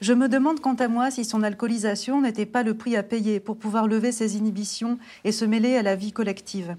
Je 0.00 0.12
me 0.12 0.28
demande 0.28 0.58
quant 0.58 0.74
à 0.74 0.88
moi 0.88 1.12
si 1.12 1.24
son 1.24 1.44
alcoolisation 1.44 2.20
n'était 2.20 2.46
pas 2.46 2.64
le 2.64 2.76
prix 2.76 2.96
à 2.96 3.04
payer 3.04 3.38
pour 3.38 3.56
pouvoir 3.56 3.86
lever 3.86 4.10
ses 4.10 4.36
inhibitions 4.36 4.98
et 5.22 5.30
se 5.30 5.44
mêler 5.44 5.76
à 5.76 5.82
la 5.82 5.94
vie 5.94 6.12
collective. 6.12 6.76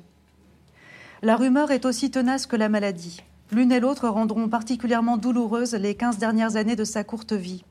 La 1.22 1.38
rumeur 1.38 1.72
est 1.72 1.86
aussi 1.86 2.12
tenace 2.12 2.46
que 2.46 2.58
la 2.58 2.68
maladie. 2.68 3.24
L'une 3.54 3.72
et 3.72 3.80
l'autre 3.80 4.10
rendront 4.10 4.50
particulièrement 4.50 5.16
douloureuses 5.16 5.76
les 5.76 5.96
quinze 5.96 6.18
dernières 6.18 6.58
années 6.58 6.76
de 6.76 6.84
sa 6.84 7.06
courte 7.06 7.32
vie. 7.32 7.64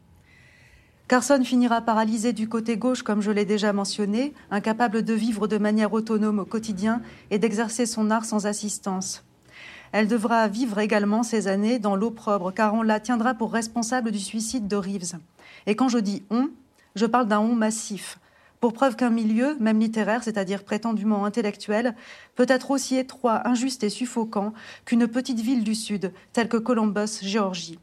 Carson 1.09 1.43
finira 1.43 1.81
paralysé 1.81 2.35
du 2.35 2.51
côté 2.51 2.77
gauche, 2.77 3.03
comme 3.03 3.23
je 3.23 3.31
l'ai 3.31 3.47
déjà 3.47 3.73
mentionné, 3.73 4.35
incapable 4.51 5.03
de 5.03 5.15
vivre 5.15 5.47
de 5.49 5.57
manière 5.57 5.95
autonome 5.95 6.41
au 6.41 6.45
quotidien 6.45 7.01
et 7.31 7.39
d'exercer 7.39 7.87
son 7.87 8.11
art 8.11 8.27
sans 8.27 8.45
assistance. 8.45 9.25
Elle 9.93 10.07
devra 10.07 10.47
vivre 10.49 10.79
également 10.79 11.23
ces 11.23 11.49
années 11.49 11.79
dans 11.79 11.97
l'opprobre, 11.97 12.53
car 12.53 12.75
on 12.75 12.83
la 12.83 13.01
tiendra 13.01 13.33
pour 13.33 13.55
responsable 13.55 14.11
du 14.11 14.19
suicide 14.19 14.69
de 14.69 14.77
Reeves. 14.77 15.19
Et 15.67 15.77
quand 15.77 15.89
je 15.89 15.97
dis 15.97 16.25
on, 16.29 16.51
je 16.95 17.07
parle 17.07 17.27
d'un 17.27 17.41
on 17.41 17.55
massif, 17.55 18.19
pour 18.61 18.75
preuve 18.75 18.95
qu'un 18.95 19.09
milieu, 19.09 19.57
même 19.61 19.81
littéraire, 19.81 20.23
c'est-à-dire 20.23 20.63
prétendument 20.63 21.25
intellectuel, 21.25 21.95
peut 22.35 22.45
être 22.51 22.71
aussi 22.71 22.97
étroit, 22.97 23.49
injuste 23.49 23.83
et 23.83 23.89
suffocant 23.89 24.53
qu'une 24.85 25.07
petite 25.07 25.41
ville 25.41 25.65
du 25.65 25.75
Sud, 25.75 26.13
telle 26.35 26.51
que 26.51 26.59
Columbus, 26.59 27.23
Géorgie. 27.23 27.79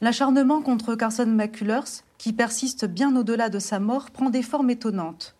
L'acharnement 0.00 0.62
contre 0.62 0.94
Carson 0.94 1.26
McCullers, 1.26 2.04
qui 2.18 2.32
persiste 2.32 2.84
bien 2.84 3.16
au-delà 3.16 3.48
de 3.48 3.58
sa 3.58 3.80
mort, 3.80 4.10
prend 4.10 4.30
des 4.30 4.42
formes 4.42 4.70
étonnantes. 4.70 5.34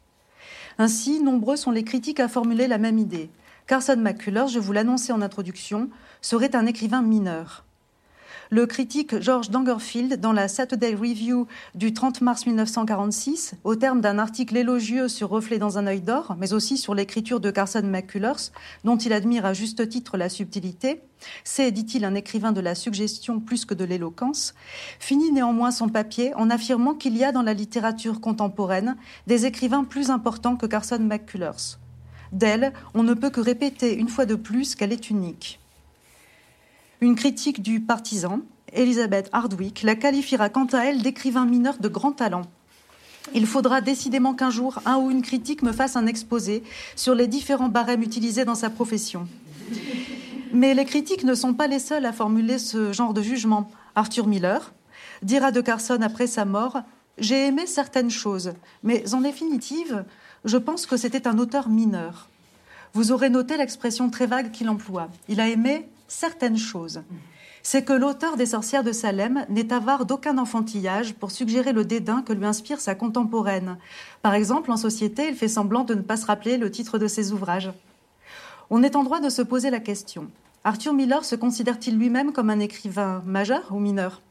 Ainsi, 0.79 1.23
nombreux 1.23 1.57
sont 1.57 1.71
les 1.71 1.85
critiques 1.85 2.19
à 2.19 2.27
formuler 2.27 2.67
la 2.67 2.79
même 2.79 2.99
idée. 2.99 3.31
Carson 3.69 3.97
McCullers, 3.97 4.49
je 4.49 4.59
vous 4.59 4.73
l'annonçais 4.73 5.13
en 5.13 5.23
introduction, 5.23 5.91
serait 6.23 6.57
un 6.57 6.67
écrivain 6.67 7.03
mineur. 7.03 7.65
Le 8.51 8.65
critique 8.65 9.21
George 9.21 9.51
Dangerfield, 9.51 10.21
dans 10.23 10.33
la 10.33 10.49
Saturday 10.49 10.95
Review 10.95 11.47
du 11.75 11.93
30 11.93 12.23
mars 12.23 12.47
1946, 12.47 13.57
au 13.63 13.77
terme 13.77 14.01
d'un 14.01 14.19
article 14.19 14.57
élogieux 14.57 15.09
sur 15.09 15.29
Reflet 15.29 15.59
dans 15.59 15.77
un 15.77 15.87
œil 15.87 16.01
d'or, 16.01 16.35
mais 16.39 16.55
aussi 16.55 16.79
sur 16.79 16.95
l'écriture 16.95 17.41
de 17.41 17.51
Carson 17.51 17.83
McCullers, 17.83 18.51
dont 18.85 18.97
il 18.97 19.13
admire 19.13 19.45
à 19.45 19.53
juste 19.53 19.87
titre 19.91 20.17
la 20.17 20.31
subtilité, 20.31 21.03
c'est, 21.45 21.71
dit-il, 21.73 22.07
un 22.07 22.15
écrivain 22.15 22.53
de 22.53 22.63
la 22.63 22.75
suggestion 22.75 23.39
plus 23.39 23.67
que 23.67 23.75
de 23.75 23.85
l'éloquence, 23.85 24.55
finit 24.99 25.31
néanmoins 25.31 25.71
son 25.71 25.91
papier 25.91 26.35
en 26.35 26.49
affirmant 26.49 26.95
qu'il 26.95 27.19
y 27.19 27.25
a 27.25 27.33
dans 27.33 27.43
la 27.43 27.53
littérature 27.53 28.19
contemporaine 28.19 28.97
des 29.27 29.45
écrivains 29.45 29.85
plus 29.85 30.09
importants 30.09 30.57
que 30.57 30.65
Carson 30.65 31.01
McCullers. 31.01 31.77
D'elle, 32.33 32.73
on 32.95 33.03
ne 33.03 33.13
peut 33.13 33.31
que 33.31 33.43
répéter 33.43 33.95
une 33.95 34.09
fois 34.09 34.25
de 34.25 34.37
plus 34.37 34.75
qu'elle 34.75 34.93
est 34.93 35.11
unique. 35.11 35.61
Une 37.01 37.15
critique 37.15 37.63
du 37.63 37.79
partisan, 37.79 38.41
Elisabeth 38.73 39.29
Hardwick, 39.33 39.83
la 39.83 39.95
qualifiera 39.95 40.49
quant 40.49 40.67
à 40.73 40.79
elle 40.79 41.01
d'écrivain 41.01 41.47
mineur 41.47 41.79
de 41.79 41.89
grand 41.89 42.11
talent. 42.11 42.43
Il 43.35 43.47
faudra 43.47 43.81
décidément 43.81 44.35
qu'un 44.35 44.51
jour, 44.51 44.81
un 44.85 44.97
ou 44.97 45.09
une 45.11 45.23
critique 45.23 45.63
me 45.63 45.71
fasse 45.71 45.95
un 45.95 46.07
exposé 46.07 46.65
sur 46.97 47.15
les 47.15 47.29
différents 47.29 47.69
barèmes 47.69 48.03
utilisés 48.03 48.45
dans 48.45 48.57
sa 48.57 48.69
profession. 48.69 49.29
Mais 50.53 50.75
les 50.75 50.85
critiques 50.85 51.23
ne 51.23 51.35
sont 51.35 51.55
pas 51.55 51.69
les 51.69 51.79
seuls 51.79 52.05
à 52.05 52.13
formuler 52.13 52.59
ce 52.59 52.93
genre 52.93 53.15
de 53.15 53.23
jugement. 53.23 53.71
Arthur 53.95 54.27
Miller 54.27 54.73
dira 55.23 55.53
de 55.53 55.61
Carson 55.61 56.01
après 56.03 56.27
sa 56.27 56.45
mort 56.45 56.83
J'ai 57.19 57.47
aimé 57.47 57.69
certaines 57.69 58.11
choses, 58.11 58.55
mais 58.83 59.15
en 59.15 59.21
définitive, 59.21 60.05
je 60.45 60.57
pense 60.57 60.85
que 60.85 60.97
c'était 60.97 61.29
un 61.29 61.39
auteur 61.39 61.69
mineur. 61.69 62.29
Vous 62.93 63.13
aurez 63.13 63.31
noté 63.31 63.57
l'expression 63.57 64.11
très 64.11 64.27
vague 64.27 64.51
qu'il 64.51 64.69
emploie. 64.69 65.11
Il 65.29 65.41
a 65.41 65.49
aimé 65.49 65.89
certaines 66.09 66.59
choses. 66.59 67.03
C'est 67.63 67.85
que 67.85 67.93
l'auteur 67.93 68.37
des 68.37 68.47
Sorcières 68.47 68.85
de 68.85 68.93
Salem 68.93 69.45
n'est 69.49 69.73
avare 69.73 70.07
d'aucun 70.07 70.39
enfantillage 70.39 71.15
pour 71.15 71.31
suggérer 71.31 71.73
le 71.73 71.85
dédain 71.85 72.23
que 72.23 72.33
lui 72.33 72.47
inspire 72.47 72.81
sa 72.81 72.95
contemporaine. 72.95 73.79
Par 74.23 74.35
exemple, 74.35 74.73
en 74.73 74.77
société, 74.77 75.29
il 75.29 75.35
fait 75.35 75.49
semblant 75.49 75.85
de 75.85 75.95
ne 75.95 76.03
pas 76.03 76.17
se 76.17 76.27
rappeler 76.27 76.57
le 76.57 76.71
titre 76.71 76.99
de 76.99 77.07
ses 77.07 77.33
ouvrages. 77.33 77.73
On 78.71 78.83
est 78.83 78.97
en 78.97 79.05
droit 79.05 79.21
de 79.21 79.29
se 79.29 79.43
poser 79.43 79.71
la 79.71 79.81
question. 79.81 80.31
Arthur 80.65 80.93
Miller 80.93 81.25
se 81.25 81.37
considère-t-il 81.37 81.99
lui-même 81.99 82.33
comme 82.33 82.51
un 82.51 82.61
écrivain 82.61 83.23
majeur 83.25 83.67
ou 83.71 83.79
mineur? 83.79 84.23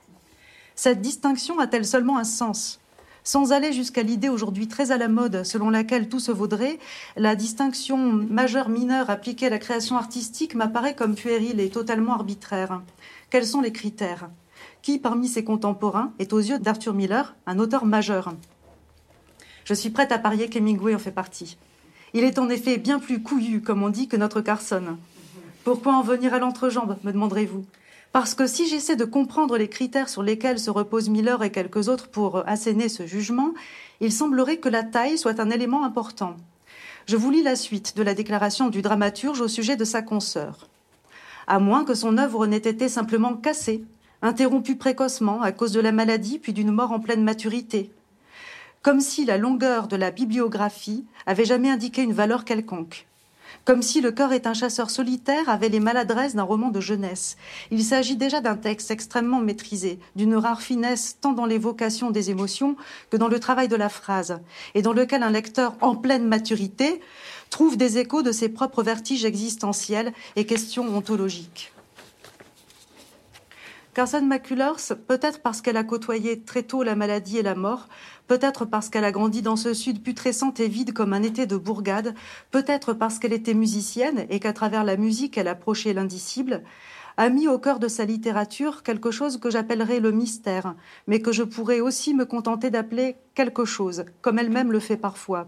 Cette 0.75 1.01
distinction 1.01 1.59
a-t-elle 1.59 1.86
seulement 1.86 2.17
un 2.17 2.23
sens? 2.23 2.80
Sans 3.28 3.51
aller 3.51 3.73
jusqu'à 3.73 4.03
l'idée 4.03 4.30
aujourd'hui 4.30 4.69
très 4.69 4.91
à 4.91 4.97
la 4.97 5.09
mode 5.09 5.43
selon 5.43 5.69
laquelle 5.69 6.07
tout 6.07 6.21
se 6.21 6.32
vaudrait, 6.32 6.80
la 7.17 7.36
distinction 7.36 7.97
majeure-mineure 7.97 9.09
appliquée 9.09 9.47
à 9.47 9.49
la 9.49 9.59
création 9.59 9.97
artistique 9.97 10.55
m'apparaît 10.55 10.95
comme 10.95 11.13
puérile 11.13 11.59
et 11.59 11.69
totalement 11.69 12.13
arbitraire. 12.13 12.82
Quels 13.30 13.45
sont 13.45 13.59
les 13.59 13.73
critères? 13.73 14.30
Qui 14.82 14.97
parmi 14.97 15.28
ses 15.28 15.43
contemporains 15.43 16.13
est 16.19 16.32
aux 16.32 16.39
yeux 16.39 16.57
d'Arthur 16.57 16.93
Miller 16.93 17.36
un 17.47 17.59
auteur 17.59 17.86
majeur? 17.86 18.34
Je 19.65 19.73
suis 19.73 19.89
prête 19.89 20.13
à 20.13 20.19
parier 20.19 20.47
qu'Hemingway 20.47 20.95
en 20.95 20.99
fait 20.99 21.11
partie. 21.11 21.57
Il 22.13 22.23
est 22.23 22.39
en 22.39 22.47
effet 22.47 22.78
bien 22.78 22.97
plus 22.97 23.21
couillu, 23.21 23.61
comme 23.61 23.84
on 23.84 23.89
dit, 23.89 24.07
que 24.07 24.15
notre 24.15 24.39
Carson. 24.39 24.97
Pourquoi 25.65 25.95
en 25.95 26.01
venir 26.01 26.34
à 26.34 26.39
l'entrejambe, 26.39 26.95
me 27.03 27.11
demanderez-vous? 27.11 27.65
Parce 28.12 28.34
que 28.34 28.47
si 28.47 28.68
j'essaie 28.68 28.95
de 28.95 29.05
comprendre 29.05 29.58
les 29.58 29.70
critères 29.70 30.10
sur 30.10 30.24
lesquels 30.24 30.60
se 30.60 30.70
reposent 30.70 31.10
Miller 31.10 31.43
et 31.43 31.51
quelques 31.51 31.88
autres 31.88 32.10
pour 32.10 32.47
asséner 32.47 32.89
ce 32.89 33.05
jugement, 33.05 33.53
il 33.99 34.12
semblerait 34.12 34.58
que 34.58 34.70
la 34.70 34.84
taille 34.84 35.18
soit 35.18 35.39
un 35.39 35.49
élément 35.49 35.84
important. 35.84 36.36
Je 37.05 37.16
vous 37.16 37.32
lis 37.32 37.43
la 37.43 37.55
suite 37.55 37.95
de 37.95 38.03
la 38.03 38.14
déclaration 38.14 38.70
du 38.70 38.82
dramaturge 38.82 39.41
au 39.41 39.47
sujet 39.47 39.76
de 39.76 39.86
sa 39.86 40.01
consoeur. 40.01 40.68
À 41.47 41.60
moins 41.60 41.86
que 41.86 41.93
son 41.93 42.18
œuvre 42.18 42.47
n'ait 42.47 42.58
été 42.58 42.89
simplement 42.89 43.36
cassée, 43.36 43.84
interrompue 44.22 44.76
précocement 44.76 45.41
à 45.41 45.51
cause 45.51 45.72
de 45.72 45.80
la 45.80 45.91
maladie 45.91 46.39
puis 46.39 46.53
d'une 46.53 46.72
mort 46.72 46.91
en 46.91 46.99
pleine 46.99 47.24
maturité. 47.24 47.91
Comme 48.82 48.99
si 48.99 49.26
la 49.26 49.38
longueur 49.38 49.88
de 49.88 49.95
la 49.95 50.12
bibliographie 50.12 51.05
avait 51.26 51.45
jamais 51.45 51.70
indiqué 51.70 52.01
une 52.01 52.14
valeur 52.14 52.45
quelconque 52.45 53.08
comme 53.68 53.82
si 53.82 53.99
Le 53.99 54.11
cœur 54.11 54.32
est 54.32 54.47
un 54.47 54.53
chasseur 54.53 54.89
solitaire 54.89 55.49
avait 55.49 55.68
les 55.68 55.82
maladresses 55.82 56.36
d'un 56.36 56.43
roman 56.43 56.70
de 56.70 56.80
jeunesse. 56.80 57.36
Il 57.70 57.84
s'agit 57.84 58.15
déjà 58.15 58.39
d'un 58.39 58.55
texte 58.55 58.91
extrêmement 58.91 59.41
maîtrisé, 59.41 59.99
d'une 60.15 60.36
rare 60.36 60.61
finesse 60.61 61.18
tant 61.20 61.34
dans 61.34 61.45
l'évocation 61.45 62.09
des 62.09 62.30
émotions 62.30 62.78
que 63.09 63.18
dans 63.18 63.28
le 63.28 63.41
travail 63.41 63.68
de 63.68 63.76
la 63.76 63.89
phrase, 63.89 64.39
et 64.74 64.82
dans 64.82 64.93
lequel 64.93 65.22
un 65.22 65.32
lecteur 65.32 65.76
en 65.82 65.97
pleine 65.97 66.26
maturité 66.26 67.01
trouve 67.49 67.76
des 67.76 67.97
échos 67.97 68.22
de 68.22 68.32
ses 68.32 68.47
propres 68.47 68.84
vertiges 68.84 69.26
existentiels 69.26 70.13
et 70.38 70.45
questions 70.45 70.88
ontologiques. 70.95 71.74
Carson 73.98 74.22
McCullers, 74.22 74.95
peut-être 75.08 75.41
parce 75.41 75.60
qu'elle 75.60 75.76
a 75.76 75.84
côtoyé 75.84 76.41
très 76.41 76.62
tôt 76.62 76.84
la 76.84 76.95
maladie 76.95 77.39
et 77.39 77.41
la 77.41 77.56
mort, 77.56 77.88
peut-être 78.28 78.64
parce 78.64 78.89
qu'elle 78.89 79.04
a 79.04 79.12
grandi 79.12 79.41
dans 79.41 79.56
ce 79.56 79.74
sud 79.74 80.04
putrescent 80.04 80.54
et 80.60 80.68
vide 80.68 80.93
comme 80.93 81.14
un 81.14 81.24
été 81.24 81.48
de 81.48 81.58
bourgade, 81.58 82.14
peut-être 82.52 82.93
parce 82.93 83.18
qu'elle 83.18 83.34
était 83.34 83.56
musicienne 83.56 84.28
et 84.30 84.39
qu'à 84.39 84.54
travers 84.54 84.84
la 84.84 84.98
musique 84.98 85.36
elle 85.36 85.48
approchait 85.48 85.93
l'indicible, 85.93 86.62
a 87.18 87.30
mis 87.30 87.48
au 87.48 87.58
cœur 87.58 87.80
de 87.80 87.88
sa 87.88 88.06
littérature 88.06 88.84
quelque 88.84 89.10
chose 89.10 89.39
que 89.39 89.50
j'appellerais 89.50 90.00
le 90.00 90.12
mystère, 90.12 90.76
mais 91.08 91.20
que 91.20 91.32
je 91.32 91.41
pourrais 91.41 91.80
aussi 91.80 92.14
me 92.14 92.26
contenter 92.26 92.70
d'appeler 92.70 93.16
quelque 93.34 93.66
chose, 93.66 94.06
comme 94.22 94.38
elle-même 94.38 94.72
le 94.72 94.80
fait 94.80 94.98
parfois. 94.98 95.48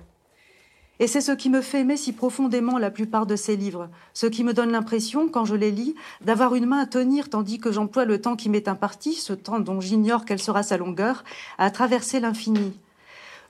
Et 1.01 1.07
c'est 1.07 1.21
ce 1.21 1.31
qui 1.31 1.49
me 1.49 1.61
fait 1.61 1.79
aimer 1.79 1.95
si 1.95 2.11
profondément 2.11 2.77
la 2.77 2.91
plupart 2.91 3.25
de 3.25 3.37
ces 3.37 3.55
livres, 3.55 3.89
ce 4.13 4.27
qui 4.27 4.43
me 4.43 4.53
donne 4.53 4.71
l'impression, 4.71 5.29
quand 5.29 5.45
je 5.45 5.55
les 5.55 5.71
lis, 5.71 5.95
d'avoir 6.19 6.55
une 6.55 6.65
main 6.65 6.79
à 6.79 6.85
tenir 6.85 7.29
tandis 7.29 7.57
que 7.57 7.71
j'emploie 7.71 8.03
le 8.03 8.19
temps 8.19 8.35
qui 8.35 8.49
m'est 8.49 8.67
imparti, 8.67 9.13
ce 9.13 9.31
temps 9.31 9.61
dont 9.61 9.79
j'ignore 9.79 10.25
quelle 10.25 10.41
sera 10.41 10.61
sa 10.61 10.77
longueur, 10.77 11.23
à 11.57 11.71
traverser 11.71 12.19
l'infini. 12.19 12.77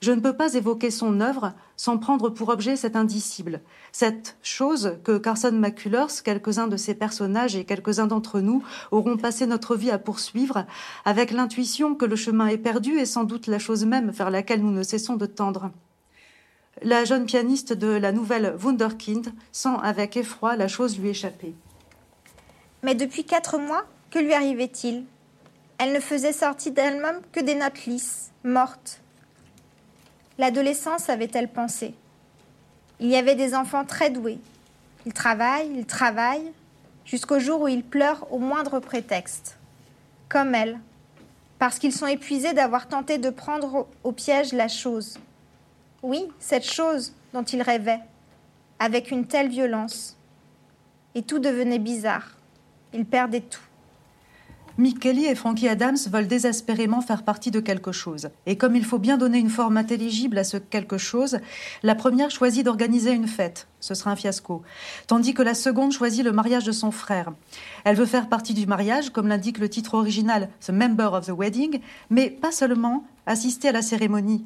Je 0.02 0.12
ne 0.12 0.22
peux 0.22 0.36
pas 0.36 0.54
évoquer 0.54 0.92
son 0.92 1.20
œuvre 1.20 1.54
sans 1.76 1.98
prendre 1.98 2.30
pour 2.30 2.50
objet 2.50 2.76
cet 2.76 2.96
indicible, 2.96 3.62
cette 3.92 4.38
chose 4.44 4.98
que 5.04 5.18
Carson 5.18 5.52
McCullers, 5.52 6.24
quelques-uns 6.24 6.68
de 6.68 6.78
ses 6.78 6.94
personnages 6.94 7.56
et 7.56 7.66
quelques-uns 7.66 8.08
d'entre 8.08 8.40
nous 8.40 8.64
auront 8.92 9.18
passé 9.18 9.46
notre 9.46 9.76
vie 9.76 9.92
à 9.92 9.98
poursuivre, 9.98 10.66
avec 11.04 11.32
l'intuition 11.32 11.96
que 11.96 12.06
le 12.06 12.16
chemin 12.16 12.48
est 12.48 12.58
perdu 12.58 12.98
et 12.98 13.06
sans 13.06 13.24
doute 13.24 13.48
la 13.48 13.60
chose 13.60 13.86
même 13.86 14.12
vers 14.12 14.30
laquelle 14.30 14.62
nous 14.62 14.72
ne 14.72 14.84
cessons 14.84 15.16
de 15.16 15.26
tendre. 15.26 15.72
La 16.82 17.04
jeune 17.04 17.26
pianiste 17.26 17.74
de 17.74 17.88
la 17.88 18.14
nouvelle 18.14 18.56
Wunderkind 18.64 19.34
sent 19.52 19.76
avec 19.84 20.16
effroi 20.16 20.56
la 20.56 20.70
chose 20.70 20.98
lui 20.98 21.10
échapper. 21.10 21.54
Mais 22.84 22.96
depuis 22.96 23.26
quatre 23.26 23.58
mois, 23.58 23.84
que 24.12 24.20
lui 24.20 24.34
arrivait-il? 24.34 25.04
Elle 25.78 25.92
ne 25.92 26.00
faisait 26.00 26.32
sortir 26.32 26.72
d'elle-même 26.72 27.20
que 27.34 27.42
des 27.42 27.56
notes 27.56 27.86
lisses, 27.86 28.32
mortes. 28.46 29.02
L'adolescence 30.38 31.10
avait-elle 31.10 31.50
pensé? 31.50 31.94
Il 33.02 33.08
y 33.08 33.18
avait 33.18 33.36
des 33.36 33.56
enfants 33.56 33.84
très 33.84 34.10
doués. 34.10 34.40
Ils 35.06 35.14
travaillent, 35.14 35.72
ils 35.76 35.86
travaillent, 35.86 36.54
jusqu'au 37.04 37.40
jour 37.40 37.62
où 37.62 37.68
ils 37.68 37.84
pleurent 37.84 38.32
au 38.32 38.40
moindre 38.40 38.80
prétexte. 38.80 39.58
Comme 40.30 40.56
elle, 40.56 40.80
parce 41.58 41.78
qu'ils 41.78 41.94
sont 41.94 42.08
épuisés 42.08 42.54
d'avoir 42.54 42.88
tenté 42.88 43.18
de 43.18 43.30
prendre 43.30 43.86
au 44.06 44.14
piège 44.14 44.54
la 44.54 44.70
chose 44.70 45.20
oui, 46.04 46.28
cette 46.40 46.66
chose 46.66 47.14
dont 47.34 47.44
il 47.44 47.62
rêvait, 47.62 48.00
avec 48.80 49.12
une 49.12 49.26
telle 49.26 49.50
violence. 49.50 50.18
Et 51.16 51.24
tout 51.24 51.40
devenait 51.40 51.80
bizarre. 51.80 52.38
Il 52.94 53.06
perdait 53.06 53.42
tout. 53.42 53.60
Mick 54.80 55.00
Kelly 55.00 55.26
et 55.26 55.36
Frankie 55.36 55.68
Adams 55.68 55.98
veulent 56.10 56.28
désespérément 56.28 57.02
faire 57.02 57.24
partie 57.24 57.52
de 57.52 57.60
quelque 57.60 57.92
chose. 57.92 58.30
Et 58.46 58.58
comme 58.58 58.78
il 58.78 58.86
faut 58.86 58.98
bien 58.98 59.18
donner 59.18 59.38
une 59.38 59.50
forme 59.50 59.76
intelligible 59.76 60.38
à 60.38 60.46
ce 60.46 60.56
quelque 60.56 60.98
chose, 60.98 61.40
la 61.84 61.96
première 61.96 62.32
choisit 62.32 62.64
d'organiser 62.64 63.12
une 63.12 63.28
fête. 63.28 63.68
Ce 63.82 63.94
sera 63.94 64.12
un 64.12 64.16
fiasco. 64.16 64.64
Tandis 65.06 65.34
que 65.34 65.42
la 65.42 65.54
seconde 65.54 65.92
choisit 65.92 66.24
le 66.24 66.32
mariage 66.32 66.64
de 66.64 66.72
son 66.72 66.92
frère. 66.92 67.34
Elle 67.84 67.98
veut 67.98 68.06
faire 68.06 68.30
partie 68.30 68.54
du 68.54 68.68
mariage, 68.68 69.10
comme 69.10 69.28
l'indique 69.28 69.58
le 69.58 69.68
titre 69.68 69.96
original, 69.96 70.48
The 70.66 70.70
Member 70.70 71.12
of 71.12 71.26
the 71.26 71.34
Wedding, 71.38 71.82
mais 72.10 72.30
pas 72.30 72.54
seulement 72.54 73.04
assister 73.26 73.68
à 73.68 73.74
la 73.74 73.82
cérémonie. 73.82 74.46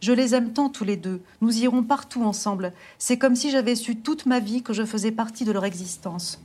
Je 0.00 0.12
les 0.12 0.34
aime 0.34 0.52
tant 0.52 0.70
tous 0.70 0.84
les 0.84 0.96
deux. 0.96 1.20
Nous 1.42 1.58
irons 1.58 1.82
partout 1.82 2.24
ensemble. 2.24 2.72
C'est 2.98 3.18
comme 3.18 3.36
si 3.36 3.50
j'avais 3.50 3.74
su 3.74 3.96
toute 3.96 4.24
ma 4.24 4.40
vie 4.40 4.62
que 4.62 4.72
je 4.72 4.84
faisais 4.84 5.12
partie 5.12 5.44
de 5.44 5.52
leur 5.52 5.66
existence. 5.66 6.42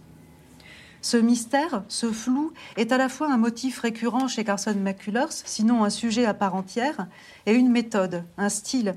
Ce 1.01 1.15
mystère, 1.15 1.83
ce 1.87 2.11
flou, 2.11 2.51
est 2.75 2.91
à 2.91 2.97
la 2.97 3.07
fois 3.07 3.31
un 3.31 3.37
motif 3.37 3.79
récurrent 3.79 4.27
chez 4.27 4.43
Carson 4.43 4.75
McCullers, 4.75 5.31
sinon 5.31 5.83
un 5.83 5.89
sujet 5.89 6.25
à 6.25 6.33
part 6.33 6.55
entière, 6.55 7.07
et 7.45 7.53
une 7.53 7.69
méthode, 7.69 8.23
un 8.37 8.49
style. 8.49 8.95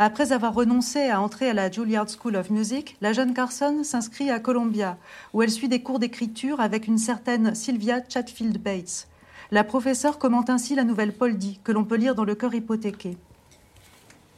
Après 0.00 0.32
avoir 0.32 0.54
renoncé 0.54 1.10
à 1.10 1.20
entrer 1.20 1.50
à 1.50 1.54
la 1.54 1.70
Juilliard 1.70 2.08
School 2.08 2.36
of 2.36 2.50
Music, 2.50 2.96
la 3.00 3.12
jeune 3.12 3.34
Carson 3.34 3.84
s'inscrit 3.84 4.30
à 4.30 4.40
Columbia, 4.40 4.96
où 5.34 5.42
elle 5.42 5.50
suit 5.50 5.68
des 5.68 5.82
cours 5.82 5.98
d'écriture 5.98 6.60
avec 6.60 6.86
une 6.86 6.98
certaine 6.98 7.54
Sylvia 7.54 8.00
Chatfield 8.08 8.60
Bates. 8.60 9.06
La 9.50 9.64
professeure 9.64 10.18
commente 10.18 10.50
ainsi 10.50 10.74
la 10.74 10.84
nouvelle 10.84 11.12
Poldy, 11.12 11.60
que 11.62 11.72
l'on 11.72 11.84
peut 11.84 11.96
lire 11.96 12.14
dans 12.14 12.24
Le 12.24 12.34
cœur 12.34 12.54
hypothéqué. 12.54 13.18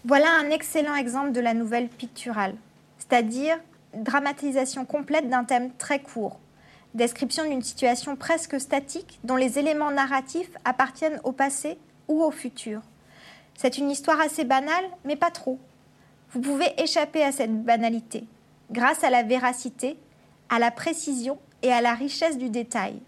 Voilà 0.06 0.34
un 0.38 0.48
excellent 0.48 0.94
exemple 0.94 1.32
de 1.32 1.40
la 1.40 1.52
nouvelle 1.52 1.88
picturale, 1.88 2.54
c'est-à-dire 2.96 3.58
dramatisation 3.92 4.86
complète 4.86 5.28
d'un 5.28 5.44
thème 5.44 5.72
très 5.76 6.00
court, 6.00 6.40
description 6.94 7.44
d'une 7.44 7.60
situation 7.60 8.16
presque 8.16 8.58
statique 8.58 9.20
dont 9.24 9.36
les 9.36 9.58
éléments 9.58 9.90
narratifs 9.90 10.56
appartiennent 10.64 11.20
au 11.22 11.32
passé 11.32 11.76
ou 12.08 12.22
au 12.22 12.30
futur. 12.30 12.80
C'est 13.58 13.76
une 13.76 13.90
histoire 13.90 14.18
assez 14.20 14.44
banale, 14.44 14.86
mais 15.04 15.16
pas 15.16 15.30
trop. 15.30 15.58
Vous 16.32 16.40
pouvez 16.40 16.72
échapper 16.78 17.22
à 17.22 17.30
cette 17.30 17.62
banalité, 17.62 18.24
grâce 18.70 19.04
à 19.04 19.10
la 19.10 19.22
véracité, 19.22 19.98
à 20.48 20.58
la 20.58 20.70
précision 20.70 21.38
et 21.60 21.72
à 21.72 21.82
la 21.82 21.92
richesse 21.92 22.38
du 22.38 22.48
détail. 22.48 22.98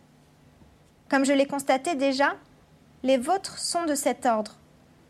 Comme 1.09 1.25
je 1.25 1.33
l'ai 1.33 1.47
constaté 1.47 1.95
déjà, 1.95 2.35
les 3.03 3.17
vôtres 3.17 3.59
sont 3.59 3.87
de 3.87 3.95
cet 3.95 4.27
ordre. 4.27 4.59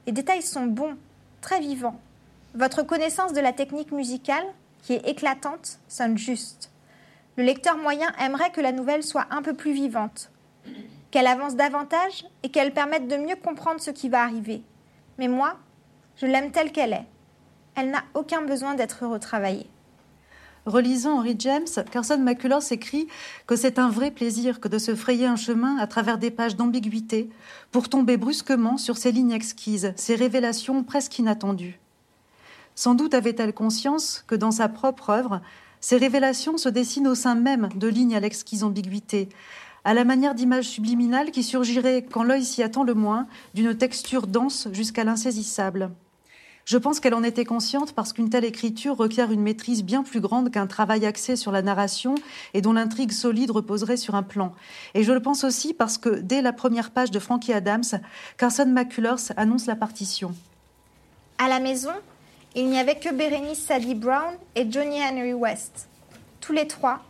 Les 0.07 0.13
détails 0.13 0.43
sont 0.43 0.67
bons, 0.67 0.97
très 1.43 1.61
vivant. 1.61 2.01
Votre 2.55 2.83
connaissance 2.83 3.35
de 3.35 3.41
la 3.41 3.53
technique 3.53 3.93
musicale, 3.93 4.45
qui 4.83 4.95
est 4.95 5.07
éclatante, 5.07 5.79
sonne 5.89 6.17
juste. 6.17 6.71
Le 7.37 7.45
lecteur 7.45 7.77
moyen 7.77 8.11
aimerait 8.19 8.53
que 8.53 8.63
la 8.63 8.73
nouvelle 8.73 9.03
soit 9.03 9.27
un 9.31 9.43
peu 9.43 9.53
plus 9.53 9.73
vivante, 9.73 10.31
qu'elle 11.11 11.27
avance 11.27 11.57
davantage 11.57 12.25
et 12.43 12.51
qu'elle 12.51 12.73
permette 12.73 13.09
de 13.09 13.17
mieux 13.17 13.37
comprendre 13.37 13.81
ce 13.81 13.91
qui 13.91 14.09
va 14.09 14.23
arriver. 14.23 14.63
Mais 15.19 15.29
moi, 15.29 15.59
je 16.17 16.27
l'aime 16.27 16.53
telle 16.53 16.73
qu'elle 16.73 16.95
est. 16.95 17.07
Elle 17.75 17.91
n'a 17.91 18.05
aucun 18.15 18.43
besoin 18.43 18.75
d'être 18.75 19.07
retravaillée. 19.07 19.69
Relisant 20.65 21.19
Henry 21.19 21.35
James, 21.41 21.67
Carson 21.91 22.19
McCullers 22.19 22.71
écrit 22.71 23.09
que 23.49 23.57
c'est 23.57 23.81
un 23.81 23.89
vrai 23.89 24.13
plaisir 24.13 24.61
que 24.61 24.69
de 24.69 24.79
se 24.79 24.95
frayer 24.95 25.27
un 25.27 25.35
chemin 25.35 25.77
à 25.79 25.89
travers 25.89 26.19
des 26.19 26.31
pages 26.31 26.55
d'ambiguïté 26.55 27.29
pour 27.73 27.89
tomber 27.89 28.17
brusquement 28.17 28.77
sur 28.77 28.97
ces 28.97 29.11
lignes 29.11 29.33
exquises, 29.33 29.93
ces 29.97 30.15
révélations 30.15 30.85
presque 30.85 31.19
inattendues. 31.19 31.81
Sans 32.77 32.95
doute 32.95 33.15
avait-elle 33.15 33.53
conscience 33.53 34.25
que 34.29 34.37
dans 34.37 34.53
sa 34.53 34.69
propre 34.69 35.11
œuvre, 35.11 35.41
ces 35.81 35.97
révélations 35.97 36.57
se 36.57 36.69
dessinent 36.69 37.09
au 37.09 37.17
sein 37.17 37.35
même 37.35 37.69
de 37.75 37.89
lignes 37.89 38.15
à 38.15 38.21
l'exquise 38.21 38.63
ambiguïté, 38.63 39.31
à 39.83 39.95
la 39.95 40.05
manière 40.05 40.37
d'images 40.37 40.69
subliminales 40.69 41.33
qui 41.33 41.43
surgiraient, 41.43 42.07
quand 42.09 42.23
l'œil 42.23 42.45
s'y 42.45 42.63
attend 42.63 42.85
le 42.85 42.95
moins, 42.95 43.27
d'une 43.55 43.77
texture 43.77 44.29
dense 44.29 44.69
jusqu'à 44.71 45.03
l'insaisissable. 45.03 45.91
Je 46.65 46.79
pense 46.79 47.01
qu'elle 47.01 47.15
en 47.15 47.25
était 47.25 47.45
consciente 47.45 47.93
parce 47.93 48.13
qu'une 48.13 48.31
telle 48.31 48.45
écriture 48.45 48.97
requiert 48.97 49.33
une 49.33 49.43
maîtrise 49.43 49.83
bien 49.83 50.03
plus 50.03 50.21
grande 50.21 50.51
qu'un 50.51 50.67
travail 50.67 51.05
axé 51.05 51.35
sur 51.35 51.51
la 51.51 51.61
narration 51.63 52.15
et 52.55 52.61
dont 52.61 52.73
l'intrigue 52.73 53.11
solide 53.11 53.51
reposerait 53.51 53.97
sur 53.97 54.15
un 54.15 54.23
plan. 54.23 54.53
Et 54.95 55.03
je 55.03 55.13
le 55.13 55.21
pense 55.21 55.43
aussi 55.43 55.75
parce 55.75 55.99
que 55.99 56.09
dès 56.09 56.41
la 56.41 56.53
première 56.53 56.93
page 56.93 57.11
de 57.11 57.19
Frankie 57.19 57.53
Adams, 57.53 57.83
Carson 58.39 58.67
McCullers 58.67 59.33
annonce 59.37 59.67
la 59.67 59.75
partition. 59.75 60.35
À 61.39 61.49
la 61.49 61.59
maison, 61.59 61.93
il 62.55 62.69
n'y 62.69 62.79
avait 62.79 62.99
que 62.99 63.13
Berenice 63.13 63.65
Sadie 63.65 63.97
Brown 63.97 64.35
et 64.55 64.71
Johnny 64.71 65.03
Henry 65.03 65.35
West. 65.35 65.89
Tous 66.41 66.53
les 66.53 66.69
trois, 66.69 67.01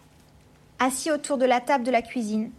assis 0.79 1.11
autour 1.11 1.37
de 1.37 1.45
la 1.45 1.61
table 1.61 1.85
de 1.85 1.91
la 1.91 2.01
cuisine, 2.01 2.51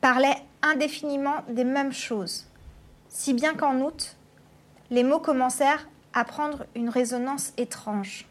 parlaient 0.00 0.42
indéfiniment 0.62 1.42
des 1.48 1.64
mêmes 1.64 1.92
choses. 1.92 2.46
Si 3.08 3.34
bien 3.34 3.54
qu'en 3.54 3.80
août, 3.80 4.16
les 4.90 5.02
mots 5.02 5.18
commencèrent 5.18 5.88
à 6.14 6.24
prendre 6.24 6.66
une 6.74 6.88
résonance 6.88 7.52
étrange. 7.56 8.26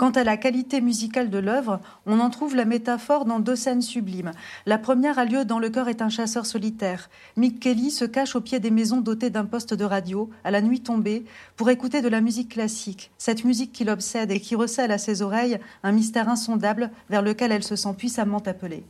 Quant 0.00 0.12
à 0.12 0.24
la 0.24 0.38
qualité 0.38 0.80
musicale 0.80 1.28
de 1.28 1.36
l'œuvre, 1.36 1.78
on 2.06 2.20
en 2.20 2.30
trouve 2.30 2.56
la 2.56 2.64
métaphore 2.64 3.26
dans 3.26 3.38
deux 3.38 3.54
scènes 3.54 3.82
sublimes. 3.82 4.32
La 4.64 4.78
première 4.78 5.18
a 5.18 5.26
lieu 5.26 5.44
dans 5.44 5.58
Le 5.58 5.68
cœur 5.68 5.88
est 5.88 6.00
un 6.00 6.08
chasseur 6.08 6.46
solitaire. 6.46 7.10
Mick 7.36 7.60
Kelly 7.60 7.90
se 7.90 8.06
cache 8.06 8.34
au 8.34 8.40
pied 8.40 8.60
des 8.60 8.70
maisons 8.70 9.02
dotées 9.02 9.28
d'un 9.28 9.44
poste 9.44 9.74
de 9.74 9.84
radio, 9.84 10.30
à 10.42 10.50
la 10.50 10.62
nuit 10.62 10.80
tombée, 10.80 11.26
pour 11.54 11.68
écouter 11.68 12.00
de 12.00 12.08
la 12.08 12.22
musique 12.22 12.52
classique, 12.52 13.10
cette 13.18 13.44
musique 13.44 13.72
qui 13.72 13.84
l'obsède 13.84 14.30
et 14.30 14.40
qui 14.40 14.54
recèle 14.54 14.90
à 14.90 14.96
ses 14.96 15.20
oreilles 15.20 15.60
un 15.82 15.92
mystère 15.92 16.30
insondable 16.30 16.90
vers 17.10 17.20
lequel 17.20 17.52
elle 17.52 17.62
se 17.62 17.76
sent 17.76 17.92
puissamment 17.98 18.42
appelée. 18.46 18.86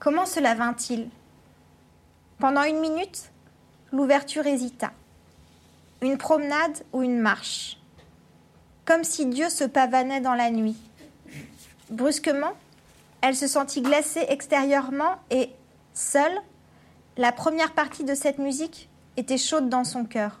Comment 0.00 0.26
cela 0.26 0.56
vint-il? 0.56 1.08
Pendant 2.40 2.64
une 2.64 2.80
minute, 2.80 3.30
l'ouverture 3.92 4.44
hésita 4.48 4.90
une 6.00 6.18
promenade 6.18 6.84
ou 6.92 7.02
une 7.02 7.18
marche, 7.18 7.78
comme 8.84 9.04
si 9.04 9.26
Dieu 9.26 9.48
se 9.48 9.64
pavanait 9.64 10.20
dans 10.20 10.34
la 10.34 10.50
nuit. 10.50 10.76
Brusquement, 11.90 12.52
elle 13.20 13.36
se 13.36 13.46
sentit 13.46 13.82
glacée 13.82 14.24
extérieurement 14.28 15.16
et, 15.30 15.50
seule, 15.94 16.40
la 17.16 17.32
première 17.32 17.72
partie 17.72 18.04
de 18.04 18.14
cette 18.14 18.38
musique 18.38 18.88
était 19.16 19.38
chaude 19.38 19.68
dans 19.68 19.84
son 19.84 20.04
cœur. 20.04 20.40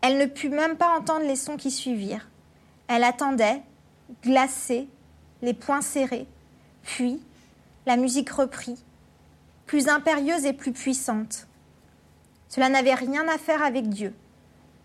Elle 0.00 0.18
ne 0.18 0.26
put 0.26 0.48
même 0.48 0.76
pas 0.76 0.96
entendre 0.98 1.26
les 1.26 1.36
sons 1.36 1.56
qui 1.56 1.70
suivirent. 1.70 2.28
Elle 2.88 3.04
attendait, 3.04 3.62
glacée, 4.22 4.88
les 5.42 5.54
poings 5.54 5.82
serrés. 5.82 6.26
Puis, 6.82 7.20
la 7.86 7.96
musique 7.96 8.30
reprit, 8.30 8.82
plus 9.66 9.88
impérieuse 9.88 10.44
et 10.46 10.52
plus 10.52 10.72
puissante. 10.72 11.46
Cela 12.48 12.68
n'avait 12.68 12.94
rien 12.94 13.26
à 13.28 13.38
faire 13.38 13.62
avec 13.62 13.88
Dieu. 13.88 14.14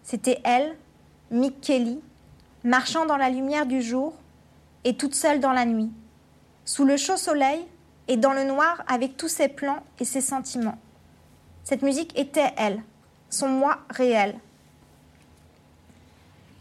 C'était 0.04 0.41
elle, 0.43 0.76
Mick 1.32 1.62
Kelly, 1.62 2.02
marchant 2.64 3.06
dans 3.06 3.18
la 3.18 3.30
lumière 3.30 3.66
du 3.66 3.82
jour 3.82 4.14
et 4.84 4.97
toute 4.97 5.16
seule 5.16 5.39
dans 5.39 5.52
la 5.52 5.66
nuit, 5.66 5.91
sous 6.66 6.86
le 6.86 6.97
chaud 6.97 7.18
soleil 7.18 7.66
et 8.08 8.18
dans 8.18 8.34
le 8.34 8.43
noir 8.43 8.84
avec 8.88 9.18
tous 9.18 9.28
ses 9.28 9.47
plans 9.47 9.84
et 10.00 10.06
ses 10.06 10.22
sentiments. 10.22 10.78
Cette 11.64 11.84
musique 11.84 12.18
était 12.18 12.52
elle, 12.58 12.82
son 13.30 13.47
moi 13.47 13.80
réel. 13.89 14.36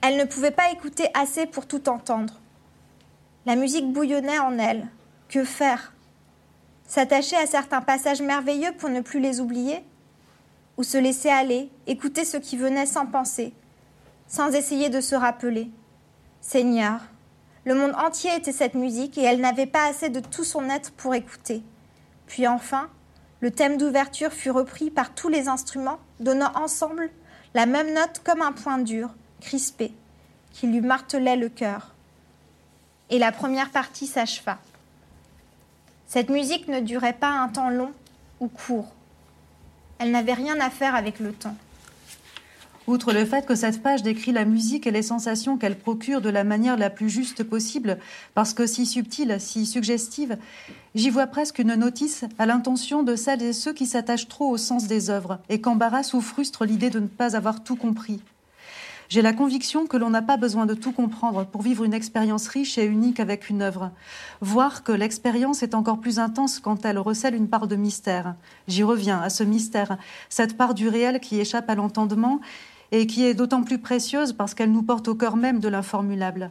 Elle 0.03 0.16
ne 0.16 0.24
pouvait 0.24 0.51
pas 0.51 0.70
écouter 0.70 1.09
assez 1.14 1.47
pour 1.47 1.66
tout 1.66 1.89
entendre. 1.89 2.34
La 3.47 3.57
musique 3.57 3.91
bouillonnait 3.93 4.39
en 4.39 4.59
elle. 4.59 4.86
Que 5.28 5.45
faire? 5.45 5.93
S'attacher 6.86 7.36
à 7.36 7.47
certains 7.47 7.80
passages 7.80 8.22
merveilleux 8.22 8.72
pour 8.78 8.91
ne 8.91 9.01
plus 9.01 9.20
les 9.20 9.41
oublier? 9.41 9.82
Ou 10.78 10.84
se 10.84 10.96
laisser 10.96 11.28
aller, 11.28 11.70
écouter 11.86 12.24
ce 12.24 12.36
qui 12.38 12.56
venait 12.56 12.86
sans 12.86 13.04
penser, 13.04 13.52
sans 14.28 14.54
essayer 14.54 14.88
de 14.88 15.00
se 15.00 15.16
rappeler. 15.16 15.70
Seigneur, 16.40 17.00
le 17.64 17.74
monde 17.74 17.94
entier 17.96 18.34
était 18.36 18.52
cette 18.52 18.74
musique 18.74 19.18
et 19.18 19.24
elle 19.24 19.40
n'avait 19.40 19.66
pas 19.66 19.88
assez 19.88 20.08
de 20.08 20.20
tout 20.20 20.44
son 20.44 20.70
être 20.70 20.92
pour 20.92 21.14
écouter. 21.14 21.62
Puis 22.26 22.46
enfin, 22.46 22.88
le 23.40 23.50
thème 23.50 23.76
d'ouverture 23.76 24.32
fut 24.32 24.50
repris 24.50 24.90
par 24.90 25.14
tous 25.14 25.28
les 25.28 25.48
instruments, 25.48 25.98
donnant 26.20 26.52
ensemble 26.54 27.10
la 27.54 27.66
même 27.66 27.92
note 27.92 28.22
comme 28.24 28.40
un 28.42 28.52
point 28.52 28.78
dur, 28.78 29.10
crispé, 29.40 29.92
qui 30.52 30.68
lui 30.68 30.80
martelait 30.80 31.36
le 31.36 31.48
cœur. 31.48 31.94
Et 33.10 33.18
la 33.18 33.32
première 33.32 33.70
partie 33.70 34.06
s'acheva. 34.06 34.58
Cette 36.06 36.30
musique 36.30 36.68
ne 36.68 36.80
durait 36.80 37.14
pas 37.14 37.30
un 37.30 37.48
temps 37.48 37.70
long 37.70 37.92
ou 38.40 38.48
court. 38.48 38.92
Elle 39.99 40.11
n'avait 40.11 40.34
rien 40.34 40.59
à 40.61 40.70
faire 40.70 40.94
avec 40.94 41.20
le 41.20 41.32
temps. 41.32 41.57
Outre 42.88 43.12
le 43.12 43.26
fait 43.26 43.44
que 43.44 43.55
cette 43.55 43.82
page 43.82 44.03
décrit 44.03 44.32
la 44.32 44.46
musique 44.46 44.86
et 44.86 44.90
les 44.90 45.03
sensations 45.03 45.59
qu'elle 45.59 45.78
procure 45.78 46.22
de 46.22 46.30
la 46.30 46.42
manière 46.42 46.78
la 46.78 46.88
plus 46.88 47.11
juste 47.11 47.44
possible, 47.44 47.99
parce 48.32 48.55
que 48.55 48.66
si 48.66 48.86
subtile, 48.86 49.36
si 49.40 49.66
suggestive, 49.66 50.38
j'y 50.94 51.11
vois 51.11 51.26
presque 51.26 51.59
une 51.59 51.74
notice 51.74 52.24
à 52.38 52.46
l'intention 52.46 53.03
de 53.03 53.14
celles 53.14 53.42
et 53.42 53.53
ceux 53.53 53.74
qui 53.74 53.84
s'attachent 53.84 54.28
trop 54.28 54.49
au 54.49 54.57
sens 54.57 54.86
des 54.86 55.11
œuvres 55.11 55.38
et 55.51 55.61
qu'embarrasse 55.61 56.14
ou 56.14 56.22
frustre 56.22 56.64
l'idée 56.64 56.88
de 56.88 57.01
ne 57.01 57.09
pas 57.09 57.36
avoir 57.36 57.62
tout 57.62 57.76
compris. 57.76 58.22
J'ai 59.09 59.22
la 59.22 59.32
conviction 59.32 59.86
que 59.86 59.96
l'on 59.96 60.11
n'a 60.11 60.20
pas 60.20 60.36
besoin 60.36 60.66
de 60.66 60.74
tout 60.74 60.92
comprendre 60.92 61.46
pour 61.46 61.62
vivre 61.62 61.82
une 61.82 61.94
expérience 61.94 62.46
riche 62.46 62.76
et 62.76 62.84
unique 62.84 63.20
avec 63.20 63.48
une 63.48 63.62
œuvre. 63.62 63.90
Voir 64.42 64.84
que 64.84 64.92
l'expérience 64.92 65.62
est 65.62 65.74
encore 65.74 65.98
plus 65.98 66.18
intense 66.18 66.61
quand 66.61 66.84
elle 66.84 66.98
recèle 66.98 67.34
une 67.34 67.48
part 67.48 67.68
de 67.68 67.76
mystère. 67.76 68.34
J'y 68.66 68.82
reviens 68.82 69.22
à 69.22 69.30
ce 69.30 69.44
mystère, 69.44 69.96
cette 70.28 70.59
part 70.59 70.74
du 70.74 70.88
réel 70.88 71.20
qui 71.20 71.40
échappe 71.40 71.70
à 71.70 71.74
l'entendement 71.74 72.40
et 72.92 73.06
qui 73.06 73.24
est 73.24 73.32
d'autant 73.32 73.62
plus 73.62 73.78
précieuse 73.78 74.34
parce 74.34 74.52
qu'elle 74.52 74.72
nous 74.72 74.82
porte 74.82 75.09
au 75.09 75.14
cœur 75.14 75.36
même 75.36 75.59
de 75.59 75.68
l'informulable. 75.68 76.50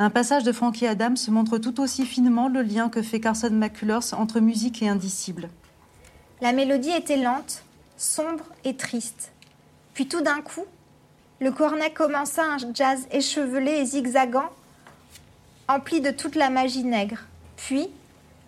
Un 0.00 0.10
passage 0.10 0.42
de 0.42 0.50
Frankie 0.50 0.88
Adams 0.88 1.16
montre 1.28 1.58
tout 1.58 1.80
aussi 1.80 2.06
finement 2.06 2.48
le 2.48 2.62
lien 2.62 2.88
que 2.88 3.02
fait 3.02 3.20
Carson 3.20 3.50
McCullers 3.50 4.14
entre 4.18 4.40
musique 4.40 4.82
et 4.82 4.88
indicible. 4.88 5.48
La 6.40 6.52
mélodie 6.52 6.90
était 6.90 7.22
lente, 7.22 7.62
sombre 7.96 8.44
et 8.64 8.74
triste. 8.74 9.30
Puis 9.94 10.08
tout 10.08 10.20
d'un 10.20 10.40
coup, 10.40 10.64
le 11.40 11.50
cornet 11.50 11.92
commença 11.92 12.42
un 12.44 12.58
jazz 12.72 13.06
échevelé 13.10 13.72
et 13.72 13.84
zigzagant, 13.84 14.50
empli 15.68 16.00
de 16.00 16.10
toute 16.10 16.36
la 16.36 16.50
magie 16.50 16.84
nègre. 16.84 17.22
Puis, 17.56 17.88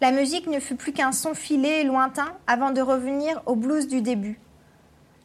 la 0.00 0.12
musique 0.12 0.46
ne 0.46 0.60
fut 0.60 0.76
plus 0.76 0.92
qu'un 0.92 1.12
son 1.12 1.34
filé 1.34 1.68
et 1.68 1.84
lointain 1.84 2.32
avant 2.46 2.70
de 2.70 2.80
revenir 2.80 3.42
au 3.46 3.56
blues 3.56 3.88
du 3.88 4.02
début. 4.02 4.38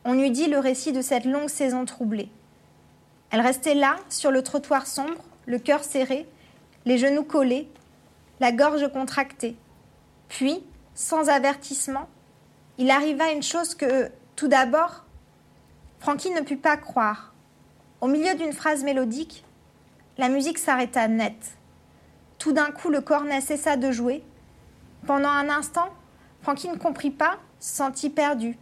On 0.06 0.18
eût 0.18 0.32
dit 0.32 0.48
le 0.48 0.60
récit 0.60 0.92
de 0.92 1.02
cette 1.02 1.26
longue 1.26 1.50
saison 1.50 1.86
troublée. 1.86 2.30
Elle 3.30 3.42
restait 3.42 3.76
là, 3.76 3.98
sur 4.10 4.32
le 4.32 4.42
trottoir 4.42 4.88
sombre, 4.88 5.24
le 5.46 5.60
cœur 5.60 5.84
serré, 5.84 6.28
les 6.86 6.98
genoux 6.98 7.24
collés, 7.24 7.70
la 8.40 8.52
gorge 8.52 8.92
contractée. 8.92 9.56
Puis, 10.30 10.64
sans 10.96 11.30
avertissement, 11.30 12.08
il 12.78 12.90
arriva 12.90 13.32
une 13.32 13.44
chose 13.44 13.76
que, 13.76 14.10
tout 14.36 14.48
d'abord, 14.48 15.06
Francky 16.00 16.32
ne 16.32 16.42
put 16.42 16.58
pas 16.58 16.78
croire. 16.78 17.31
Au 18.02 18.08
milieu 18.08 18.34
d'une 18.34 18.52
phrase 18.52 18.84
mélodique, 18.84 19.46
la 20.18 20.28
musique 20.28 20.58
s'arrêta 20.58 21.08
net. 21.08 21.36
Tout 22.40 22.52
d'un 22.52 22.72
coup, 22.72 22.90
le 22.90 23.00
cornet 23.00 23.42
cessa 23.42 23.78
de 23.78 23.92
jouer. 23.92 24.24
Pendant 25.06 25.30
un 25.30 25.50
instant, 25.50 25.90
Frankie 26.42 26.70
ne 26.70 26.78
comprit 26.78 27.12
pas, 27.12 27.38
se 27.60 27.76
sentit 27.76 28.10
perdu. 28.10 28.58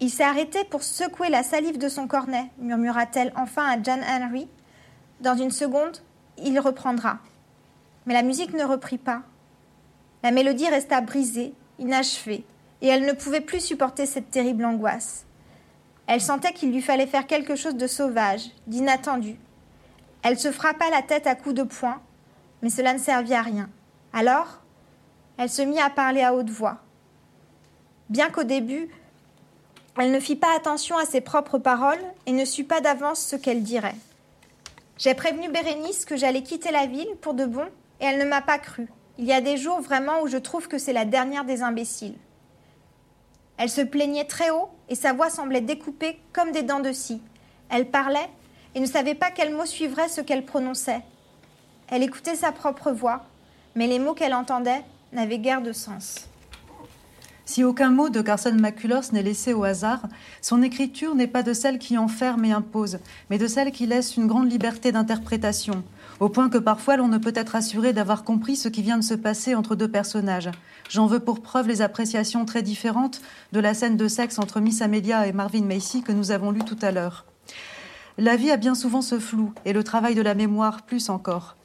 Il 0.00 0.10
s'est 0.10 0.24
arrêté 0.24 0.64
pour 0.64 0.82
secouer 0.82 1.28
la 1.28 1.44
salive 1.44 1.78
de 1.78 1.88
son 1.88 2.08
cornet, 2.08 2.50
murmura-t-elle 2.58 3.32
enfin 3.36 3.64
à 3.64 3.80
John 3.80 4.00
Henry. 4.02 4.48
Dans 5.20 5.36
une 5.36 5.52
seconde, 5.52 5.98
il 6.36 6.58
reprendra. 6.58 7.18
Mais 8.06 8.14
la 8.14 8.22
musique 8.22 8.54
ne 8.54 8.64
reprit 8.64 8.98
pas. 8.98 9.22
La 10.24 10.32
mélodie 10.32 10.68
resta 10.68 11.00
brisée, 11.00 11.54
inachevée, 11.78 12.44
et 12.82 12.88
elle 12.88 13.06
ne 13.06 13.12
pouvait 13.12 13.40
plus 13.40 13.60
supporter 13.60 14.04
cette 14.04 14.32
terrible 14.32 14.64
angoisse. 14.64 15.27
Elle 16.08 16.22
sentait 16.22 16.54
qu'il 16.54 16.72
lui 16.72 16.80
fallait 16.80 17.06
faire 17.06 17.26
quelque 17.26 17.54
chose 17.54 17.76
de 17.76 17.86
sauvage, 17.86 18.50
d'inattendu. 18.66 19.38
Elle 20.22 20.38
se 20.38 20.50
frappa 20.50 20.88
la 20.88 21.02
tête 21.02 21.26
à 21.26 21.34
coups 21.34 21.54
de 21.54 21.62
poing, 21.62 22.00
mais 22.62 22.70
cela 22.70 22.94
ne 22.94 22.98
servit 22.98 23.34
à 23.34 23.42
rien. 23.42 23.68
Alors, 24.14 24.62
elle 25.36 25.50
se 25.50 25.60
mit 25.60 25.78
à 25.78 25.90
parler 25.90 26.22
à 26.22 26.34
haute 26.34 26.48
voix. 26.48 26.78
Bien 28.08 28.30
qu'au 28.30 28.42
début, 28.42 28.88
elle 29.98 30.10
ne 30.10 30.18
fit 30.18 30.34
pas 30.34 30.56
attention 30.56 30.96
à 30.96 31.04
ses 31.04 31.20
propres 31.20 31.58
paroles 31.58 32.02
et 32.24 32.32
ne 32.32 32.46
sut 32.46 32.64
pas 32.64 32.80
d'avance 32.80 33.20
ce 33.20 33.36
qu'elle 33.36 33.62
dirait. 33.62 33.94
J'ai 34.96 35.14
prévenu 35.14 35.50
Bérénice 35.50 36.06
que 36.06 36.16
j'allais 36.16 36.42
quitter 36.42 36.72
la 36.72 36.86
ville 36.86 37.16
pour 37.20 37.34
de 37.34 37.44
bon 37.44 37.66
et 38.00 38.06
elle 38.06 38.18
ne 38.18 38.24
m'a 38.24 38.40
pas 38.40 38.58
cru. 38.58 38.88
Il 39.18 39.26
y 39.26 39.32
a 39.34 39.42
des 39.42 39.58
jours 39.58 39.82
vraiment 39.82 40.22
où 40.22 40.26
je 40.26 40.38
trouve 40.38 40.68
que 40.68 40.78
c'est 40.78 40.94
la 40.94 41.04
dernière 41.04 41.44
des 41.44 41.62
imbéciles. 41.62 42.16
Elle 43.58 43.68
se 43.68 43.82
plaignait 43.82 44.24
très 44.24 44.48
haut 44.48 44.70
et 44.88 44.94
sa 44.94 45.12
voix 45.12 45.30
semblait 45.30 45.60
découpée 45.60 46.18
comme 46.32 46.52
des 46.52 46.62
dents 46.62 46.80
de 46.80 46.92
scie. 46.92 47.20
Elle 47.68 47.90
parlait 47.90 48.28
et 48.74 48.80
ne 48.80 48.86
savait 48.86 49.14
pas 49.14 49.30
quel 49.30 49.54
mot 49.54 49.66
suivrait 49.66 50.08
ce 50.08 50.20
qu'elle 50.20 50.44
prononçait. 50.44 51.02
Elle 51.88 52.02
écoutait 52.02 52.34
sa 52.34 52.52
propre 52.52 52.92
voix, 52.92 53.24
mais 53.74 53.86
les 53.86 53.98
mots 53.98 54.14
qu'elle 54.14 54.34
entendait 54.34 54.84
n'avaient 55.12 55.38
guère 55.38 55.62
de 55.62 55.72
sens. 55.72 56.28
Si 57.44 57.64
aucun 57.64 57.90
mot 57.90 58.10
de 58.10 58.20
Carson 58.20 58.52
McCullers 58.52 59.10
n'est 59.12 59.22
laissé 59.22 59.54
au 59.54 59.64
hasard, 59.64 60.02
son 60.42 60.62
écriture 60.62 61.14
n'est 61.14 61.26
pas 61.26 61.42
de 61.42 61.54
celle 61.54 61.78
qui 61.78 61.96
enferme 61.96 62.44
et 62.44 62.52
impose, 62.52 62.98
mais 63.30 63.38
de 63.38 63.46
celle 63.46 63.72
qui 63.72 63.86
laisse 63.86 64.18
une 64.18 64.26
grande 64.26 64.52
liberté 64.52 64.92
d'interprétation, 64.92 65.82
au 66.20 66.28
point 66.28 66.48
que 66.48 66.58
parfois 66.58 66.96
l'on 66.96 67.08
ne 67.08 67.18
peut 67.18 67.32
être 67.34 67.56
assuré 67.56 67.92
d'avoir 67.92 68.24
compris 68.24 68.56
ce 68.56 68.68
qui 68.68 68.82
vient 68.82 68.98
de 68.98 69.04
se 69.04 69.14
passer 69.14 69.54
entre 69.54 69.76
deux 69.76 69.88
personnages. 69.88 70.50
J'en 70.88 71.06
veux 71.06 71.20
pour 71.20 71.40
preuve 71.40 71.68
les 71.68 71.82
appréciations 71.82 72.44
très 72.44 72.62
différentes 72.62 73.20
de 73.52 73.60
la 73.60 73.74
scène 73.74 73.96
de 73.96 74.08
sexe 74.08 74.38
entre 74.38 74.60
Miss 74.60 74.82
Amelia 74.82 75.26
et 75.26 75.32
Marvin 75.32 75.64
Macy 75.64 76.02
que 76.02 76.12
nous 76.12 76.30
avons 76.30 76.50
lue 76.50 76.64
tout 76.64 76.78
à 76.82 76.90
l'heure. 76.90 77.24
La 78.16 78.36
vie 78.36 78.50
a 78.50 78.56
bien 78.56 78.74
souvent 78.74 79.02
ce 79.02 79.20
flou, 79.20 79.52
et 79.64 79.72
le 79.72 79.84
travail 79.84 80.16
de 80.16 80.22
la 80.22 80.34
mémoire 80.34 80.82
plus 80.82 81.08
encore. 81.08 81.56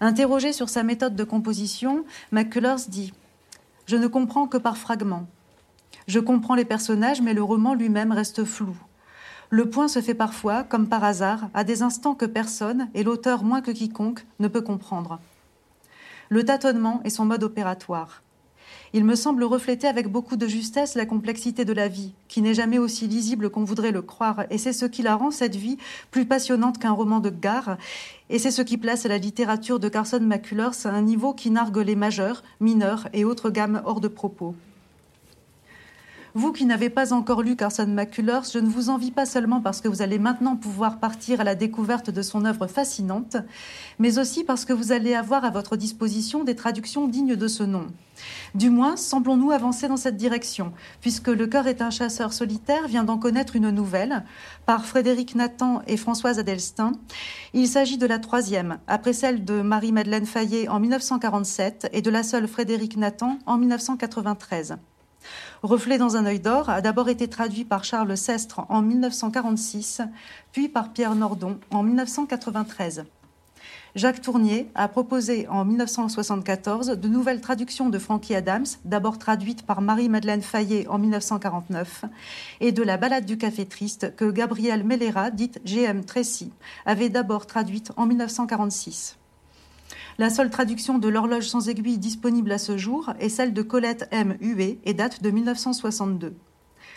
Interrogé 0.00 0.52
sur 0.52 0.68
sa 0.68 0.82
méthode 0.82 1.16
de 1.16 1.24
composition, 1.24 2.04
McCullers 2.30 2.88
dit 2.88 3.12
je 3.88 3.96
ne 3.96 4.06
comprends 4.06 4.46
que 4.46 4.58
par 4.58 4.76
fragments. 4.76 5.26
Je 6.08 6.20
comprends 6.20 6.54
les 6.54 6.66
personnages, 6.66 7.22
mais 7.22 7.32
le 7.32 7.42
roman 7.42 7.72
lui-même 7.72 8.12
reste 8.12 8.44
flou. 8.44 8.76
Le 9.50 9.70
point 9.70 9.88
se 9.88 10.02
fait 10.02 10.14
parfois, 10.14 10.62
comme 10.62 10.88
par 10.88 11.04
hasard, 11.04 11.48
à 11.54 11.64
des 11.64 11.82
instants 11.82 12.14
que 12.14 12.26
personne, 12.26 12.88
et 12.92 13.02
l'auteur 13.02 13.44
moins 13.44 13.62
que 13.62 13.70
quiconque, 13.70 14.26
ne 14.40 14.48
peut 14.48 14.60
comprendre. 14.60 15.20
Le 16.28 16.44
tâtonnement 16.44 17.00
est 17.04 17.10
son 17.10 17.24
mode 17.24 17.42
opératoire. 17.42 18.22
Il 18.92 19.06
me 19.06 19.14
semble 19.14 19.44
refléter 19.44 19.86
avec 19.86 20.08
beaucoup 20.08 20.36
de 20.36 20.46
justesse 20.46 20.94
la 20.94 21.06
complexité 21.06 21.64
de 21.64 21.72
la 21.72 21.88
vie, 21.88 22.12
qui 22.28 22.42
n'est 22.42 22.52
jamais 22.52 22.76
aussi 22.76 23.06
lisible 23.06 23.48
qu'on 23.48 23.64
voudrait 23.64 23.90
le 23.90 24.02
croire, 24.02 24.44
et 24.50 24.58
c'est 24.58 24.74
ce 24.74 24.84
qui 24.84 25.00
la 25.00 25.16
rend, 25.16 25.30
cette 25.30 25.56
vie, 25.56 25.78
plus 26.10 26.26
passionnante 26.26 26.78
qu'un 26.78 26.92
roman 26.92 27.20
de 27.20 27.30
gare, 27.30 27.78
et 28.28 28.38
c'est 28.38 28.50
ce 28.50 28.60
qui 28.60 28.76
place 28.76 29.06
la 29.06 29.16
littérature 29.16 29.80
de 29.80 29.88
Carson 29.88 30.20
McCullers 30.20 30.84
à 30.84 30.90
un 30.90 31.02
niveau 31.02 31.32
qui 31.32 31.50
nargue 31.50 31.78
les 31.78 31.96
majeurs, 31.96 32.42
mineurs 32.60 33.08
et 33.14 33.24
autres 33.24 33.48
gammes 33.48 33.80
hors 33.86 34.00
de 34.00 34.08
propos. 34.08 34.54
Vous 36.38 36.52
qui 36.52 36.66
n'avez 36.66 36.88
pas 36.88 37.12
encore 37.12 37.42
lu 37.42 37.56
Carson 37.56 37.88
McCullers, 37.88 38.44
je 38.52 38.60
ne 38.60 38.68
vous 38.68 38.90
envie 38.90 39.10
pas 39.10 39.26
seulement 39.26 39.60
parce 39.60 39.80
que 39.80 39.88
vous 39.88 40.02
allez 40.02 40.20
maintenant 40.20 40.54
pouvoir 40.54 41.00
partir 41.00 41.40
à 41.40 41.44
la 41.44 41.56
découverte 41.56 42.10
de 42.10 42.22
son 42.22 42.44
œuvre 42.44 42.68
fascinante, 42.68 43.36
mais 43.98 44.20
aussi 44.20 44.44
parce 44.44 44.64
que 44.64 44.72
vous 44.72 44.92
allez 44.92 45.16
avoir 45.16 45.44
à 45.44 45.50
votre 45.50 45.76
disposition 45.76 46.44
des 46.44 46.54
traductions 46.54 47.08
dignes 47.08 47.34
de 47.34 47.48
ce 47.48 47.64
nom. 47.64 47.88
Du 48.54 48.70
moins, 48.70 48.96
semblons-nous 48.96 49.50
avancer 49.50 49.88
dans 49.88 49.96
cette 49.96 50.16
direction, 50.16 50.72
puisque 51.00 51.26
Le 51.26 51.48
cœur 51.48 51.66
est 51.66 51.82
un 51.82 51.90
chasseur 51.90 52.32
solitaire 52.32 52.86
vient 52.86 53.02
d'en 53.02 53.18
connaître 53.18 53.56
une 53.56 53.70
nouvelle 53.70 54.22
par 54.64 54.84
Frédéric 54.84 55.34
Nathan 55.34 55.82
et 55.88 55.96
Françoise 55.96 56.38
Adelstin. 56.38 56.92
Il 57.52 57.66
s'agit 57.66 57.98
de 57.98 58.06
la 58.06 58.20
troisième, 58.20 58.78
après 58.86 59.12
celle 59.12 59.44
de 59.44 59.60
Marie-Madeleine 59.60 60.24
Fayet 60.24 60.68
en 60.68 60.78
1947 60.78 61.88
et 61.92 62.00
de 62.00 62.10
la 62.10 62.22
seule 62.22 62.46
Frédéric 62.46 62.96
Nathan 62.96 63.40
en 63.44 63.58
1993. 63.58 64.76
Reflet 65.62 65.98
dans 65.98 66.16
un 66.16 66.26
œil 66.26 66.40
d'or 66.40 66.70
a 66.70 66.80
d'abord 66.80 67.08
été 67.08 67.28
traduit 67.28 67.64
par 67.64 67.84
Charles 67.84 68.16
Sestre 68.16 68.60
en 68.68 68.82
1946, 68.82 70.02
puis 70.52 70.68
par 70.68 70.92
Pierre 70.92 71.14
Nordon 71.14 71.58
en 71.70 71.82
1993. 71.82 73.04
Jacques 73.94 74.20
Tournier 74.20 74.70
a 74.74 74.86
proposé 74.86 75.48
en 75.48 75.64
1974 75.64 76.88
de 76.90 77.08
nouvelles 77.08 77.40
traductions 77.40 77.88
de 77.88 77.98
Frankie 77.98 78.34
Adams, 78.34 78.66
d'abord 78.84 79.18
traduites 79.18 79.64
par 79.64 79.80
Marie-Madeleine 79.80 80.42
Fayet 80.42 80.86
en 80.88 80.98
1949, 80.98 82.04
et 82.60 82.70
de 82.70 82.82
La 82.82 82.96
balade 82.96 83.24
du 83.24 83.38
café 83.38 83.66
triste 83.66 84.14
que 84.14 84.30
Gabrielle 84.30 84.84
Mellera, 84.84 85.30
dite 85.30 85.60
GM 85.64 86.04
Tracy, 86.04 86.52
avait 86.86 87.08
d'abord 87.08 87.46
traduite 87.46 87.90
en 87.96 88.06
1946. 88.06 89.16
La 90.20 90.30
seule 90.30 90.50
traduction 90.50 90.98
de 90.98 91.06
l'horloge 91.06 91.46
sans 91.46 91.68
aiguille 91.68 91.96
disponible 91.96 92.50
à 92.50 92.58
ce 92.58 92.76
jour 92.76 93.12
est 93.20 93.28
celle 93.28 93.54
de 93.54 93.62
Colette 93.62 94.08
M. 94.10 94.36
Huet 94.40 94.80
et 94.84 94.92
date 94.92 95.22
de 95.22 95.30
1962. 95.30 96.34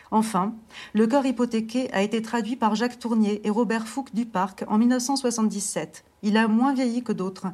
Enfin, 0.09 0.55
Le 0.95 1.05
corps 1.05 1.27
hypothéqué 1.27 1.93
a 1.93 2.01
été 2.01 2.23
traduit 2.23 2.55
par 2.55 2.73
Jacques 2.73 2.97
Tournier 2.97 3.39
et 3.45 3.51
Robert 3.51 3.87
Fouque 3.87 4.15
du 4.15 4.25
Parc 4.25 4.65
en 4.67 4.79
1977. 4.79 6.03
Il 6.23 6.35
a 6.35 6.47
moins 6.47 6.73
vieilli 6.73 7.03
que 7.03 7.13
d'autres. 7.13 7.45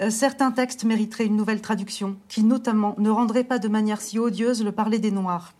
Euh, 0.00 0.10
certains 0.10 0.50
textes 0.50 0.82
mériteraient 0.82 1.26
une 1.26 1.36
nouvelle 1.36 1.60
traduction, 1.60 2.16
qui 2.26 2.42
notamment 2.42 2.96
ne 2.98 3.10
rendrait 3.10 3.44
pas 3.44 3.60
de 3.60 3.68
manière 3.68 4.00
si 4.00 4.18
odieuse 4.18 4.64
le 4.64 4.72
parler 4.72 4.98
des 4.98 5.12
Noirs. 5.12 5.54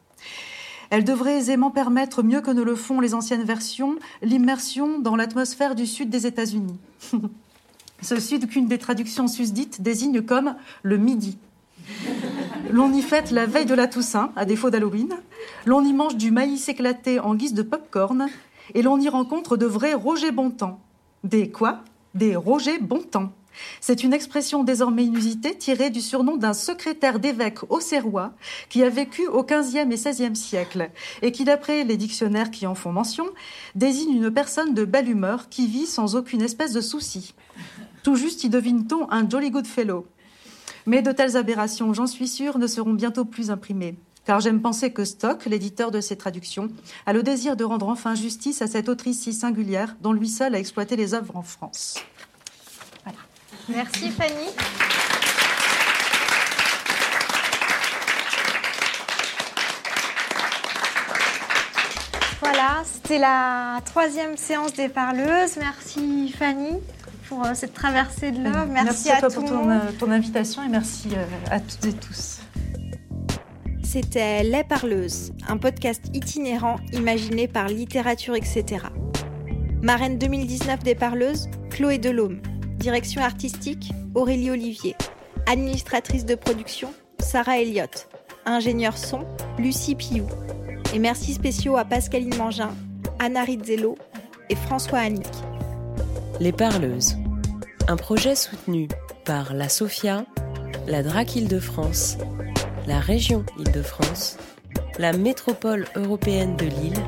Elle 0.90 1.04
devrait 1.04 1.38
aisément 1.38 1.70
permettre, 1.70 2.24
mieux 2.24 2.40
que 2.40 2.50
ne 2.50 2.62
le 2.62 2.74
font 2.74 2.98
les 2.98 3.14
anciennes 3.14 3.44
versions, 3.44 3.94
l'immersion 4.22 4.98
dans 4.98 5.14
l'atmosphère 5.14 5.76
du 5.76 5.86
sud 5.86 6.10
des 6.10 6.26
États-Unis. 6.26 6.80
Ce 8.02 8.18
sud 8.18 8.48
qu'une 8.48 8.66
des 8.66 8.78
traductions 8.78 9.28
susdites 9.28 9.82
désigne 9.82 10.22
comme 10.22 10.54
le 10.82 10.96
midi. 10.96 11.38
L'on 12.70 12.92
y 12.92 13.02
fête 13.02 13.30
la 13.30 13.46
veille 13.46 13.66
de 13.66 13.74
la 13.74 13.88
Toussaint, 13.88 14.32
à 14.36 14.44
défaut 14.44 14.70
d'Halloween. 14.70 15.14
L'on 15.66 15.84
y 15.84 15.92
mange 15.92 16.16
du 16.16 16.30
maïs 16.30 16.68
éclaté 16.68 17.18
en 17.18 17.34
guise 17.34 17.54
de 17.54 17.62
pop-corn. 17.62 18.28
Et 18.74 18.82
l'on 18.82 19.00
y 19.00 19.08
rencontre 19.08 19.56
de 19.56 19.66
vrais 19.66 19.94
Roger 19.94 20.30
Bontemps. 20.30 20.80
Des 21.24 21.50
quoi? 21.50 21.82
Des 22.14 22.36
Roger 22.36 22.78
Bontemps. 22.78 23.32
C'est 23.80 24.04
une 24.04 24.12
expression 24.12 24.62
désormais 24.62 25.04
inusitée 25.04 25.56
tirée 25.56 25.90
du 25.90 26.00
surnom 26.00 26.36
d'un 26.36 26.52
secrétaire 26.52 27.18
d'évêque 27.18 27.58
auxerrois 27.68 28.32
qui 28.68 28.82
a 28.84 28.88
vécu 28.88 29.26
au 29.26 29.42
XVe 29.42 29.90
et 29.90 29.96
XVIe 29.96 30.36
siècle 30.36 30.90
et 31.20 31.32
qui, 31.32 31.44
d'après 31.44 31.84
les 31.84 31.96
dictionnaires 31.96 32.50
qui 32.50 32.66
en 32.66 32.74
font 32.74 32.92
mention, 32.92 33.26
désigne 33.74 34.16
une 34.16 34.30
personne 34.30 34.72
de 34.72 34.84
belle 34.84 35.08
humeur 35.08 35.48
qui 35.48 35.66
vit 35.66 35.86
sans 35.86 36.16
aucune 36.16 36.42
espèce 36.42 36.72
de 36.72 36.80
souci. 36.80 37.34
Tout 38.02 38.16
juste 38.16 38.44
y 38.44 38.48
devine-t-on 38.48 39.10
un 39.10 39.28
jolly 39.28 39.50
good 39.50 39.66
fellow. 39.66 40.06
Mais 40.86 41.02
de 41.02 41.12
telles 41.12 41.36
aberrations, 41.36 41.92
j'en 41.92 42.06
suis 42.06 42.28
sûre, 42.28 42.58
ne 42.58 42.66
seront 42.66 42.94
bientôt 42.94 43.24
plus 43.24 43.50
imprimées. 43.50 43.96
Car 44.24 44.40
j'aime 44.40 44.60
penser 44.62 44.92
que 44.92 45.04
Stock, 45.04 45.44
l'éditeur 45.46 45.90
de 45.90 46.00
ces 46.00 46.16
traductions, 46.16 46.68
a 47.06 47.12
le 47.12 47.22
désir 47.22 47.56
de 47.56 47.64
rendre 47.64 47.88
enfin 47.88 48.14
justice 48.14 48.62
à 48.62 48.66
cette 48.66 48.88
autrice 48.88 49.20
si 49.20 49.32
singulière 49.32 49.96
dont 50.00 50.12
lui 50.12 50.28
seul 50.28 50.54
a 50.54 50.58
exploité 50.58 50.96
les 50.96 51.14
œuvres 51.14 51.36
en 51.36 51.42
France. 51.42 51.98
Voilà. 53.04 53.18
Merci 53.68 54.10
Fanny. 54.10 54.50
Voilà, 62.40 62.82
c'était 62.84 63.18
la 63.18 63.80
troisième 63.84 64.36
séance 64.36 64.72
des 64.72 64.88
parleuses. 64.88 65.56
Merci 65.58 66.32
Fanny 66.38 66.78
pour 67.30 67.46
euh, 67.46 67.54
cette 67.54 67.72
traversée 67.72 68.32
de 68.32 68.42
l'œuvre. 68.42 68.66
Merci, 68.66 69.08
à, 69.08 69.20
toi 69.20 69.30
pour 69.30 69.44
ton, 69.44 69.70
euh, 69.70 69.78
ton, 69.98 70.10
invitation 70.10 70.62
et 70.64 70.68
merci 70.68 71.10
euh, 71.14 71.24
à 71.50 71.60
toutes 71.60 71.86
et 71.86 71.92
tous. 71.92 72.40
C'était 73.84 74.42
Les 74.42 74.64
Parleuses, 74.64 75.32
un 75.48 75.56
podcast 75.56 76.04
itinérant 76.12 76.76
imaginé 76.92 77.48
par 77.48 77.68
Littérature, 77.68 78.34
etc. 78.34 78.84
Marraine 79.80 80.18
2019 80.18 80.80
des 80.80 80.94
Parleuses, 80.94 81.48
Chloé 81.70 81.98
Delhomme. 81.98 82.40
Direction 82.78 83.22
artistique, 83.22 83.92
Aurélie 84.14 84.50
Olivier. 84.50 84.96
Administratrice 85.46 86.24
de 86.24 86.34
production, 86.34 86.92
Sarah 87.20 87.60
Elliott. 87.60 88.08
Ingénieur 88.44 88.98
son, 88.98 89.20
Lucie 89.58 89.94
Piou. 89.94 90.26
Et 90.94 90.98
merci 90.98 91.34
spéciaux 91.34 91.76
à 91.76 91.84
Pascaline 91.84 92.36
Mangin, 92.36 92.74
Anna 93.20 93.44
Rizzello 93.44 93.96
et 94.48 94.56
François 94.56 94.98
Annick. 94.98 95.26
Les 96.40 96.52
Parleuses. 96.52 97.19
Un 97.90 97.96
projet 97.96 98.36
soutenu 98.36 98.86
par 99.24 99.52
la 99.52 99.68
SOFIA, 99.68 100.24
la 100.86 101.02
DRAC 101.02 101.34
Île-de-France, 101.34 102.18
la 102.86 103.00
région 103.00 103.44
Île-de-France, 103.58 104.36
la 105.00 105.12
métropole 105.12 105.88
européenne 105.96 106.56
de 106.56 106.66
Lille, 106.66 107.04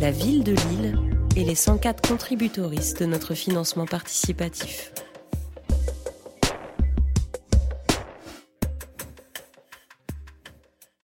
la 0.00 0.12
ville 0.12 0.44
de 0.44 0.52
Lille 0.52 0.96
et 1.34 1.42
les 1.42 1.56
104 1.56 2.08
contributoristes 2.08 3.00
de 3.00 3.06
notre 3.06 3.34
financement 3.34 3.84
participatif. 3.84 4.92